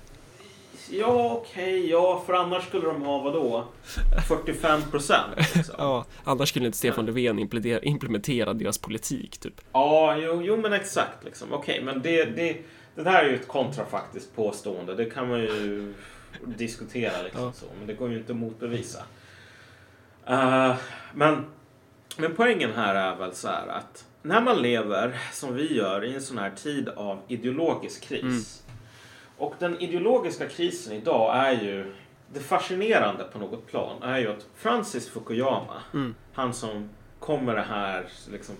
Ja, 0.91 1.31
okej, 1.33 1.89
ja, 1.89 2.23
för 2.25 2.33
annars 2.33 2.67
skulle 2.67 2.85
de 2.85 3.01
ha 3.01 3.19
vad 3.19 3.33
då? 3.33 3.65
45 4.27 4.81
procent? 4.91 5.35
Liksom. 5.55 5.75
Ja, 5.77 6.05
annars 6.23 6.49
skulle 6.49 6.65
inte 6.65 6.77
Stefan 6.77 7.05
Löfven 7.05 7.39
implementera, 7.83 8.53
deras 8.53 8.77
politik 8.77 9.37
typ. 9.37 9.61
Ja, 9.71 10.17
jo, 10.17 10.41
jo 10.43 10.57
men 10.57 10.73
exakt. 10.73 11.23
Liksom. 11.23 11.53
Okej, 11.53 11.81
men 11.83 12.01
det, 12.01 12.23
det, 12.25 12.57
det 12.95 13.03
där 13.03 13.23
är 13.23 13.29
ju 13.29 13.35
ett 13.35 13.47
kontrafaktiskt 13.47 14.35
påstående. 14.35 14.95
Det 14.95 15.05
kan 15.05 15.29
man 15.29 15.39
ju 15.39 15.93
diskutera 16.45 17.21
liksom 17.21 17.43
Ja. 17.43 17.51
så. 17.53 17.65
Men 17.77 17.87
det 17.87 17.93
går 17.93 18.09
ju 18.11 18.17
inte 18.17 18.31
att 18.31 18.37
motbevisa. 18.37 19.03
Eh, 20.30 20.75
men, 21.13 21.45
men 22.17 22.36
poängen 22.36 22.73
här 22.73 22.95
är 22.95 23.15
väl 23.15 23.34
så 23.34 23.47
här 23.47 23.67
att 23.67 24.05
när 24.21 24.41
man 24.41 24.61
lever 24.61 25.19
som 25.32 25.55
vi 25.55 25.75
gör 25.77 26.03
i 26.03 26.15
en 26.15 26.21
sån 26.21 26.38
här 26.38 26.51
tid 26.51 26.89
av 26.89 27.19
ideologisk 27.27 28.03
kris. 28.03 28.63
Mm. 28.67 28.80
Och 29.38 29.55
den 29.59 29.80
ideologiska 29.80 30.49
krisen 30.49 30.93
idag 30.93 31.38
är 31.38 31.51
ju 31.51 31.95
det 32.34 32.39
fascinerande 32.39 33.23
på 33.23 33.39
något 33.39 33.67
plan 33.67 34.03
är 34.03 34.17
ju 34.17 34.32
att 34.32 34.45
Francis 34.55 35.09
Fukuyama, 35.09 35.84
Mm. 35.93 36.15
han 36.34 36.53
som 36.53 36.89
kom 37.19 37.45
med 37.45 37.55
det 37.55 37.61
här 37.61 38.05
liksom, 38.32 38.55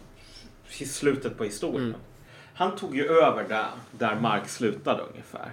i 0.80 0.86
slutet 0.86 1.38
på 1.38 1.44
historien. 1.44 1.88
Mm. 1.88 2.00
Han 2.54 2.76
tog 2.76 2.96
ju 2.96 3.08
över 3.08 3.44
där, 3.50 3.68
där 3.92 4.16
Marx 4.16 4.56
slutade 4.56 5.04
ungefär. 5.04 5.52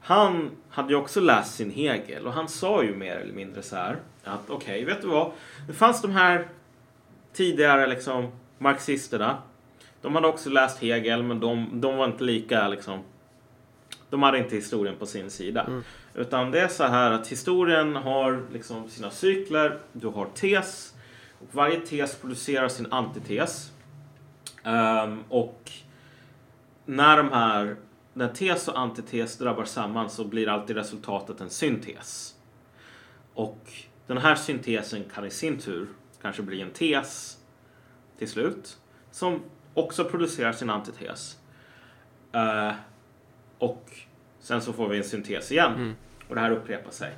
Han 0.00 0.50
hade 0.68 0.88
ju 0.88 0.96
också 0.98 1.20
läst 1.20 1.54
sin 1.54 1.70
Hegel 1.70 2.26
och 2.26 2.32
han 2.32 2.48
sa 2.48 2.82
ju 2.82 2.96
mer 2.96 3.16
eller 3.16 3.34
mindre 3.34 3.62
så 3.62 3.76
här 3.76 3.96
att 4.24 4.50
okej, 4.50 4.84
vet 4.84 5.02
du 5.02 5.08
vad? 5.08 5.32
Det 5.66 5.72
fanns 5.72 6.02
de 6.02 6.10
här 6.10 6.48
tidigare 7.32 7.86
liksom 7.86 8.32
marxisterna. 8.58 9.38
De 10.02 10.14
hade 10.14 10.28
också 10.28 10.50
läst 10.50 10.78
Hegel 10.78 11.22
men 11.22 11.40
de, 11.40 11.80
de 11.80 11.96
var 11.96 12.04
inte 12.04 12.24
lika 12.24 12.68
liksom 12.68 13.02
de 14.12 14.22
hade 14.22 14.38
inte 14.38 14.56
historien 14.56 14.96
på 14.96 15.06
sin 15.06 15.30
sida. 15.30 15.64
Mm. 15.64 15.84
Utan 16.14 16.50
det 16.50 16.60
är 16.60 16.68
så 16.68 16.84
här 16.84 17.10
att 17.10 17.28
historien 17.28 17.96
har 17.96 18.42
liksom 18.52 18.88
sina 18.88 19.10
cykler. 19.10 19.78
Du 19.92 20.06
har 20.06 20.26
tes. 20.26 20.94
Och 21.40 21.48
varje 21.52 21.80
tes 21.80 22.16
producerar 22.16 22.68
sin 22.68 22.92
antites. 22.92 23.72
Ehm, 24.64 25.24
och 25.28 25.70
när 26.84 27.16
de 27.16 27.28
här 27.32 27.76
när 28.12 28.28
tes 28.28 28.68
och 28.68 28.78
antites 28.78 29.38
drabbar 29.38 29.64
samman 29.64 30.10
så 30.10 30.24
blir 30.24 30.48
alltid 30.48 30.76
resultatet 30.76 31.40
en 31.40 31.50
syntes. 31.50 32.34
Och 33.34 33.72
den 34.14 34.22
här 34.22 34.34
syntesen 34.34 35.04
kan 35.14 35.24
i 35.24 35.30
sin 35.30 35.58
tur 35.58 35.88
kanske 36.22 36.42
bli 36.42 36.60
en 36.60 36.70
tes 36.70 37.38
till 38.18 38.28
slut. 38.28 38.78
Som 39.10 39.40
också 39.74 40.04
producerar 40.04 40.52
sin 40.52 40.70
antites. 40.70 41.36
Eh, 42.32 42.72
och 43.58 43.90
sen 44.40 44.62
så 44.62 44.72
får 44.72 44.88
vi 44.88 44.98
en 44.98 45.04
syntes 45.04 45.52
igen. 45.52 45.74
Mm. 45.74 45.94
Och 46.28 46.34
det 46.34 46.40
här 46.40 46.50
upprepar 46.50 46.90
sig. 46.90 47.12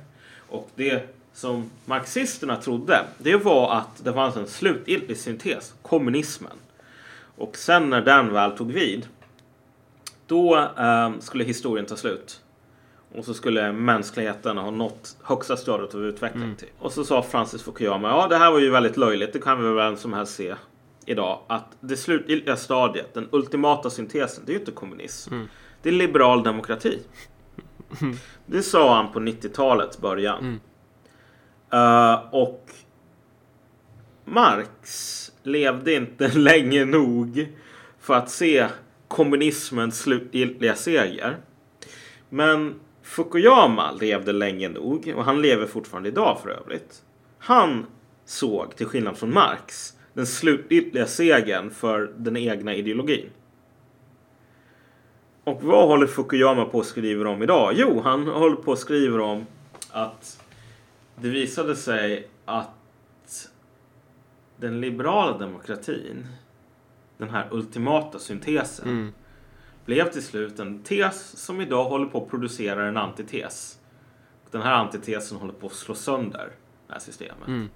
Och 0.49 0.69
det 0.75 1.15
som 1.33 1.69
marxisterna 1.85 2.55
trodde, 2.55 3.05
det 3.17 3.35
var 3.35 3.75
att 3.75 4.03
det 4.03 4.13
fanns 4.13 4.35
en 4.35 4.47
slutgiltig 4.47 5.17
syntes, 5.17 5.73
kommunismen. 5.81 6.57
Och 7.35 7.57
sen 7.57 7.89
när 7.89 8.01
den 8.01 8.33
väl 8.33 8.51
tog 8.51 8.71
vid, 8.71 9.07
då 10.27 10.57
eh, 10.57 11.11
skulle 11.19 11.43
historien 11.43 11.85
ta 11.85 11.95
slut. 11.95 12.41
Och 13.17 13.25
så 13.25 13.33
skulle 13.33 13.71
mänskligheten 13.71 14.57
ha 14.57 14.71
nått 14.71 15.17
högsta 15.23 15.57
stadiet 15.57 15.95
av 15.95 16.05
utveckling. 16.05 16.43
Mm. 16.43 16.55
till. 16.55 16.67
Och 16.79 16.91
så 16.91 17.03
sa 17.03 17.23
Francis 17.23 17.63
Fukuyama, 17.63 18.09
ja 18.09 18.27
det 18.27 18.37
här 18.37 18.51
var 18.51 18.59
ju 18.59 18.69
väldigt 18.69 18.97
löjligt, 18.97 19.33
det 19.33 19.39
kan 19.39 19.57
vi 19.57 19.63
väl 19.63 19.75
vem 19.75 19.97
som 19.97 20.13
helst 20.13 20.35
se 20.35 20.55
idag. 21.05 21.39
Att 21.47 21.77
det 21.79 21.97
slutgiltiga 21.97 22.55
stadiet, 22.55 23.13
den 23.13 23.27
ultimata 23.31 23.89
syntesen, 23.89 24.43
det 24.45 24.51
är 24.51 24.53
ju 24.53 24.59
inte 24.59 24.71
kommunism. 24.71 25.33
Mm. 25.33 25.47
Det 25.81 25.89
är 25.89 25.93
liberal 25.93 26.43
demokrati. 26.43 26.99
Det 28.45 28.63
sa 28.63 28.95
han 28.95 29.11
på 29.11 29.19
90-talets 29.19 29.97
början. 29.97 30.39
Mm. 30.39 30.59
Eh, 31.71 32.19
och 32.31 32.69
Marx 34.25 35.31
levde 35.43 35.93
inte 35.93 36.27
länge 36.33 36.85
nog 36.85 37.47
för 37.99 38.13
att 38.13 38.29
se 38.29 38.67
kommunismens 39.07 39.99
slutgiltiga 39.99 40.75
seger. 40.75 41.37
Men 42.29 42.75
Fukuyama 43.05 43.91
levde 43.91 44.31
länge 44.33 44.69
nog 44.69 45.13
och 45.17 45.25
han 45.25 45.41
lever 45.41 45.65
fortfarande 45.65 46.09
idag 46.09 46.39
för 46.43 46.49
övrigt. 46.49 47.03
Han 47.37 47.85
såg, 48.25 48.75
till 48.75 48.85
skillnad 48.85 49.17
från 49.17 49.33
Marx, 49.33 49.93
den 50.13 50.25
slutgiltiga 50.25 51.05
segern 51.07 51.71
för 51.71 52.13
den 52.17 52.37
egna 52.37 52.75
ideologin. 52.75 53.29
Och 55.43 55.63
vad 55.63 55.87
håller 55.87 56.07
Fukuyama 56.07 56.65
på 56.65 56.79
att 56.79 56.85
skriva 56.85 57.29
om 57.29 57.43
idag? 57.43 57.73
Jo, 57.75 58.01
han 58.03 58.27
håller 58.27 58.55
på 58.55 58.71
att 58.71 58.79
skriva 58.79 59.23
om 59.23 59.45
att 59.91 60.43
det 61.15 61.29
visade 61.29 61.75
sig 61.75 62.27
att 62.45 63.49
den 64.57 64.81
liberala 64.81 65.37
demokratin, 65.37 66.27
den 67.17 67.29
här 67.29 67.47
ultimata 67.51 68.19
syntesen, 68.19 68.89
Mm 68.89 69.13
blev 69.85 70.11
till 70.11 70.23
slut 70.23 70.59
en 70.59 70.83
tes 70.83 71.37
som 71.37 71.61
idag 71.61 71.83
håller 71.83 72.05
på 72.05 72.23
att 72.23 72.29
producera 72.29 72.85
en 72.85 72.97
antites. 72.97 73.79
Och 74.43 74.49
Den 74.51 74.61
här 74.61 74.73
antitesen 74.73 75.37
håller 75.37 75.53
på 75.53 75.67
att 75.67 75.73
slå 75.73 75.95
sönder 75.95 76.51
det 76.87 76.93
här 76.93 76.99
systemet. 76.99 77.47
Mm. 77.47 77.69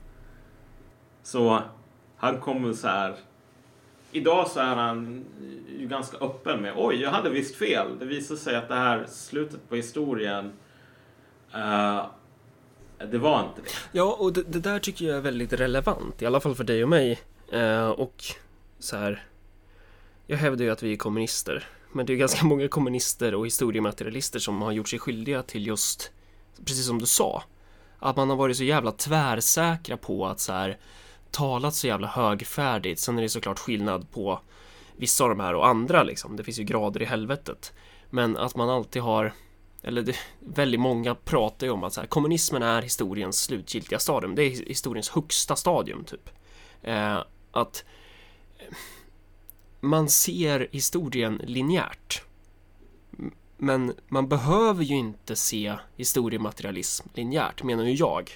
Så 1.23 1.61
han 2.17 2.39
kommer 2.39 2.73
så 2.73 2.87
här. 2.87 3.15
Idag 4.11 4.47
så 4.47 4.59
är 4.59 4.75
han 4.75 5.25
ju 5.79 5.87
ganska 5.87 6.17
öppen 6.17 6.61
med 6.61 6.73
oj, 6.77 7.01
jag 7.01 7.11
hade 7.11 7.29
visst 7.29 7.55
fel. 7.55 7.99
Det 7.99 8.05
visar 8.05 8.35
sig 8.35 8.55
att 8.55 8.67
det 8.67 8.75
här 8.75 9.05
slutet 9.07 9.69
på 9.69 9.75
historien 9.75 10.51
eh, 11.53 12.05
det 13.05 13.17
var 13.17 13.43
inte 13.43 13.61
det. 13.61 13.69
Ja, 13.91 14.17
och 14.19 14.33
det, 14.33 14.43
det 14.43 14.59
där 14.59 14.79
tycker 14.79 15.05
jag 15.05 15.17
är 15.17 15.21
väldigt 15.21 15.53
relevant, 15.53 16.21
i 16.21 16.25
alla 16.25 16.39
fall 16.39 16.55
för 16.55 16.63
dig 16.63 16.83
och 16.83 16.89
mig. 16.89 17.19
Eh, 17.51 17.89
och 17.89 18.23
så 18.79 18.97
här, 18.97 19.23
jag 20.27 20.37
hävdar 20.37 20.65
ju 20.65 20.71
att 20.71 20.83
vi 20.83 20.93
är 20.93 20.97
kommunister, 20.97 21.67
men 21.91 22.05
det 22.05 22.13
är 22.13 22.17
ganska 22.17 22.45
många 22.45 22.67
kommunister 22.67 23.35
och 23.35 23.45
historiematerialister 23.45 24.39
som 24.39 24.61
har 24.61 24.71
gjort 24.71 24.89
sig 24.89 24.99
skyldiga 24.99 25.43
till 25.43 25.67
just, 25.67 26.11
precis 26.65 26.85
som 26.87 26.99
du 26.99 27.05
sa, 27.05 27.43
att 27.99 28.15
man 28.15 28.29
har 28.29 28.35
varit 28.35 28.57
så 28.57 28.63
jävla 28.63 28.91
tvärsäkra 28.91 29.97
på 29.97 30.27
att 30.27 30.39
så 30.39 30.53
här 30.53 30.77
talat 31.31 31.75
så 31.75 31.87
jävla 31.87 32.07
högfärdigt. 32.07 32.99
Sen 32.99 33.17
är 33.17 33.21
det 33.21 33.29
såklart 33.29 33.59
skillnad 33.59 34.11
på 34.11 34.39
vissa 34.97 35.23
av 35.23 35.29
de 35.29 35.39
här 35.39 35.55
och 35.55 35.67
andra 35.67 36.03
liksom. 36.03 36.35
Det 36.35 36.43
finns 36.43 36.59
ju 36.59 36.63
grader 36.63 37.01
i 37.01 37.05
helvetet. 37.05 37.73
Men 38.09 38.37
att 38.37 38.55
man 38.55 38.69
alltid 38.69 39.01
har 39.01 39.33
eller 39.81 40.01
det, 40.01 40.15
väldigt 40.39 40.79
många 40.79 41.15
pratar 41.15 41.67
ju 41.67 41.73
om 41.73 41.83
att 41.83 41.93
så 41.93 42.01
här, 42.01 42.07
kommunismen 42.07 42.63
är 42.63 42.81
historiens 42.81 43.43
slutgiltiga 43.43 43.99
stadium. 43.99 44.35
Det 44.35 44.43
är 44.43 44.49
historiens 44.49 45.09
högsta 45.09 45.55
stadium 45.55 46.03
typ. 46.03 46.29
Eh, 46.81 47.17
att 47.51 47.83
eh, 47.83 47.89
man 49.79 50.09
ser 50.09 50.67
historien 50.71 51.41
linjärt. 51.43 52.23
Men 53.57 53.93
man 54.07 54.27
behöver 54.27 54.83
ju 54.83 54.95
inte 54.95 55.35
se 55.35 55.75
historiematerialism 55.95 57.07
linjärt, 57.13 57.63
menar 57.63 57.83
ju 57.83 57.93
jag. 57.93 58.31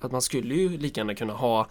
Att 0.00 0.12
man 0.12 0.22
skulle 0.22 0.54
ju 0.54 0.78
lika 0.78 1.00
gärna 1.00 1.14
kunna 1.14 1.32
ha 1.32 1.68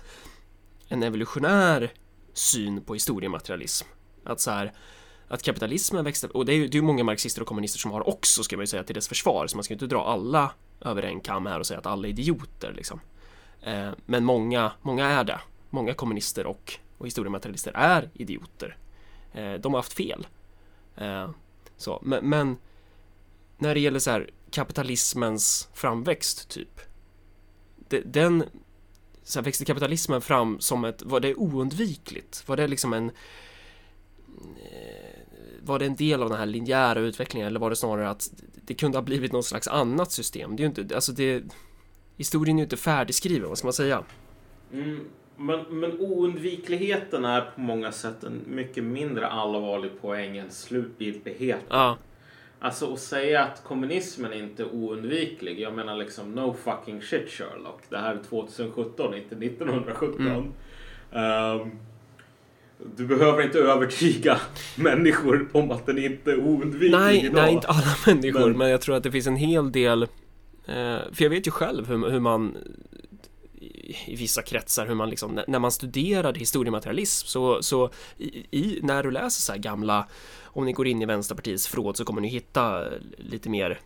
en 0.88 1.04
evolutionär 1.04 1.92
syn 2.34 2.82
på 2.82 2.94
historiematerialism. 2.94 3.88
Att 4.24 4.40
så 4.40 4.52
här, 4.52 4.74
att 5.28 5.44
kapitalismen 5.44 6.04
växte, 6.04 6.28
och 6.28 6.46
det 6.46 6.54
är 6.54 6.56
ju 6.56 6.68
det 6.68 6.78
är 6.78 6.82
många 6.82 7.04
marxister 7.04 7.42
och 7.42 7.48
kommunister 7.48 7.80
som 7.80 7.92
har 7.92 8.08
också, 8.10 8.44
ska 8.44 8.58
man 8.58 8.64
ju 8.64 8.68
säga, 8.68 8.84
till 8.84 8.96
dess 8.96 9.08
försvar, 9.08 9.48
så 9.48 9.58
man 9.58 9.64
ska 9.64 9.74
inte 9.74 9.88
dra 9.88 10.06
alla 10.06 10.52
över 10.82 11.04
en 11.04 11.20
kam 11.20 11.46
här 11.46 11.60
och 11.60 11.68
säga 11.68 11.80
att 11.80 11.86
alla 11.86 12.08
är 12.08 12.12
idioter 12.12 12.74
liksom. 12.76 13.00
Eh, 13.62 13.90
men 14.06 14.26
många, 14.26 14.72
många 14.82 15.06
är 15.06 15.24
det. 15.24 15.40
Många 15.70 15.94
kommunister 15.94 16.46
och, 16.46 16.74
och 16.98 17.06
historiematerialister 17.06 17.72
är 17.76 18.10
idioter. 18.14 18.78
Eh, 19.38 19.54
de 19.54 19.74
har 19.74 19.80
haft 19.80 19.94
fel. 19.94 20.28
Eh, 20.96 21.30
så, 21.78 22.00
men, 22.04 22.30
men, 22.30 22.58
när 23.58 23.74
det 23.74 23.80
gäller 23.80 24.00
så 24.00 24.12
här 24.12 24.30
kapitalismens 24.52 25.70
framväxt 25.74 26.50
typ. 26.50 26.80
Den 28.06 28.44
så 29.24 29.40
här, 29.40 29.44
växte 29.44 29.66
kapitalismen 29.66 30.22
fram 30.22 30.60
som 30.60 30.86
ett, 30.86 31.02
var 31.02 31.20
det 31.20 31.36
oundvikligt? 31.36 32.48
Var 32.48 32.58
det 32.58 32.68
liksom 32.68 32.94
en 32.94 33.12
eh, 34.58 35.20
var 35.62 35.80
det 35.80 35.86
en 35.86 35.96
del 35.96 36.24
av 36.24 36.30
den 36.30 36.38
här 36.38 36.46
linjära 36.46 37.00
utvecklingen 37.00 37.48
eller 37.48 37.60
var 37.60 37.70
det 37.70 37.76
snarare 37.76 38.10
att 38.10 38.32
det 38.66 38.74
kunde 38.74 38.98
ha 38.98 39.04
blivit 39.04 39.32
något 39.32 39.46
slags 39.46 39.68
annat 39.68 40.12
system? 40.12 40.56
Det 40.56 40.62
är 40.62 40.70
ju 40.70 40.82
inte, 40.82 40.96
alltså 40.96 41.12
det 41.12 41.44
historien 42.18 42.58
är 42.58 42.62
ju 42.62 42.64
inte 42.64 42.78
färdigskriven, 42.78 43.50
vad 43.50 43.58
ska 43.58 43.68
man 43.68 43.74
säga? 43.74 44.04
Mm, 44.74 45.08
men, 45.38 45.66
men 45.70 46.00
oundvikligheten 46.00 47.26
är 47.26 47.42
på 47.42 47.62
många 47.62 47.92
sätt 47.92 48.24
en 48.24 48.42
mycket 48.48 48.84
mindre 48.84 49.28
allvarlig 49.28 50.02
poäng 50.02 50.38
än 50.38 50.52
slutgiltighet. 50.52 51.66
Ja. 51.70 51.98
Alltså 52.60 52.94
att 52.94 53.00
säga 53.00 53.44
att 53.44 53.64
kommunismen 53.64 54.34
inte 54.34 54.64
är 54.64 54.76
oundviklig. 54.76 55.60
Jag 55.60 55.74
menar 55.74 55.96
liksom 55.96 56.32
no 56.32 56.56
fucking 56.64 57.02
shit 57.02 57.30
Sherlock. 57.30 57.82
Det 57.90 57.98
här 57.98 58.16
är 58.16 58.24
2017, 58.30 59.14
inte 59.16 59.36
1917. 59.36 60.54
Mm. 61.12 61.62
Um, 61.62 61.72
du 62.96 63.06
behöver 63.06 63.44
inte 63.44 63.60
övertyga 63.60 64.38
människor 64.78 65.48
om 65.52 65.72
att 65.72 65.86
den 65.86 65.98
inte 65.98 66.32
är 66.32 66.40
oundviklig 66.40 66.92
Nej, 66.92 67.26
idag. 67.26 67.34
nej, 67.34 67.54
inte 67.54 67.68
alla 67.68 67.96
människor, 68.08 68.50
men... 68.50 68.58
Men- 68.58 68.70
jag 68.70 68.82
tror 68.82 68.96
att 68.96 69.04
det 69.04 69.12
finns 69.12 69.28
en 69.28 69.36
hel 69.36 69.72
del 69.72 70.04
eh, 70.04 70.08
För 71.14 71.24
jag 71.24 71.30
vet 71.30 71.48
ju 71.48 71.52
själv 71.52 71.88
hur, 71.88 72.10
hur 72.10 72.20
man 72.20 72.58
i, 74.06 74.16
vissa 74.16 74.42
kretsar, 74.42 74.88
hur 74.88 74.96
man 74.96 75.10
liksom, 75.10 75.40
när, 75.48 75.60
man 75.60 75.72
studerade 75.72 76.40
historiematerialism 76.40 77.28
så, 77.28 77.64
så 77.64 77.90
i, 78.52 78.80
när 78.84 79.04
du 79.04 79.12
läser 79.12 79.42
så 79.42 79.52
här 79.52 79.60
gamla, 79.60 80.08
om 80.44 80.66
ni 80.66 80.72
går 80.74 80.88
in 80.88 81.02
i 81.02 81.06
Vänsterpartiets 81.06 81.68
förråd 81.68 81.98
så 81.98 82.06
kommer 82.06 82.22
ni 82.22 82.28
hitta 82.28 82.86
eh, 82.86 82.92
lite 83.18 83.50
mer 83.50 83.80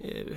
eh, 0.00 0.36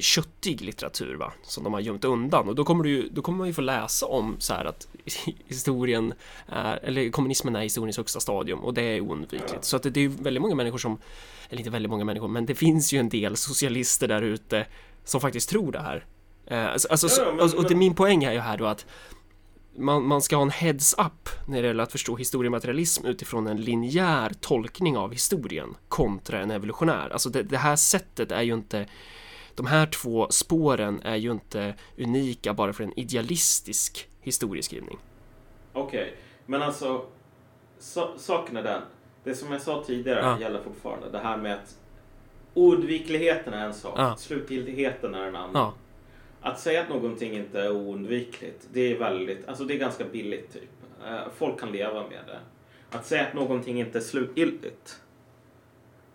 köttig 0.00 0.60
litteratur 0.60 1.14
va, 1.14 1.32
som 1.42 1.64
de 1.64 1.72
har 1.72 1.80
gömt 1.80 2.04
undan 2.04 2.48
och 2.48 2.54
då 2.54 2.64
kommer, 2.64 2.84
du, 2.84 2.90
ju- 2.90 3.08
då 3.08 3.22
kommer 3.22 3.38
man 3.38 3.46
ju 3.46 3.52
få 3.54 3.60
läsa 3.60 4.06
om 4.06 4.36
så 4.38 4.54
här 4.54 4.64
att 4.64 4.88
historien 5.46 6.14
är, 6.46 6.76
eller 6.82 7.10
kommunismen 7.10 7.56
är 7.56 7.60
historiens 7.62 7.96
högsta 7.96 8.20
stadium 8.20 8.58
och 8.58 8.74
det 8.74 8.82
är 8.82 9.00
oundvikligt. 9.00 9.64
Så 9.64 9.76
att 9.76 9.82
det, 9.82 9.90
det 9.90 10.00
är 10.00 10.02
ju 10.02 10.08
väldigt 10.08 10.40
många 10.42 10.54
människor 10.54 10.78
som, 10.78 10.98
eller 11.48 11.60
inte 11.60 11.70
väldigt 11.70 11.90
många 11.90 12.04
människor, 12.04 12.28
men 12.28 12.46
det 12.46 12.54
finns 12.54 12.92
ju 12.92 12.98
en 12.98 13.08
del 13.08 13.36
socialister 13.36 14.08
där 14.08 14.22
ute 14.22 14.66
som 15.04 15.20
faktiskt 15.20 15.48
tror 15.50 15.72
det 15.72 15.80
här. 15.80 16.04
Eh, 16.46 16.66
alltså, 16.72 16.88
alltså, 16.88 17.22
Ja, 17.22 17.30
men- 17.30 17.40
alltså, 17.40 17.56
och 17.56 17.64
det, 17.68 17.74
min 17.74 17.94
poäng 17.94 18.24
är 18.24 18.32
ju 18.32 18.38
här 18.38 18.56
då 18.56 18.66
att 18.66 18.86
man, 19.76 20.06
man 20.06 20.22
ska 20.22 20.36
ha 20.36 20.42
en 20.42 20.50
heads 20.50 20.94
up 20.98 21.28
när 21.48 21.62
det 21.62 21.68
gäller 21.68 21.82
att 21.82 21.92
förstå 21.92 22.16
historiematerialism 22.16 23.06
utifrån 23.06 23.46
en 23.46 23.56
linjär 23.60 24.32
tolkning 24.40 24.96
av 24.96 25.12
historien 25.12 25.74
kontra 25.88 26.40
en 26.40 26.50
evolutionär. 26.50 27.08
Alltså 27.12 27.28
det, 27.28 27.42
det 27.42 27.56
här 27.58 27.76
sättet 27.76 28.32
är 28.32 28.42
ju 28.42 28.54
inte 28.54 28.86
de 29.54 29.66
här 29.66 29.86
två 29.86 30.26
spåren 30.30 31.00
är 31.04 31.16
ju 31.16 31.30
inte 31.32 31.74
unika 31.98 32.54
bara 32.54 32.72
för 32.72 32.84
en 32.84 32.98
idealistisk 32.98 34.08
historieskrivning. 34.20 34.98
Okej, 35.72 36.14
men 36.46 36.62
alltså 36.62 37.04
so 37.78 38.08
saken 38.18 38.56
är 38.56 38.62
den. 38.62 38.82
Det 39.24 39.34
som 39.34 39.52
jag 39.52 39.62
sa 39.62 39.84
tidigare 39.86 40.20
Ja. 40.20 40.40
gäller 40.40 40.60
fortfarande. 40.62 41.10
Det 41.10 41.18
här 41.18 41.36
med 41.36 41.54
att 41.54 41.76
oundvikligheten 42.54 43.54
är 43.54 43.66
en 43.66 43.74
sak, 43.74 43.94
Ja. 43.96 44.16
slutgiltigheten 44.16 45.14
är 45.14 45.26
en 45.28 45.36
annan. 45.36 45.50
Ja, 45.54 45.72
Att 46.46 46.60
säga 46.60 46.82
att 46.82 46.88
någonting 46.88 47.32
inte 47.32 47.60
är 47.60 47.70
oundvikligt, 47.72 48.68
det 48.72 48.80
är 48.80 48.98
väldigt, 48.98 49.48
alltså 49.48 49.64
det 49.64 49.74
är 49.74 49.78
ganska 49.78 50.04
billigt 50.04 50.52
typ. 50.52 50.70
Eh, 51.06 51.20
Folk 51.36 51.60
kan 51.60 51.72
leva 51.72 52.08
med 52.08 52.20
det. 52.26 52.38
Att 52.96 53.06
säga 53.06 53.26
att 53.26 53.34
någonting 53.34 53.80
inte 53.80 53.98
är 53.98 54.02
slutgiltigt, 54.02 55.00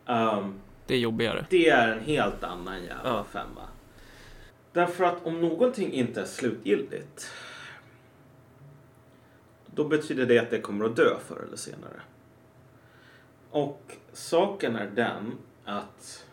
ehm, 0.06 0.60
det 0.88 0.94
är 0.94 0.98
jobbigare. 1.00 1.46
det 1.50 1.70
är 1.70 1.88
en 1.88 2.00
helt 2.00 2.44
annan 2.44 2.76
jävla 2.84 3.02
Ja. 3.10 3.24
femma. 3.24 3.62
Därför 4.74 5.04
att 5.04 5.26
om 5.26 5.42
någonting 5.42 5.94
inte 5.94 6.22
är 6.22 6.26
slutgiltigt, 6.26 7.32
då 9.66 9.84
betyder 9.88 10.26
det 10.26 10.40
att 10.40 10.50
det 10.50 10.62
kommer 10.62 10.86
att 10.86 10.96
dö 10.96 11.16
förr 11.28 11.44
eller 11.48 11.58
senare. 11.58 12.02
Och 13.52 13.82
saken 14.14 14.76
är 14.76 14.88
den 14.96 15.34
att 15.66 16.26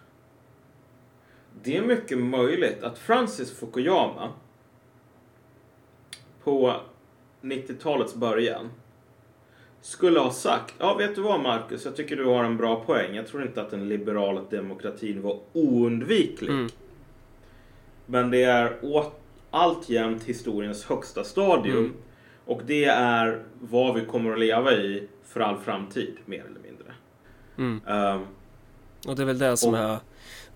det 1.63 1.77
är 1.77 1.83
mycket 1.83 2.19
möjligt 2.19 2.83
att 2.83 2.99
Francis 2.99 3.59
Fukuyama 3.59 4.33
på 6.45 6.81
90-talets 7.43 8.15
början 8.15 8.71
skulle 9.81 10.21
ha 10.21 10.31
sagt, 10.31 10.75
ja 10.79 10.95
vet 10.95 11.15
du 11.15 11.21
vad 11.23 11.41
Marcus, 11.41 11.85
jag 11.85 11.97
tycker 11.97 12.17
du 12.17 12.25
har 12.25 12.45
en 12.45 12.57
bra 12.57 12.85
poäng. 12.85 13.15
Jag 13.15 13.27
tror 13.27 13.43
inte 13.43 13.63
att 13.63 13.71
den 13.71 13.89
liberala 13.89 14.41
demokratin 14.51 15.23
var 15.23 15.39
oundviklig. 15.53 16.51
Mm. 16.51 16.69
Men 18.07 18.31
det 18.31 18.43
är 18.43 18.77
alltjämt 19.51 20.23
historiens 20.25 20.85
högsta 20.85 21.25
stadium. 21.25 21.79
Mm. 21.79 21.93
Och 22.45 22.61
det 22.67 22.85
är 22.85 23.43
vad 23.61 23.95
vi 23.95 24.05
kommer 24.05 24.33
att 24.33 24.39
leva 24.39 24.73
i 24.73 25.09
för 25.25 25.41
all 25.41 25.57
framtid, 25.59 26.17
mer 26.25 26.41
eller 26.45 26.61
mindre. 26.61 26.93
Mm. 27.59 27.81
Ehm, 27.87 28.27
Och 29.09 29.17
det 29.17 29.23
är 29.23 29.27
väl 29.27 29.39
det 29.39 29.57
som 29.57 29.75
Och- 29.75 29.81
är 29.81 29.99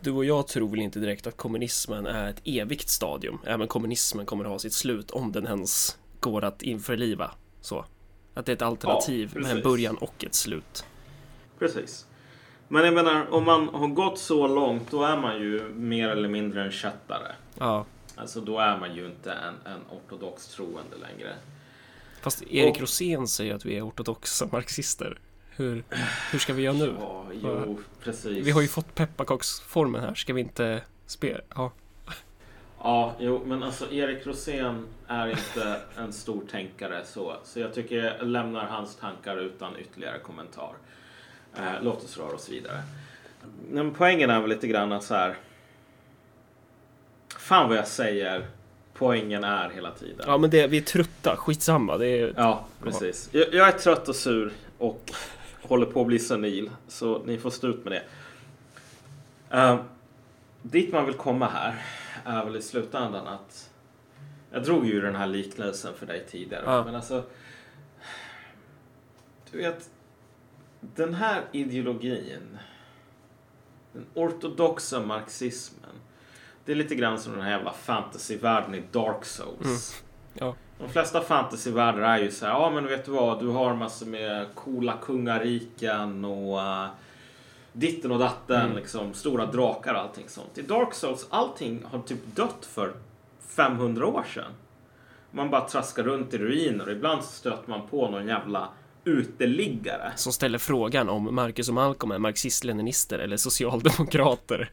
Du 0.02 0.10
och 0.10 0.24
jag 0.24 0.46
tror 0.48 0.68
väl 0.68 0.80
inte 0.80 0.98
direkt 1.00 1.26
att 1.26 1.36
kommunismen 1.36 2.06
är 2.06 2.30
ett 2.30 2.42
evigt 2.44 2.88
stadium. 2.88 3.38
Även 3.46 3.68
kommunismen 3.68 4.26
kommer 4.26 4.44
att 4.44 4.50
ha 4.50 4.58
sitt 4.58 4.72
slut 4.72 5.10
om 5.10 5.32
den 5.32 5.46
ens 5.46 5.98
går 6.20 6.44
att 6.44 6.62
införliva. 6.62 7.30
Så. 7.60 7.84
Att 8.34 8.46
det 8.46 8.52
är 8.52 8.56
ett 8.56 8.62
alternativ 8.62 9.32
med 9.36 9.50
en 9.56 9.62
början 9.62 9.96
och 9.96 10.24
ett 10.24 10.34
slut. 10.34 10.84
precis. 11.58 12.06
Men 12.68 12.84
jag 12.84 12.94
menar, 12.94 13.30
om 13.34 13.44
man 13.44 13.68
har 13.68 13.88
gått 13.88 14.18
så 14.18 14.46
långt, 14.48 14.90
då 14.90 15.02
är 15.04 15.16
man 15.16 15.38
ju 15.40 15.68
mer 15.74 16.08
eller 16.08 16.28
mindre 16.28 16.64
en 16.64 16.70
kättare. 16.72 17.32
Ja. 17.58 17.86
Alltså 18.16 18.40
då 18.40 18.58
är 18.58 18.78
man 18.78 18.94
ju 18.96 19.06
inte 19.06 19.32
en, 19.32 19.72
en 19.72 19.80
ortodox 19.90 20.46
troende 20.48 20.96
längre. 21.00 21.34
Fast 22.22 22.42
Erik 22.42 22.74
Och- 22.74 22.80
Rosén 22.80 23.28
säger 23.28 23.54
att 23.54 23.64
vi 23.64 23.76
är 23.76 23.88
ortodoxa 23.88 24.48
marxister. 24.52 25.18
Hur, 25.56 25.84
hur 26.32 26.38
ska 26.38 26.52
vi 26.52 26.62
göra 26.62 26.74
nu? 26.74 26.94
Ja, 27.00 27.24
jo, 27.42 27.78
precis. 28.04 28.46
Vi 28.46 28.50
har 28.50 28.60
ju 28.60 28.68
fått 28.68 28.94
pepparkaksformen 28.94 30.00
här, 30.00 30.14
ska 30.14 30.32
vi 30.32 30.40
inte 30.40 30.80
spela? 31.06 31.40
Ja. 31.54 31.72
Ja, 32.82 33.14
jo, 33.18 33.42
men 33.46 33.62
alltså 33.62 33.92
Erik 33.92 34.26
Rosén 34.26 34.86
är 35.06 35.28
inte 35.30 35.80
en 35.96 36.12
stor 36.12 36.42
tänkare 36.50 37.04
så. 37.04 37.36
Så 37.44 37.60
jag 37.60 37.74
tycker 37.74 37.96
jag 37.96 38.26
lämnar 38.26 38.64
hans 38.66 38.96
tankar 38.96 39.36
utan 39.36 39.78
ytterligare 39.78 40.18
kommentar. 40.18 40.72
Eh, 41.56 41.62
låt 41.82 42.04
oss 42.04 42.18
röra 42.18 42.34
oss 42.34 42.48
vidare. 42.48 42.82
Men 43.70 43.94
poängen 43.94 44.30
är 44.30 44.40
väl 44.40 44.48
lite 44.50 44.66
grann 44.68 44.92
att 44.92 45.04
så 45.04 45.14
här. 45.14 45.36
Fan 47.38 47.68
vad 47.68 47.78
jag 47.78 47.88
säger. 47.88 48.46
Poängen 48.94 49.44
är 49.44 49.70
hela 49.70 49.90
tiden. 49.90 50.24
ja, 50.26 50.38
men 50.38 50.50
det, 50.50 50.66
vi 50.66 50.76
är 50.78 50.82
trötta, 50.82 51.36
skitsamma. 51.36 51.98
Det 51.98 52.06
är, 52.08 52.34
Ja, 52.36 52.66
precis. 52.82 53.28
Jag, 53.32 53.54
jag 53.54 53.68
är 53.68 53.72
trött 53.72 54.08
och 54.08 54.16
sur 54.16 54.52
och 54.78 55.10
håller 55.62 55.86
på 55.86 56.00
att 56.00 56.06
bli 56.06 56.18
senil. 56.18 56.70
Så 56.88 57.22
ni 57.24 57.38
får 57.38 57.50
stå 57.50 57.68
ut 57.68 57.84
med 57.84 57.92
det. 57.92 58.02
Uh, 59.56 59.80
dit 60.62 60.92
man 60.92 61.06
vill 61.06 61.14
komma 61.14 61.48
här 61.48 61.84
är 62.24 62.44
väl 62.44 62.56
i 62.56 62.62
slutändan 62.62 63.26
att 63.26 63.70
jag 64.50 64.64
drog 64.64 64.86
ju 64.86 65.00
den 65.00 65.16
här 65.16 65.26
liknelsen 65.26 65.94
för 65.94 66.06
dig 66.06 66.26
tidigare. 66.30 66.62
Ja. 66.66 66.84
Men 66.84 66.94
alltså. 66.94 67.24
Du 69.50 69.58
vet. 69.58 69.90
Den 70.80 71.14
här 71.14 71.42
ideologin. 71.52 72.58
Den 73.92 74.06
ortodoxa 74.14 75.00
marxismen. 75.00 75.90
Det 76.64 76.72
är 76.72 76.76
lite 76.76 76.94
grann 76.94 77.18
som 77.18 77.32
den 77.32 77.42
här 77.42 77.50
jävla 77.50 77.72
fantasyvärlden 77.72 78.74
i 78.74 78.82
Dark 78.92 79.24
Souls. 79.24 80.02
ja. 80.34 80.54
De 80.80 80.88
flesta 80.88 81.20
fantasyvärldar 81.20 82.02
är 82.02 82.18
ju 82.18 82.30
så 82.30 82.46
här, 82.46 82.52
ja 82.52 82.70
men 82.70 82.86
vet 82.86 83.04
du 83.04 83.10
vad, 83.10 83.40
du 83.40 83.48
har 83.48 83.74
massor 83.74 84.06
med 84.06 84.46
coola 84.54 84.94
kungariken 85.02 86.24
och 86.24 86.58
uh, 86.58 86.86
ditten 87.72 88.12
och 88.12 88.18
datten, 88.18 88.60
Mm. 88.62 88.76
liksom 88.76 89.14
stora 89.14 89.46
drakar 89.46 89.94
och 89.94 90.00
allting 90.00 90.28
sånt. 90.28 90.58
I 90.58 90.62
Dark 90.62 90.94
Souls, 90.94 91.26
allting 91.30 91.84
har 91.90 91.98
typ 91.98 92.18
dött 92.36 92.68
för 92.72 92.92
500 93.56 94.06
år 94.06 94.24
sedan. 94.34 94.52
Man 95.30 95.50
bara 95.50 95.68
traskar 95.68 96.02
runt 96.02 96.34
i 96.34 96.38
ruiner 96.38 96.86
och 96.86 96.92
ibland 96.92 97.24
så 97.24 97.30
stöter 97.32 97.70
man 97.70 97.86
på 97.88 98.10
någon 98.10 98.26
jävla 98.26 98.68
uteliggare. 99.04 100.12
Som 100.16 100.32
ställer 100.32 100.58
frågan 100.58 101.08
om 101.08 101.34
Marcus 101.34 101.68
och 101.68 101.74
Malcolm 101.74 102.12
är 102.12 102.18
marxist-leninister 102.18 103.18
eller 103.18 103.36
socialdemokrater. 103.36 104.70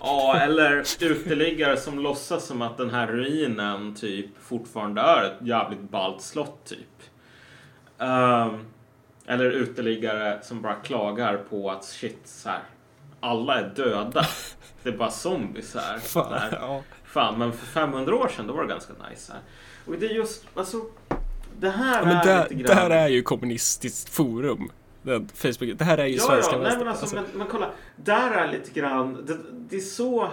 Ja, 0.00 0.36
eller 0.40 0.84
uteliggare 1.00 1.76
som 1.76 1.98
låtsas 1.98 2.46
som 2.46 2.62
att 2.62 2.76
den 2.76 2.90
här 2.90 3.06
ruinen 3.06 3.94
typ 3.94 4.26
fortfarande 4.42 5.00
är 5.00 5.24
ett 5.24 5.46
jävligt 5.46 5.90
ballt 5.90 6.22
slott 6.22 6.64
typ. 6.64 7.02
Ehm, 7.98 8.64
eller 9.26 9.44
uteliggare 9.50 10.38
som 10.42 10.62
bara 10.62 10.74
klagar 10.74 11.36
på 11.36 11.70
att 11.70 11.84
shit, 11.84 12.20
så 12.24 12.48
här, 12.48 12.60
alla 13.20 13.60
är 13.60 13.72
döda. 13.76 14.26
Det 14.82 14.88
är 14.88 14.96
bara 14.96 15.10
zombies 15.10 15.74
här. 15.74 15.98
Fan, 16.02 16.32
här. 16.32 16.58
ja. 16.60 16.82
Fan, 17.04 17.38
men 17.38 17.52
för 17.52 17.66
500 17.66 18.14
år 18.16 18.28
sedan 18.28 18.46
då 18.46 18.52
var 18.54 18.62
det 18.62 18.68
ganska 18.68 18.92
nice 19.10 19.32
här. 19.32 19.40
Och 19.86 19.98
det 19.98 20.06
är 20.06 20.14
just, 20.14 20.44
alltså, 20.54 20.76
det 21.58 21.70
här 21.70 22.02
Ja, 22.02 22.10
är 22.20 22.24
där, 22.24 22.48
lite 22.48 22.54
grann... 22.54 22.76
där 22.76 22.90
är 22.90 23.08
ju 23.08 23.22
kommunistiskt 23.22 24.08
forum. 24.14 24.70
Den 25.02 25.28
Facebook, 25.34 25.78
det 25.78 25.84
här 25.84 25.98
är 25.98 26.06
ju 26.06 26.14
Ja, 26.14 26.22
svenska 26.22 26.56
ja, 26.56 26.62
nej, 26.62 26.78
men, 26.78 26.88
alltså, 26.88 27.14
men, 27.14 27.24
men 27.34 27.46
kolla. 27.46 27.70
Där 27.96 28.30
är 28.30 28.52
lite 28.52 28.80
grann, 28.80 29.24
det, 29.26 29.38
det 29.52 29.76
är 29.76 29.80
så... 29.80 30.28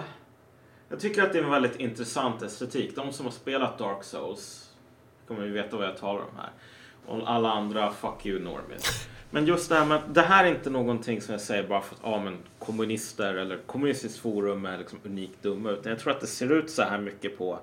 Jag 0.88 1.00
tycker 1.00 1.22
att 1.22 1.32
det 1.32 1.38
är 1.38 1.42
en 1.42 1.50
väldigt 1.50 1.80
intressant 1.80 2.42
estetik. 2.42 2.96
De 2.96 3.12
som 3.12 3.26
har 3.26 3.32
spelat 3.32 3.78
Dark 3.78 4.04
Souls 4.04 4.70
kommer 5.28 5.44
ju 5.44 5.52
veta 5.52 5.76
vad 5.76 5.86
jag 5.86 5.96
talar 5.96 6.20
om 6.20 6.36
här. 6.36 6.50
Och 7.06 7.30
alla 7.30 7.50
andra, 7.52 7.90
fuck 7.90 8.26
you 8.26 8.40
Normies. 8.40 9.08
Men 9.30 9.46
just 9.46 9.68
det 9.68 9.74
här 9.74 9.84
med, 9.84 10.00
det 10.08 10.20
här 10.20 10.44
är 10.44 10.48
inte 10.48 10.70
någonting 10.70 11.20
som 11.20 11.32
jag 11.32 11.40
säger 11.40 11.68
bara 11.68 11.80
för 11.80 11.94
att 11.94 12.00
ja, 12.02 12.18
men 12.18 12.38
kommunister 12.58 13.34
eller 13.34 13.56
kommunistiskt 13.66 14.18
forum 14.18 14.66
är 14.66 14.78
liksom 14.78 14.98
unikt 15.04 15.42
dumma. 15.42 15.70
Utan 15.70 15.90
jag 15.90 15.98
tror 16.00 16.12
att 16.12 16.20
det 16.20 16.26
ser 16.26 16.52
ut 16.52 16.70
så 16.70 16.82
här 16.82 16.98
mycket 16.98 17.38
på 17.38 17.58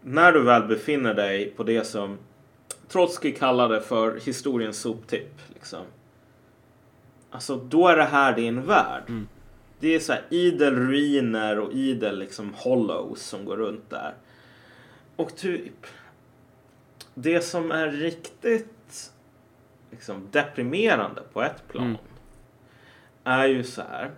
när 0.00 0.32
du 0.32 0.42
väl 0.42 0.62
befinner 0.62 1.14
dig 1.14 1.50
på 1.56 1.62
det 1.62 1.84
som 1.84 2.18
Trotsky 2.88 3.32
kallade 3.32 3.80
för 3.80 4.20
historiens 4.20 4.80
soptipp. 4.80 5.40
Liksom. 5.54 5.84
Alltså 7.32 7.56
då 7.56 7.88
är 7.88 7.96
det 7.96 8.04
här 8.04 8.36
din 8.36 8.62
värld. 8.62 9.02
Mm. 9.08 9.28
Det 9.80 9.94
är 9.94 10.00
så 10.00 10.12
här 10.12 10.24
idel 10.30 10.76
ruiner 10.76 11.58
och 11.58 11.72
idel 11.72 12.18
liksom 12.18 12.54
hollows 12.54 13.22
som 13.22 13.44
går 13.44 13.56
runt 13.56 13.90
där. 13.90 14.14
Och 15.16 15.36
typ 15.36 15.86
det 17.14 17.40
som 17.40 17.70
är 17.70 17.88
riktigt 17.88 19.12
liksom, 19.90 20.28
deprimerande 20.30 21.22
på 21.32 21.42
ett 21.42 21.68
plan 21.68 21.84
Mm. 21.86 21.96
är 23.24 23.46
ju 23.46 23.64
så 23.64 23.82
här 23.82 24.10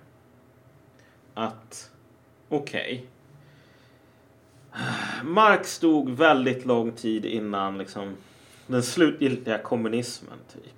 att 1.35 1.91
okej. 2.49 3.07
Marx 5.25 5.73
stod 5.73 6.11
väldigt 6.11 6.65
lång 6.65 6.93
tid 6.93 7.25
innan 7.25 7.79
liksom, 7.79 8.17
den 8.67 8.83
slutgiltiga 8.83 9.59
kommunismen. 9.59 10.39
typ. 10.53 10.74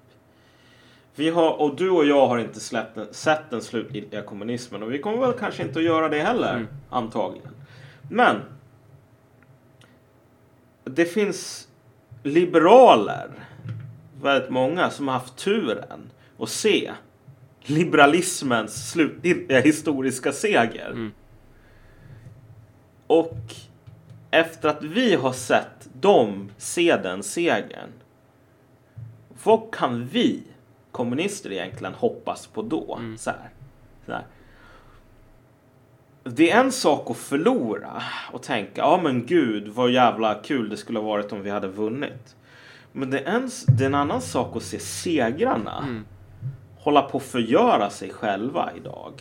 Vi 1.17 1.31
har, 1.31 1.61
och 1.61 1.77
du 1.77 1.91
och 1.91 2.07
jag 2.07 2.27
har 2.27 2.39
inte 2.39 2.61
släppt 2.61 3.15
sett 3.15 3.51
den 3.51 3.63
slutgiltiga 3.63 4.23
kommunismen 4.23 4.83
och 4.83 4.93
vi 4.93 4.99
kommer 4.99 5.19
väl 5.19 5.33
kanske 5.33 5.63
inte 5.63 5.79
att 5.79 5.85
göra 5.85 6.09
det 6.09 6.21
heller, 6.21 6.55
Mm. 6.55 6.67
antagligen. 6.91 7.53
Men 8.11 8.37
det 10.85 11.05
finns 11.05 11.69
liberaler, 12.23 13.31
väldigt 14.23 14.51
många, 14.51 14.91
som 14.91 15.09
har 15.09 15.15
haft 15.15 15.37
turen 15.37 16.11
att 16.39 16.49
se 16.49 16.93
liberalismens 17.63 18.91
slutgiltiga 18.91 19.61
historiska 19.61 20.33
seger. 20.33 20.91
Mm. 20.91 21.13
Och 23.07 23.39
efter 24.31 24.69
att 24.69 24.83
vi 24.83 25.15
har 25.15 25.33
sett 25.33 25.89
dem 25.93 26.51
se 26.59 26.97
den 26.97 27.23
segern, 27.23 27.91
vad 29.45 29.75
kan 29.75 30.07
vi 30.07 30.43
kommunister 30.97 31.53
egentligen 31.53 31.95
hoppas 31.95 32.47
på 32.47 32.63
då? 32.63 32.97
Mm. 32.97 33.19
Så 33.19 33.31
här. 33.31 33.51
Så 34.07 34.13
här. 34.13 34.27
Det 36.25 36.51
är 36.51 36.61
en 36.61 36.73
sak 36.73 37.11
att 37.11 37.17
förlora 37.17 38.03
och 38.33 38.43
tänka, 38.43 38.81
ja 38.81 39.01
men 39.03 39.27
gud 39.27 39.69
vad 39.69 39.91
jävla 39.91 40.35
kul 40.35 40.69
det 40.69 40.77
skulle 40.77 40.99
ha 40.99 41.07
varit 41.07 41.33
om 41.33 41.43
vi 41.43 41.51
hade 41.51 41.69
vunnit. 41.69 42.37
Men 42.93 43.11
det 43.11 43.21
är 43.21 43.35
en, 43.35 43.51
det 43.67 43.85
är 43.85 43.87
en 43.87 43.95
annan 43.95 44.21
sak 44.23 44.57
att 44.57 44.63
se 44.63 44.79
segrarna 44.79 45.79
Mm. 45.79 46.05
hålla 46.79 47.03
på 47.03 47.17
att 47.17 47.25
förgöra 47.25 47.91
sig 47.91 48.11
själva 48.11 48.71
idag. 48.77 49.13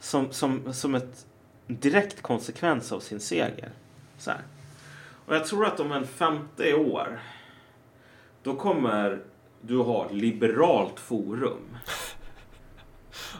Som, 0.00 0.32
som, 0.32 0.72
som 0.72 0.94
ett 0.94 1.26
direkt 1.66 2.22
konsekvens 2.22 2.92
av 2.92 3.00
sin 3.00 3.20
seger. 3.20 3.70
Så 4.18 4.30
här. 4.30 4.40
Och 5.26 5.34
jag 5.34 5.46
tror 5.46 5.66
att 5.66 5.80
om 5.80 5.92
en 5.92 6.06
50 6.06 6.74
år 6.74 7.20
då 8.42 8.54
kommer 8.54 9.22
du 9.60 9.78
ha 9.78 10.06
ett 10.06 10.12
liberalt 10.12 11.00
forum. 11.00 11.76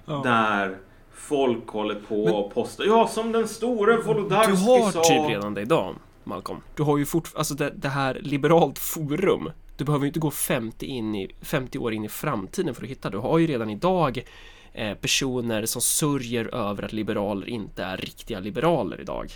Ja. 0.06 0.20
Där 0.24 0.78
folk 1.12 1.68
håller 1.68 1.94
på 1.94 2.24
och 2.24 2.54
postar. 2.54 2.84
Ja, 2.84 3.08
som 3.08 3.32
den 3.32 3.48
store 3.48 3.92
Du 3.96 4.02
Wolodarski 4.02 4.52
har 4.52 4.90
sa. 4.90 5.02
typ 5.02 5.28
redan 5.28 5.54
det 5.54 5.60
idag, 5.60 5.94
Malcolm. 6.24 6.60
Du 6.76 6.82
har 6.82 6.98
ju 6.98 7.06
fortfarande, 7.06 7.38
alltså 7.38 7.54
det, 7.54 7.70
det 7.70 7.88
här 7.88 8.18
liberalt 8.22 8.78
forum. 8.78 9.50
Du 9.76 9.84
behöver 9.84 10.04
ju 10.04 10.08
inte 10.08 10.20
gå 10.20 10.30
50, 10.30 10.86
in 10.86 11.14
i, 11.14 11.34
50 11.42 11.78
år 11.78 11.92
in 11.92 12.04
i 12.04 12.08
framtiden 12.08 12.74
för 12.74 12.82
att 12.82 12.88
hitta. 12.90 13.10
Du 13.10 13.18
har 13.18 13.38
ju 13.38 13.46
redan 13.46 13.70
idag 13.70 14.24
eh, 14.72 14.94
personer 14.94 15.66
som 15.66 15.82
sörjer 15.82 16.54
över 16.54 16.82
att 16.82 16.92
liberaler 16.92 17.48
inte 17.48 17.84
är 17.84 17.96
riktiga 17.96 18.40
liberaler 18.40 19.00
idag. 19.00 19.32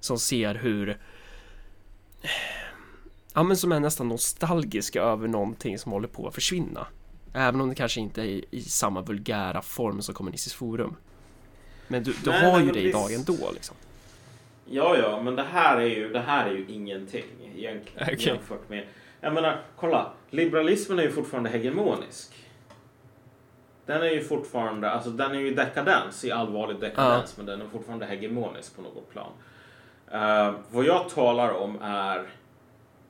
Som 0.00 0.18
ser 0.18 0.54
hur 0.54 0.98
Ja 3.34 3.42
men 3.42 3.56
som 3.56 3.72
är 3.72 3.80
nästan 3.80 4.08
nostalgiska 4.08 5.02
över 5.02 5.28
någonting 5.28 5.78
som 5.78 5.92
håller 5.92 6.08
på 6.08 6.26
att 6.28 6.34
försvinna. 6.34 6.86
Även 7.34 7.60
om 7.60 7.68
det 7.68 7.74
kanske 7.74 8.00
inte 8.00 8.22
är 8.22 8.26
i, 8.26 8.44
i 8.50 8.60
samma 8.62 9.00
vulgära 9.02 9.62
form 9.62 10.02
som 10.02 10.14
Kommunistiskt 10.14 10.58
Forum. 10.58 10.96
Men 11.88 12.02
du, 12.02 12.14
du 12.24 12.30
Nej, 12.30 12.50
har 12.50 12.60
ju 12.60 12.70
det 12.70 12.80
idag 12.80 13.08
visst. 13.08 13.28
ändå 13.28 13.50
liksom. 13.52 13.76
Ja, 14.66 14.96
ja, 14.96 15.22
men 15.22 15.36
det 15.36 15.42
här 15.42 15.76
är 15.76 15.86
ju, 15.86 16.08
det 16.12 16.20
här 16.20 16.46
är 16.46 16.52
ju 16.52 16.66
ingenting 16.68 17.24
egentligen 17.56 18.08
Okej. 18.12 18.26
jämfört 18.26 18.68
med... 18.68 18.84
Jag 19.20 19.34
menar, 19.34 19.60
kolla. 19.76 20.12
Liberalismen 20.30 20.98
är 20.98 21.02
ju 21.02 21.10
fortfarande 21.12 21.50
hegemonisk. 21.50 22.34
Den 23.86 24.02
är 24.02 24.10
ju 24.10 24.24
fortfarande, 24.24 24.90
alltså 24.90 25.10
den 25.10 25.30
är 25.30 25.38
ju 25.38 25.54
dekadens, 25.54 26.24
i 26.24 26.32
allvarlig 26.32 26.80
dekadens, 26.80 27.36
men 27.36 27.46
den 27.46 27.60
är 27.60 27.66
fortfarande 27.68 28.06
hegemonisk 28.06 28.76
på 28.76 28.82
något 28.82 29.10
plan. 29.10 29.30
Eh, 30.12 30.54
vad 30.70 30.84
jag 30.84 31.08
talar 31.08 31.50
om 31.52 31.78
är 31.82 32.26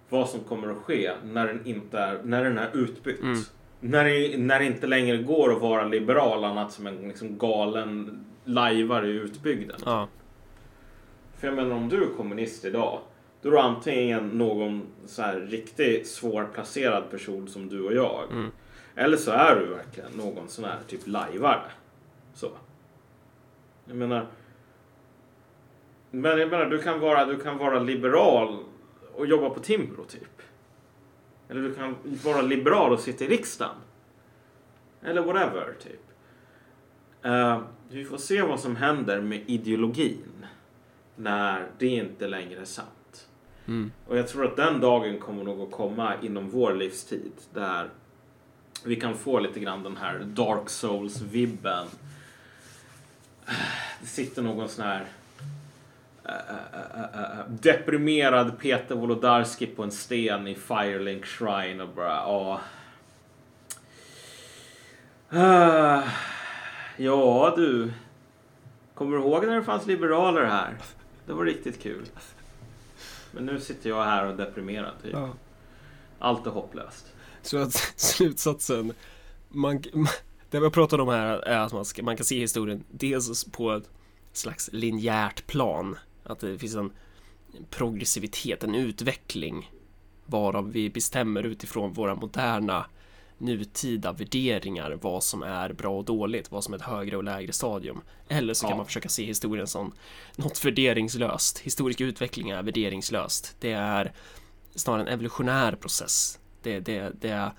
vad 0.09 0.29
som 0.29 0.41
kommer 0.41 0.73
att 0.73 0.77
ske 0.77 1.13
när 1.25 1.47
den 1.47 1.67
inte 1.67 1.99
är, 1.99 2.21
när 2.25 2.45
den 2.45 2.59
är 2.59 2.77
utbytt. 2.77 3.23
Mm. 3.23 3.39
När, 3.81 4.05
det, 4.05 4.39
när 4.39 4.59
det 4.59 4.65
inte 4.65 4.87
längre 4.87 5.17
går 5.17 5.53
att 5.53 5.61
vara 5.61 5.85
liberal 5.85 6.45
annat 6.45 6.73
som 6.73 6.87
en 6.87 6.97
liksom 6.97 7.39
galen 7.39 8.25
lajvare 8.45 9.07
i 9.07 9.11
utbyggden. 9.11 9.77
Ja. 9.85 10.09
För 11.37 11.47
jag 11.47 11.57
menar 11.57 11.77
om 11.77 11.89
du 11.89 12.03
är 12.05 12.17
kommunist 12.17 12.65
idag. 12.65 13.01
Då 13.43 13.49
är 13.49 13.53
du 13.53 13.59
antingen 13.59 14.29
någon 14.29 14.83
så 15.07 15.23
här 15.23 15.41
riktigt 15.41 16.09
svårplacerad 16.09 17.11
person 17.11 17.49
som 17.49 17.69
du 17.69 17.81
och 17.81 17.95
jag. 17.95 18.23
Mm. 18.31 18.51
Eller 18.95 19.17
så 19.17 19.31
är 19.31 19.57
du 19.57 19.67
verkligen 19.67 20.11
någon 20.13 20.49
sån 20.49 20.65
här 20.65 20.79
typ 20.87 21.07
lajvare. 21.07 21.71
Så. 22.35 22.51
Jag 23.85 23.97
menar. 23.97 24.27
Men 26.11 26.39
jag 26.39 26.51
menar 26.51 26.67
du 26.67 26.79
kan 26.79 27.01
vara, 27.01 27.25
du 27.25 27.37
kan 27.37 27.59
vara 27.59 27.79
liberal 27.79 28.59
och 29.17 29.27
jobba 29.27 29.51
på 29.51 29.61
Timbro 29.61 30.05
typ. 30.05 30.43
Eller 31.49 31.63
du 31.63 31.75
kan 31.75 31.97
vara 32.25 32.43
liberal 32.43 32.93
och 32.93 33.01
sitta 33.01 33.25
i 33.25 33.29
riksdagen. 33.29 33.77
Eller 35.03 35.23
whatever 35.23 35.75
typ. 35.83 36.01
Eh, 37.23 37.61
vi 37.89 38.05
får 38.05 38.19
se 38.19 38.43
vad 38.43 38.61
som 38.61 38.77
händer 38.77 39.21
med 39.21 39.43
ideologin 39.47 40.47
när 41.17 41.69
det 41.79 41.87
inte 41.87 42.29
längre 42.29 42.61
är 42.61 42.65
sant. 42.65 43.29
Mm. 43.67 43.93
Och 44.07 44.19
jag 44.19 44.29
tror 44.29 44.45
att 44.45 44.57
den 44.57 44.81
dagen 44.81 45.19
kommer 45.19 45.45
nog 45.45 45.61
att 45.61 45.71
komma 45.71 46.15
inom 46.23 46.51
vår 46.51 46.75
livstid 46.75 47.33
där 47.53 47.91
vi 48.85 48.97
kan 48.97 49.15
få 49.15 49.39
lite 49.39 49.61
grann 49.61 49.83
den 49.83 49.97
här 49.97 50.19
Dark 50.19 50.71
Souls-vibben. 50.71 51.87
Det 54.01 54.07
sitter 54.07 54.43
någon 54.43 54.69
sån 54.69 54.85
här 54.85 55.07
deprimerad 57.49 58.59
Peter 58.59 58.95
Wolodarski 58.95 59.67
på 59.67 59.83
en 59.83 59.91
sten 59.91 60.47
i 60.47 60.55
Firelink 60.55 61.27
Shrine 61.27 61.81
och 61.81 61.89
bara 61.89 62.07
ja. 62.07 62.61
Ah, 65.31 66.03
ja 66.97 67.55
du. 67.57 67.93
Kommer 68.95 69.17
du 69.17 69.23
ihåg 69.23 69.47
när 69.47 69.57
det 69.57 69.65
fanns 69.65 69.87
liberaler 69.87 70.45
här? 70.45 70.77
Det 71.27 71.33
var 71.33 71.45
riktigt 71.45 71.83
kul. 71.83 72.07
Men 73.33 73.47
nu 73.47 73.61
sitter 73.61 73.91
jag 73.91 74.05
här 74.05 74.25
och 74.25 74.33
är 74.33 74.37
deprimerad. 74.37 74.93
Typ. 75.03 75.13
Ja. 75.13 75.29
Allt 76.19 76.47
är 76.47 76.51
hopplöst. 76.51 77.13
Så 77.43 77.59
att 77.59 77.73
slutsatsen, 77.97 78.93
man, 79.49 79.83
man, 79.93 80.09
det 80.51 80.61
vi 80.61 80.71
pratat 80.71 81.01
om 81.01 81.09
här 81.09 81.39
är 81.39 81.59
att 81.59 81.73
man, 81.73 81.85
ska, 81.85 82.03
man 82.03 82.17
kan 82.17 82.27
se 82.27 82.39
historien 82.39 82.85
dels 82.91 83.45
på 83.45 83.73
ett 83.73 83.91
slags 84.33 84.71
linjärt 84.73 85.47
plan, 85.47 85.99
att 86.25 86.39
det 86.39 86.59
finns 86.59 86.75
en 86.75 86.93
progressivitet, 87.71 88.65
en 88.65 88.75
utveckling 88.75 89.71
varav 90.27 90.73
vi 90.73 90.91
bestämmer 90.91 91.43
utifrån 91.43 91.93
våra 91.93 92.15
moderna 92.15 92.87
nutida 93.39 94.13
värderingar 94.13 94.99
vad 95.03 95.23
som 95.25 95.43
är 95.43 95.73
bra 95.73 95.99
och 95.99 96.05
dåligt, 96.05 96.51
vad 96.51 96.65
som 96.65 96.75
är 96.75 96.79
ett 96.79 96.85
högre 96.85 97.17
och 97.17 97.25
lägre 97.25 97.53
stadium. 97.53 98.01
Eller 98.29 98.55
så 98.55 98.63
kan 98.63 98.71
Ja. 98.71 98.77
man 98.77 98.87
försöka 98.87 99.09
se 99.09 99.25
historien 99.25 99.67
som 99.67 99.93
något 100.37 100.65
värderingslöst. 100.65 101.59
Historisk 101.59 102.01
utveckling 102.01 102.51
är 102.51 102.63
värderingslöst. 102.63 103.57
Det 103.61 103.73
är 103.73 104.13
snarare 104.75 105.03
en 105.03 105.09
evolutionär 105.09 105.73
process. 105.77 106.39
Det, 106.63 106.81
det, 106.81 107.13
det 107.21 107.29
är 107.29 107.51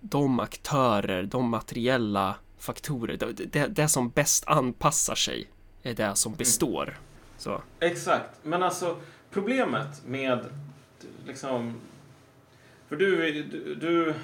de 0.00 0.40
aktörer, 0.40 1.22
de 1.22 1.48
materiella 1.48 2.34
faktorer, 2.58 3.16
det, 3.16 3.32
det, 3.32 3.66
det 3.66 3.88
som 3.88 4.10
bäst 4.10 4.44
anpassar 4.46 5.14
sig 5.14 5.48
är 5.82 5.94
det 5.94 6.14
som 6.16 6.34
består. 6.34 6.98
Så. 7.42 7.62
Exakt, 7.80 8.30
men 8.42 8.62
alltså 8.62 8.96
problemet 9.30 10.02
med 10.06 10.38
liksom... 11.26 11.74
För 12.88 12.96
du, 12.96 13.42
du, 13.42 13.74
du 13.74 14.14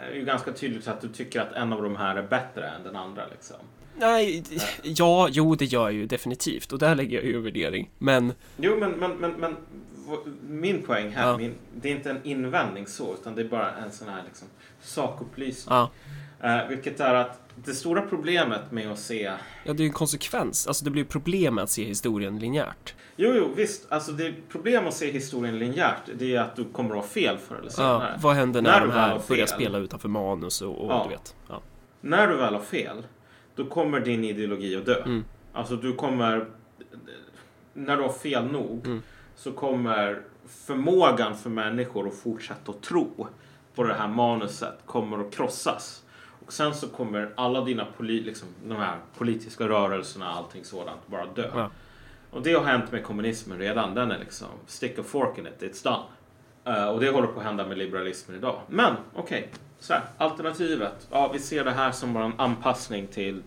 är 0.00 0.14
ju 0.14 0.24
ganska 0.24 0.52
tydligt 0.52 0.88
att 0.88 1.00
du 1.00 1.08
tycker 1.08 1.40
att 1.40 1.52
en 1.52 1.72
av 1.72 1.82
de 1.82 1.96
här 1.96 2.16
är 2.16 2.22
bättre 2.22 2.68
än 2.68 2.82
den 2.82 2.96
andra 2.96 3.26
liksom. 3.30 3.56
Nej, 3.98 4.44
ja, 4.82 5.28
jo, 5.30 5.54
det 5.54 5.64
gör 5.64 5.82
jag 5.82 5.92
ju 5.92 6.06
definitivt 6.06 6.72
och 6.72 6.78
där 6.78 6.94
lägger 6.94 7.16
jag 7.18 7.26
ju 7.26 7.40
värdering. 7.40 7.90
Men 7.98 8.32
Jo, 8.56 8.76
men, 8.80 8.90
men, 8.90 9.10
men, 9.16 9.32
men 9.32 9.56
min 10.48 10.82
poäng 10.82 11.10
här, 11.10 11.28
Ja. 11.28 11.36
min, 11.38 11.54
det 11.74 11.88
är 11.88 11.96
inte 11.96 12.10
en 12.10 12.20
invändning 12.24 12.86
så, 12.86 13.14
utan 13.14 13.34
det 13.34 13.42
är 13.42 13.48
bara 13.48 13.72
en 13.74 13.92
sån 13.92 14.08
här 14.08 14.22
liksom, 14.26 14.48
sakupplysning. 14.80 15.74
ja, 15.76 15.90
Eh, 16.40 16.68
vilket 16.68 17.00
är 17.00 17.14
att 17.14 17.45
det 17.64 17.74
stora 17.74 18.02
problemet 18.02 18.72
med 18.72 18.92
att 18.92 18.98
se... 18.98 19.32
ja, 19.64 19.72
det 19.72 19.80
är 19.80 19.84
ju 19.84 19.86
en 19.86 19.92
konsekvens. 19.92 20.66
Alltså, 20.66 20.84
det 20.84 20.90
blir 20.90 21.04
problem 21.04 21.54
med 21.54 21.64
att 21.64 21.70
se 21.70 21.84
historien 21.84 22.38
linjärt. 22.38 22.94
Jo, 23.16 23.32
jo, 23.34 23.50
visst. 23.56 23.86
Alltså 23.92 24.12
det 24.12 24.34
problem 24.48 24.86
att 24.86 24.94
se 24.94 25.10
historien 25.10 25.58
linjärt, 25.58 26.02
det 26.18 26.34
är 26.36 26.40
att 26.40 26.56
du 26.56 26.64
kommer 26.64 26.90
att 26.90 26.96
ha 26.96 27.02
fel 27.02 27.38
förr 27.38 27.54
eller 27.54 27.64
Ja, 27.66 27.70
senare. 27.70 28.18
vad 28.20 28.34
händer 28.34 28.62
när, 28.62 28.70
När 28.80 28.86
de 28.86 28.92
här 28.92 29.20
börjar 29.28 29.46
spela 29.46 29.78
utanför 29.78 30.08
manus 30.08 30.62
och, 30.62 30.84
och 30.84 30.90
Ja. 30.92 31.02
du 31.04 31.10
vet. 31.10 31.36
Ja. 31.48 31.60
När 32.00 32.26
du 32.28 32.36
väl 32.36 32.54
har 32.54 32.60
fel, 32.60 33.06
då 33.54 33.64
kommer 33.64 34.00
din 34.00 34.24
ideologi 34.24 34.76
att 34.76 34.86
dö. 34.86 35.02
Mm. 35.02 35.24
Alltså 35.52 35.76
du 35.76 35.92
kommer... 35.94 36.46
När 37.74 37.96
du 37.96 38.02
har 38.02 38.12
fel 38.12 38.44
nog 38.46 38.86
Mm. 38.86 39.02
så 39.36 39.52
kommer 39.52 40.22
förmågan 40.48 41.36
för 41.36 41.50
människor 41.50 42.08
att 42.08 42.14
fortsätta 42.14 42.70
att 42.72 42.82
tro 42.82 43.26
på 43.74 43.82
det 43.82 43.94
här 43.94 44.08
manuset 44.08 44.78
kommer 44.86 45.18
att 45.26 45.34
krossas. 45.34 46.02
Och 46.46 46.52
sen 46.52 46.74
så 46.74 46.88
kommer 46.88 47.32
alla 47.34 47.60
dina 47.60 47.84
poli, 47.96 48.20
liksom, 48.20 48.48
de 48.64 48.76
här 48.76 48.96
politiska 49.18 49.68
rörelserna 49.68 50.26
allting 50.26 50.64
sådant 50.64 51.06
bara 51.06 51.26
dö. 51.26 51.50
Ja. 51.54 51.70
Och 52.30 52.42
det 52.42 52.52
har 52.52 52.64
hänt 52.64 52.92
med 52.92 53.04
kommunismen 53.04 53.58
redan. 53.58 53.94
Den 53.94 54.10
är 54.10 54.18
liksom 54.18 54.48
stick 54.66 54.98
a 54.98 55.02
fork 55.06 55.38
in 55.38 55.46
it, 55.46 55.62
it's 55.62 55.84
done. 55.84 56.04
Eh, 56.64 56.88
och 56.88 57.00
det 57.00 57.10
håller 57.10 57.26
på 57.26 57.40
att 57.40 57.46
hända 57.46 57.66
med 57.66 57.78
liberalismen 57.78 58.36
idag. 58.36 58.60
Men 58.66 58.94
okej, 59.14 59.50
så 59.78 59.92
här, 59.92 60.02
alternativet. 60.18 61.08
Ja, 61.10 61.30
vi 61.32 61.38
ser 61.38 61.64
det 61.64 61.70
här 61.70 61.92
som 61.92 62.14
bara 62.14 62.24
en 62.24 62.32
anpassning 62.36 63.06
till 63.06 63.42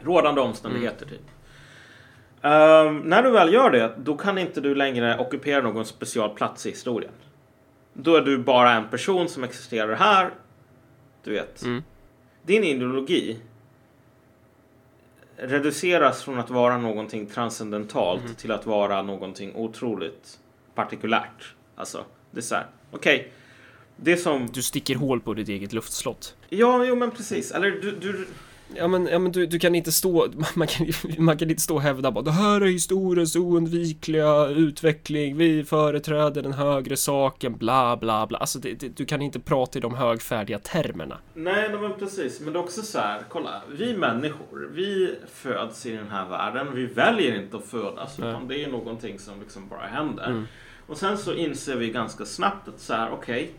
rådande 0.00 0.40
omständigheter. 0.40 1.06
Typ. 1.06 1.30
Ehm, 2.42 2.98
när 2.98 3.22
du 3.22 3.30
väl 3.30 3.52
gör 3.52 3.70
det, 3.70 3.94
då 3.98 4.16
kan 4.16 4.38
inte 4.38 4.60
du 4.60 4.74
längre 4.74 5.18
ockupera 5.18 5.62
någon 5.62 5.84
special 5.84 6.30
plats 6.30 6.66
i 6.66 6.70
historien. 6.70 7.12
Då 7.92 8.16
är 8.16 8.20
du 8.20 8.38
bara 8.38 8.72
en 8.72 8.88
person 8.88 9.28
som 9.28 9.44
existerar 9.44 9.94
här. 9.94 10.30
Du 11.24 11.32
vet. 11.32 11.62
Mm. 11.62 11.82
Din 12.42 12.64
ideologi 12.64 13.38
reduceras 15.36 16.22
från 16.22 16.38
att 16.38 16.50
vara 16.50 16.78
någonting 16.78 17.26
transcendentalt 17.26 18.20
Mm. 18.24 18.34
till 18.34 18.50
att 18.50 18.66
vara 18.66 19.02
någonting 19.02 19.54
otroligt 19.54 20.38
partikulärt. 20.74 21.54
Alltså, 21.76 22.04
det 22.30 22.38
är 22.38 22.42
så 22.42 22.54
här. 22.54 22.66
Okej. 22.90 23.32
Det 23.96 24.16
som... 24.16 24.48
Du 24.52 24.62
sticker 24.62 24.94
hål 24.94 25.20
på 25.20 25.34
ditt 25.34 25.48
eget 25.48 25.72
luftslott. 25.72 26.36
Ja, 26.48 26.84
jo 26.84 26.96
men 26.96 27.10
precis. 27.10 27.52
Eller 27.52 27.70
du... 27.70 27.92
du 27.92 28.26
Ja 28.74 28.88
men, 28.88 29.06
ja, 29.06 29.18
men 29.18 29.32
du, 29.32 29.46
du 29.46 29.58
kan 29.58 29.74
inte 29.74 29.92
stå, 29.92 30.28
man 30.54 30.68
kan, 30.68 30.86
man 31.18 31.38
kan 31.38 31.50
inte 31.50 31.62
stå 31.62 31.74
och 31.74 31.82
hävda 31.82 32.10
bara 32.10 32.24
det 32.24 32.30
här 32.30 32.60
är 32.60 32.66
historiens 32.66 33.36
oundvikliga 33.36 34.46
utveckling, 34.46 35.36
vi 35.36 35.64
företräder 35.64 36.42
den 36.42 36.52
högre 36.52 36.96
saken, 36.96 37.56
bla 37.56 37.96
bla 37.96 38.26
bla. 38.26 38.38
Alltså 38.38 38.58
det, 38.58 38.74
det, 38.74 38.88
du 38.88 39.04
kan 39.04 39.22
inte 39.22 39.40
prata 39.40 39.78
i 39.78 39.82
de 39.82 39.94
högfärdiga 39.94 40.58
termerna. 40.58 41.18
Nej, 41.34 41.70
men 41.80 41.92
precis. 41.98 42.40
Men 42.40 42.52
det 42.52 42.58
är 42.58 42.62
också 42.62 42.82
så 42.82 42.98
här, 42.98 43.22
kolla. 43.28 43.62
Vi 43.70 43.96
människor, 43.96 44.70
vi 44.72 45.14
föds 45.32 45.86
i 45.86 45.90
den 45.90 46.08
här 46.08 46.28
världen. 46.28 46.74
Vi 46.74 46.86
väljer 46.86 47.42
inte 47.42 47.56
att 47.56 47.64
födas, 47.64 48.18
Nej. 48.18 48.28
utan 48.28 48.48
det 48.48 48.64
är 48.64 48.70
någonting 48.70 49.18
som 49.18 49.40
liksom 49.40 49.68
bara 49.68 49.86
händer. 49.86 50.26
Mm. 50.26 50.46
Och 50.86 50.96
sen 50.96 51.18
så 51.18 51.34
inser 51.34 51.76
vi 51.76 51.90
ganska 51.90 52.24
snabbt 52.24 52.68
att 52.68 52.80
så 52.80 52.94
här, 52.94 53.10
okej, 53.12 53.52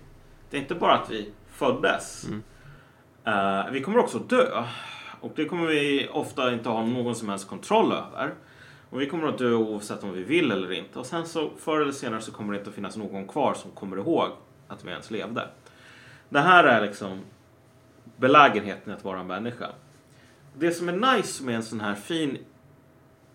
det 0.49 0.57
är 0.57 0.61
inte 0.61 0.75
bara 0.75 0.93
att 0.93 1.11
vi 1.11 1.31
föddes. 1.51 2.27
Mm. 2.27 2.43
Eh, 3.25 3.71
vi 3.71 3.81
kommer 3.81 3.99
också 3.99 4.19
dö. 4.19 4.63
Och 5.19 5.31
det 5.35 5.45
kommer 5.45 5.67
vi 5.67 6.09
ofta 6.11 6.53
inte 6.53 6.69
ha 6.69 6.85
någon 6.85 7.15
som 7.15 7.29
helst 7.29 7.47
kontroll 7.47 7.91
över. 7.91 8.33
Och 8.89 9.01
vi 9.01 9.05
kommer 9.05 9.27
att 9.27 9.37
dö 9.37 9.53
oavsett 9.53 10.03
om 10.03 10.13
vi 10.13 10.23
vill 10.23 10.51
eller 10.51 10.71
inte. 10.71 10.99
Och 10.99 11.05
sen 11.05 11.25
så 11.25 11.51
förr 11.57 11.81
eller 11.81 11.91
senare 11.91 12.21
så 12.21 12.31
kommer 12.31 12.53
det 12.53 12.59
inte 12.59 12.69
att 12.69 12.75
finnas 12.75 12.97
någon 12.97 13.27
kvar 13.27 13.53
som 13.53 13.71
kommer 13.71 13.97
ihåg 13.97 14.29
att 14.67 14.85
vi 14.85 14.89
ens 14.89 15.11
levde. 15.11 15.47
Det 16.29 16.39
här 16.39 16.63
är 16.63 16.81
liksom 16.81 17.21
belägenheten 18.17 18.93
att 18.93 19.03
vara 19.03 19.19
en 19.19 19.27
människa. 19.27 19.69
Det 20.57 20.71
som 20.71 20.89
är 20.89 21.15
nice 21.15 21.43
med 21.43 21.55
en 21.55 21.63
sån 21.63 21.81
här 21.81 21.95
fin 21.95 22.37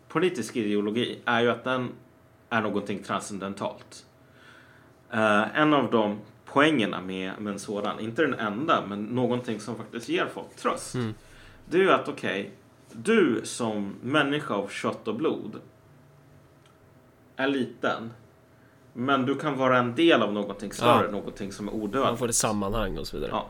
politisk 0.08 0.56
ideologi 0.56 1.18
är 1.24 1.40
ju 1.40 1.50
att 1.50 1.64
den 1.64 1.88
är 2.50 2.62
någonting 2.62 3.02
transcendentalt. 3.02 4.06
Uh, 5.14 5.58
en 5.58 5.74
av 5.74 5.90
de 5.90 6.18
poängerna 6.44 7.00
med, 7.00 7.32
med 7.38 7.52
en 7.52 7.58
sådan, 7.58 8.00
inte 8.00 8.22
den 8.22 8.34
enda, 8.34 8.86
men 8.86 9.04
någonting 9.04 9.60
som 9.60 9.76
faktiskt 9.76 10.08
ger 10.08 10.26
folk 10.26 10.56
tröst. 10.56 10.94
Mm. 10.94 11.14
Det 11.66 11.76
är 11.76 11.82
ju 11.82 11.90
att 11.92 12.08
okej, 12.08 12.50
du 12.92 13.40
som 13.44 13.94
människa 14.02 14.54
av 14.54 14.68
kött 14.68 15.08
och 15.08 15.14
blod 15.14 15.60
är 17.36 17.48
liten. 17.48 18.10
Men 18.92 19.26
du 19.26 19.34
kan 19.34 19.58
vara 19.58 19.78
en 19.78 19.94
del 19.94 20.22
av 20.22 20.32
någonting 20.32 20.72
större, 20.72 21.04
Ja. 21.04 21.10
någonting 21.10 21.52
som 21.52 21.68
är 21.68 21.72
Man 21.72 21.80
odödligt. 21.82 22.18
får 22.18 22.28
ett 22.28 22.34
sammanhang 22.34 22.98
och 22.98 23.06
så 23.06 23.16
vidare. 23.16 23.30
Ja. 23.32 23.46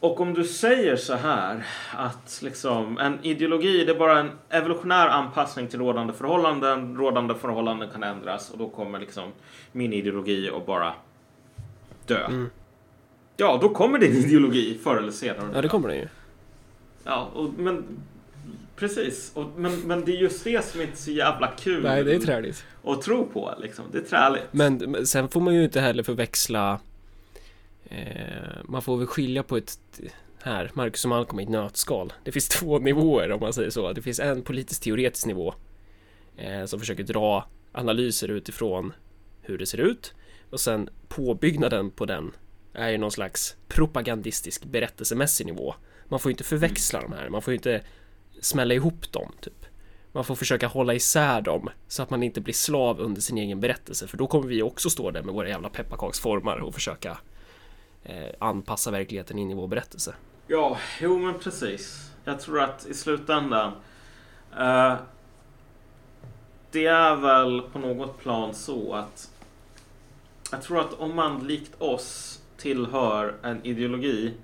Och 0.00 0.20
om 0.20 0.34
du 0.34 0.44
säger 0.44 0.96
så 0.96 1.14
här 1.14 1.66
att 1.96 2.40
liksom 2.42 2.98
en 2.98 3.18
ideologi 3.24 3.84
det 3.84 3.92
är 3.92 3.98
bara 3.98 4.18
en 4.20 4.30
evolutionär 4.48 5.08
anpassning 5.08 5.68
till 5.68 5.78
rådande 5.78 6.12
förhållanden. 6.12 6.96
Rådande 6.96 7.34
förhållanden 7.34 7.88
kan 7.90 8.02
ändras 8.02 8.50
och 8.50 8.58
då 8.58 8.68
kommer 8.68 8.98
liksom 8.98 9.32
min 9.72 9.92
ideologi 9.92 10.50
att 10.56 10.66
bara 10.66 10.92
dö. 12.06 12.26
Mm. 12.26 12.50
Ja, 13.36 13.58
då 13.62 13.68
kommer 13.68 13.98
din 13.98 14.12
ideologi 14.24 14.78
förr 14.84 14.96
eller 14.96 15.12
senare. 15.12 15.50
Ja 15.54 15.62
det 15.62 15.68
kommer 15.68 15.88
det 15.88 15.96
ju. 15.96 16.08
Ja, 17.04 17.30
och, 17.34 17.52
men 17.58 18.02
precis. 18.76 19.30
Och, 19.34 19.46
men, 19.56 19.80
men 19.80 20.04
det 20.04 20.12
är 20.12 20.16
just 20.16 20.44
det 20.44 20.64
som 20.64 20.80
inte 20.80 20.92
är 20.92 20.96
så 20.96 21.10
jävla 21.10 21.46
kul 21.46 21.82
Nej 21.82 22.04
det 22.04 22.14
är 22.14 22.18
träligt. 22.18 22.64
att 22.84 23.02
tro 23.02 23.26
på. 23.26 23.54
Liksom. 23.60 23.84
Det 23.92 23.98
är 23.98 24.02
träligt. 24.02 24.48
Men, 24.50 24.76
men 24.76 25.06
sen 25.06 25.28
får 25.28 25.40
man 25.40 25.54
ju 25.54 25.64
inte 25.64 25.80
heller 25.80 26.02
förväxla 26.02 26.80
eh, 27.84 27.96
Man 28.64 28.82
får 28.82 28.96
väl 28.96 29.06
skilja 29.06 29.42
på 29.42 29.56
ett 29.56 29.78
här, 30.42 30.70
Marcus 30.74 31.04
och 31.04 31.08
Malcolm 31.08 31.40
i 31.40 31.42
ett 31.42 31.48
nötskal. 31.48 32.12
Det 32.24 32.32
finns 32.32 32.48
två 32.58 32.78
nivåer 32.78 33.32
om 33.32 33.40
man 33.40 33.52
säger 33.52 33.70
så. 33.70 33.92
Det 33.92 34.02
finns 34.02 34.20
en 34.20 34.42
politisk 34.42 34.82
teoretisk 34.82 35.26
nivå 35.26 35.54
eh, 36.36 36.64
som 36.64 36.80
försöker 36.80 37.04
dra 37.04 37.46
analyser 37.72 38.28
utifrån 38.28 38.92
hur 39.42 39.58
det 39.58 39.66
ser 39.66 39.78
ut 39.78 40.14
och 40.50 40.60
sen 40.60 40.88
påbyggnaden 41.08 41.90
på 41.90 42.06
den 42.06 42.32
är 42.72 42.88
ju 42.88 42.98
någon 42.98 43.10
slags 43.10 43.56
propagandistisk 43.68 44.64
berättelsemässig 44.64 45.46
nivå. 45.46 45.74
Man 46.10 46.20
får 46.20 46.30
ju 46.30 46.32
inte 46.32 46.44
förväxla 46.44 47.00
de 47.00 47.12
här, 47.12 47.28
man 47.28 47.42
får 47.42 47.52
ju 47.52 47.56
inte 47.56 47.82
smälla 48.40 48.74
ihop 48.74 49.12
dem 49.12 49.32
typ. 49.40 49.66
Man 50.12 50.24
får 50.24 50.34
försöka 50.34 50.66
hålla 50.66 50.94
isär 50.94 51.40
dem 51.40 51.70
så 51.88 52.02
att 52.02 52.10
man 52.10 52.22
inte 52.22 52.40
blir 52.40 52.54
slav 52.54 53.00
under 53.00 53.20
sin 53.20 53.38
egen 53.38 53.60
berättelse 53.60 54.06
för 54.06 54.16
då 54.16 54.26
kommer 54.26 54.48
vi 54.48 54.62
också 54.62 54.90
stå 54.90 55.10
där 55.10 55.22
med 55.22 55.34
våra 55.34 55.48
jävla 55.48 55.68
pepparkaksformar 55.68 56.56
och 56.56 56.74
försöka 56.74 57.18
eh, 58.02 58.34
anpassa 58.38 58.90
verkligheten 58.90 59.38
in 59.38 59.50
i 59.50 59.54
vår 59.54 59.68
berättelse. 59.68 60.14
Ja, 60.46 60.78
jo 61.00 61.18
men 61.18 61.38
precis. 61.38 62.10
Jag 62.24 62.40
tror 62.40 62.60
att 62.60 62.86
i 62.86 62.94
slutändan 62.94 63.72
eh, 64.58 64.94
Det 66.70 66.86
är 66.86 67.16
väl 67.16 67.62
på 67.72 67.78
något 67.78 68.18
plan 68.18 68.54
så 68.54 68.94
att 68.94 69.30
Jag 70.52 70.62
tror 70.62 70.80
att 70.80 70.92
om 70.92 71.16
man 71.16 71.46
likt 71.46 71.80
oss 71.80 72.40
tillhör 72.56 73.34
en 73.42 73.66
ideologi 73.66 74.34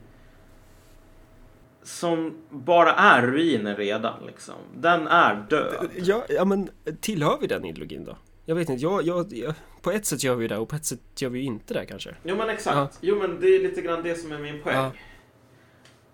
som 1.87 2.37
bara 2.51 2.93
är 2.93 3.23
ruiner 3.23 3.77
redan 3.77 4.27
liksom. 4.27 4.55
Den 4.77 5.09
är 5.09 5.47
död. 5.51 5.91
Ja, 5.97 6.25
ja 6.29 6.45
men 6.45 6.71
tillhör 7.01 7.39
vi 7.41 7.47
den 7.47 7.65
ideologin 7.65 8.05
då? 8.05 8.17
Jag 8.45 8.55
vet 8.55 8.69
inte, 8.69 8.83
jag, 8.83 9.03
jag, 9.03 9.33
jag, 9.33 9.55
på 9.83 9.91
ett 9.91 10.07
sätt 10.07 10.25
gör 10.25 10.35
vi 10.35 10.49
det 10.49 10.59
och 10.59 10.69
på 10.69 10.77
ett 10.77 10.85
sätt 10.85 11.01
gör 11.17 11.31
vi 11.31 11.43
inte 11.43 11.75
det 11.75 11.87
kanske. 11.87 12.17
Jo 12.23 12.37
men 12.37 12.49
exakt. 12.51 12.99
Jo 13.01 13.19
men 13.19 13.41
det 13.41 13.47
är 13.47 13.61
lite 13.63 13.81
grann 13.81 14.03
det 14.03 14.15
som 14.15 14.33
är 14.33 14.39
min 14.39 14.63
poäng. 14.63 14.77
Ja. 14.77 14.93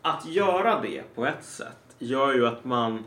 Att 0.03 0.27
göra 0.27 0.81
det 0.81 1.03
på 1.15 1.27
ett 1.27 1.45
sätt 1.45 1.97
gör 1.99 2.35
ju 2.35 2.47
att 2.47 2.65
man 2.65 3.05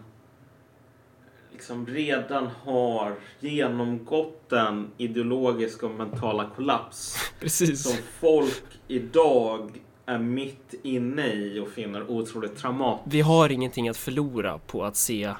liksom 1.51 1.87
redan 1.87 2.47
har 2.47 3.15
genomgått 3.39 4.51
en 4.51 4.91
ideologisk 4.97 5.83
och 5.83 5.91
mentala 5.91 6.49
kollaps 6.55 7.17
Precis. 7.39 7.83
som 7.83 7.97
folk 8.19 8.63
idag 8.87 9.84
är 10.05 10.19
mitt 10.19 10.73
inne 10.83 11.33
i 11.33 11.59
och 11.59 11.69
finner 11.69 12.11
otroligt 12.11 12.57
traumatiskt. 12.57 13.13
Vi 13.13 13.21
har 13.21 13.51
ingenting 13.51 13.89
att 13.89 13.97
förlora 13.97 14.59
på 14.67 14.83
att 14.83 14.95
se 14.95 15.33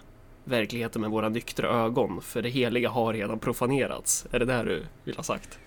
verkligheten 0.44 1.02
med 1.02 1.12
våra 1.12 1.30
nyktra 1.30 1.68
ögon, 1.68 2.22
för 2.22 2.42
det 2.42 2.50
heliga 2.50 2.90
har 2.90 3.14
redan 3.14 3.40
profanerats. 3.40 4.28
Är 4.32 4.40
det 4.40 4.46
där 4.46 4.66
du 4.66 4.84
vill 5.04 5.16
ha 5.16 5.24
sagt? 5.24 5.60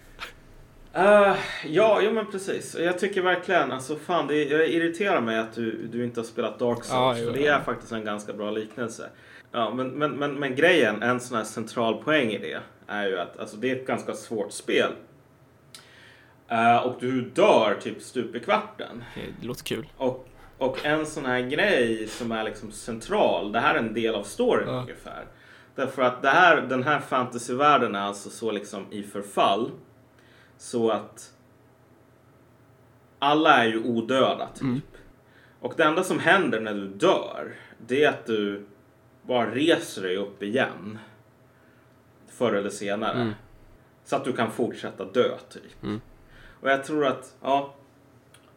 Uh, 0.96 1.36
ja, 1.66 2.00
jo 2.02 2.12
men 2.12 2.26
precis. 2.26 2.76
Jag 2.78 2.98
tycker 2.98 3.22
verkligen, 3.22 3.72
alltså 3.72 3.96
fan, 3.96 4.26
det 4.26 4.44
jag 4.44 4.68
irriterar 4.68 5.20
mig 5.20 5.38
att 5.38 5.54
du, 5.54 5.86
du 5.92 6.04
inte 6.04 6.20
har 6.20 6.24
spelat 6.24 6.58
Dark 6.58 6.84
Souls. 6.84 7.18
Jo, 7.20 7.26
för 7.26 7.32
det 7.32 7.46
är 7.46 7.60
faktiskt 7.60 7.92
en 7.92 8.04
ganska 8.04 8.32
bra 8.32 8.50
liknelse. 8.50 9.10
Ja, 9.52 9.74
men, 9.74 9.88
men, 9.88 10.10
men, 10.12 10.34
men 10.34 10.54
grejen, 10.54 11.02
en 11.02 11.20
sån 11.20 11.36
här 11.36 11.44
central 11.44 12.02
poäng 12.02 12.30
i 12.30 12.38
det 12.38 12.60
är 12.86 13.06
ju 13.06 13.18
att 13.18 13.38
alltså, 13.38 13.56
det 13.56 13.70
är 13.70 13.76
ett 13.76 13.86
ganska 13.86 14.14
svårt 14.14 14.52
spel. 14.52 14.92
Eh, 16.48 16.76
och 16.76 16.96
du 17.00 17.20
dör 17.22 17.74
typ 17.80 18.02
stup 18.02 18.34
i 18.34 18.40
kvarten. 18.40 19.04
Det 19.40 19.46
låter 19.46 19.64
kul. 19.64 19.88
Och, 19.96 20.28
och 20.58 20.86
en 20.86 21.06
sån 21.06 21.24
här 21.26 21.40
grej 21.40 22.08
som 22.08 22.32
är 22.32 22.44
liksom 22.44 22.72
central, 22.72 23.52
det 23.52 23.60
här 23.60 23.74
är 23.74 23.78
en 23.78 23.94
del 23.94 24.14
av 24.14 24.22
storyn 24.22 24.68
Ja. 24.68 24.80
ungefär. 24.80 25.26
Därför 25.74 26.02
att 26.02 26.22
det 26.22 26.28
här, 26.28 26.60
den 26.60 26.82
här 26.82 27.00
fantasyvärlden 27.00 27.94
är 27.94 28.00
alltså 28.00 28.30
så 28.30 28.50
liksom 28.50 28.86
i 28.90 29.02
förfall. 29.02 29.70
Så 30.56 30.90
att 30.90 31.32
alla 33.18 33.64
är 33.64 33.66
ju 33.68 33.82
odöda 33.84 34.48
typ. 34.54 34.62
Mm. 34.62 34.80
Och 35.60 35.74
det 35.76 35.84
enda 35.84 36.04
som 36.04 36.18
händer 36.18 36.60
när 36.60 36.74
du 36.74 36.88
dör, 36.88 37.54
det 37.86 38.04
är 38.04 38.08
att 38.08 38.26
du 38.26 38.66
bara 39.22 39.50
reser 39.50 40.02
dig 40.02 40.16
upp 40.16 40.42
igen. 40.42 40.98
Förr 42.28 42.52
eller 42.52 42.70
senare. 42.70 43.20
Mm. 43.20 43.32
Så 44.04 44.16
att 44.16 44.24
du 44.24 44.32
kan 44.32 44.50
fortsätta 44.50 45.04
dö 45.04 45.36
typ. 45.48 45.82
Mm. 45.82 46.00
Och 46.60 46.70
jag 46.70 46.84
tror 46.84 47.06
att, 47.06 47.36
ja. 47.42 47.74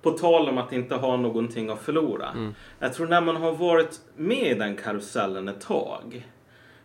På 0.01 0.11
tal 0.11 0.49
om 0.49 0.57
att 0.57 0.73
inte 0.73 0.95
ha 0.95 1.17
någonting 1.17 1.69
att 1.69 1.81
förlora. 1.81 2.29
Mm. 2.29 2.53
Jag 2.79 2.93
tror 2.93 3.07
när 3.07 3.21
man 3.21 3.35
har 3.35 3.51
varit 3.51 4.01
med 4.15 4.51
i 4.51 4.53
den 4.53 4.75
karusellen 4.75 5.47
ett 5.47 5.61
tag. 5.61 6.27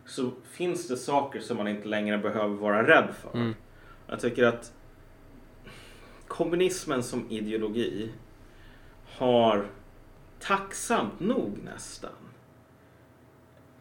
Så 0.05 0.31
finns 0.51 0.87
det 0.87 0.97
saker 0.97 1.39
som 1.39 1.57
man 1.57 1.67
inte 1.67 1.87
längre 1.87 2.17
behöver 2.17 2.55
vara 2.55 2.87
rädd 2.87 3.07
för. 3.21 3.37
Mm. 3.37 3.55
Jag 4.07 4.19
tycker 4.19 4.43
att 4.43 4.73
kommunismen 6.27 7.03
som 7.03 7.25
ideologi 7.29 8.11
har 9.17 9.65
tacksamt 10.39 11.19
nog 11.19 11.57
nästan 11.63 12.11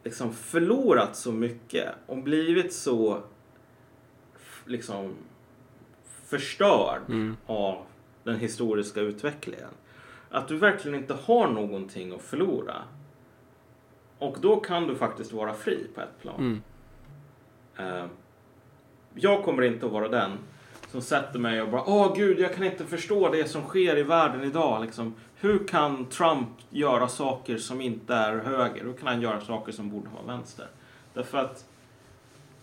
liksom 0.07 0.33
förlorat 0.33 1.17
så 1.17 1.33
mycket 1.33 1.89
och 2.07 2.19
blivit 2.19 2.73
så 2.73 3.23
liksom 4.65 5.15
förstörd 6.27 7.01
Mm. 7.09 7.37
av 7.47 7.83
den 8.25 8.37
historiska 8.37 9.01
utvecklingen. 9.01 9.71
Att 10.31 10.49
du 10.49 10.57
verkligen 10.57 10.99
inte 10.99 11.15
har 11.25 11.49
någonting 11.49 12.13
att 12.15 12.23
förlora. 12.23 12.83
Och 14.19 14.37
då 14.41 14.57
kan 14.61 14.87
du 14.87 14.95
faktiskt 14.97 15.33
vara 15.33 15.55
fri 15.55 15.87
på 15.95 16.01
ett 16.01 16.21
plan. 16.23 16.37
Mm. 16.39 16.63
Eh, 17.77 18.07
jag 19.15 19.45
kommer 19.45 19.63
inte 19.63 19.87
att 19.87 19.93
vara 19.93 20.09
den 20.09 20.31
som 20.89 21.01
sätter 21.01 21.39
mig 21.39 21.63
och 21.63 21.69
bara 21.69 21.85
Åh 21.87 22.15
gud, 22.17 22.39
jag 22.41 22.55
kan 22.55 22.65
inte 22.65 22.85
förstå 22.85 23.29
det 23.29 23.49
som 23.49 23.63
sker 23.63 23.97
i 23.97 24.03
världen 24.03 24.43
idag. 24.45 24.83
Liksom, 24.83 25.15
hur 25.35 25.69
kan 25.69 26.07
Trump 26.07 26.49
göra 26.71 27.09
saker 27.09 27.59
som 27.59 27.81
inte 27.81 28.15
är 28.15 28.37
höger? 28.39 28.85
Hur 28.85 28.93
kan 28.93 29.09
han 29.09 29.21
göra 29.23 29.41
saker 29.41 29.73
som 29.73 29.91
borde 29.91 30.09
vara 30.09 30.37
vänster? 30.37 30.67
Därför 31.15 31.39
att 31.39 31.65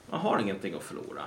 man 0.09 0.20
har 0.20 0.39
ingenting 0.39 0.74
att 0.74 0.84
förlora. 0.84 1.22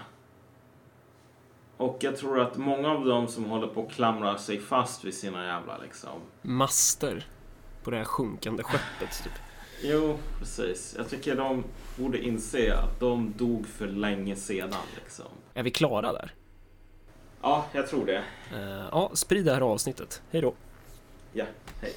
Och 1.76 1.96
jag 2.00 2.16
tror 2.16 2.40
att 2.40 2.56
många 2.56 2.88
av 2.88 3.04
dem 3.04 3.28
som 3.28 3.44
håller 3.44 3.66
på 3.66 3.82
att 3.82 3.92
klamra 3.92 4.38
sig 4.38 4.60
fast 4.60 5.04
vid 5.04 5.14
sina 5.14 5.46
jävla 5.46 5.78
liksom 5.78 6.20
Master 6.42 7.26
på 7.82 7.90
det 7.90 7.96
här 7.96 8.04
sjunkande 8.04 8.62
skeppet, 8.62 9.22
typ. 9.24 9.32
Jo, 9.82 10.18
precis. 10.38 10.94
Jag 10.98 11.08
tycker 11.10 11.36
de 11.36 11.64
borde 11.96 12.18
inse 12.18 12.74
att 12.74 13.00
de 13.00 13.32
dog 13.36 13.66
för 13.66 13.86
länge 13.86 14.36
sedan. 14.36 14.80
Liksom. 15.02 15.26
Är 15.54 15.62
vi 15.62 15.70
klara 15.70 16.12
där? 16.12 16.34
Ja, 17.42 17.66
jag 17.72 17.88
tror 17.88 18.06
det. 18.06 18.22
Eh, 18.52 18.88
ja, 18.92 19.10
sprid 19.14 19.44
det 19.44 19.52
här 19.52 19.60
avsnittet. 19.60 20.22
Hej 20.30 20.40
då! 20.40 20.54
Ja, 21.32 21.44
hej. 21.82 21.96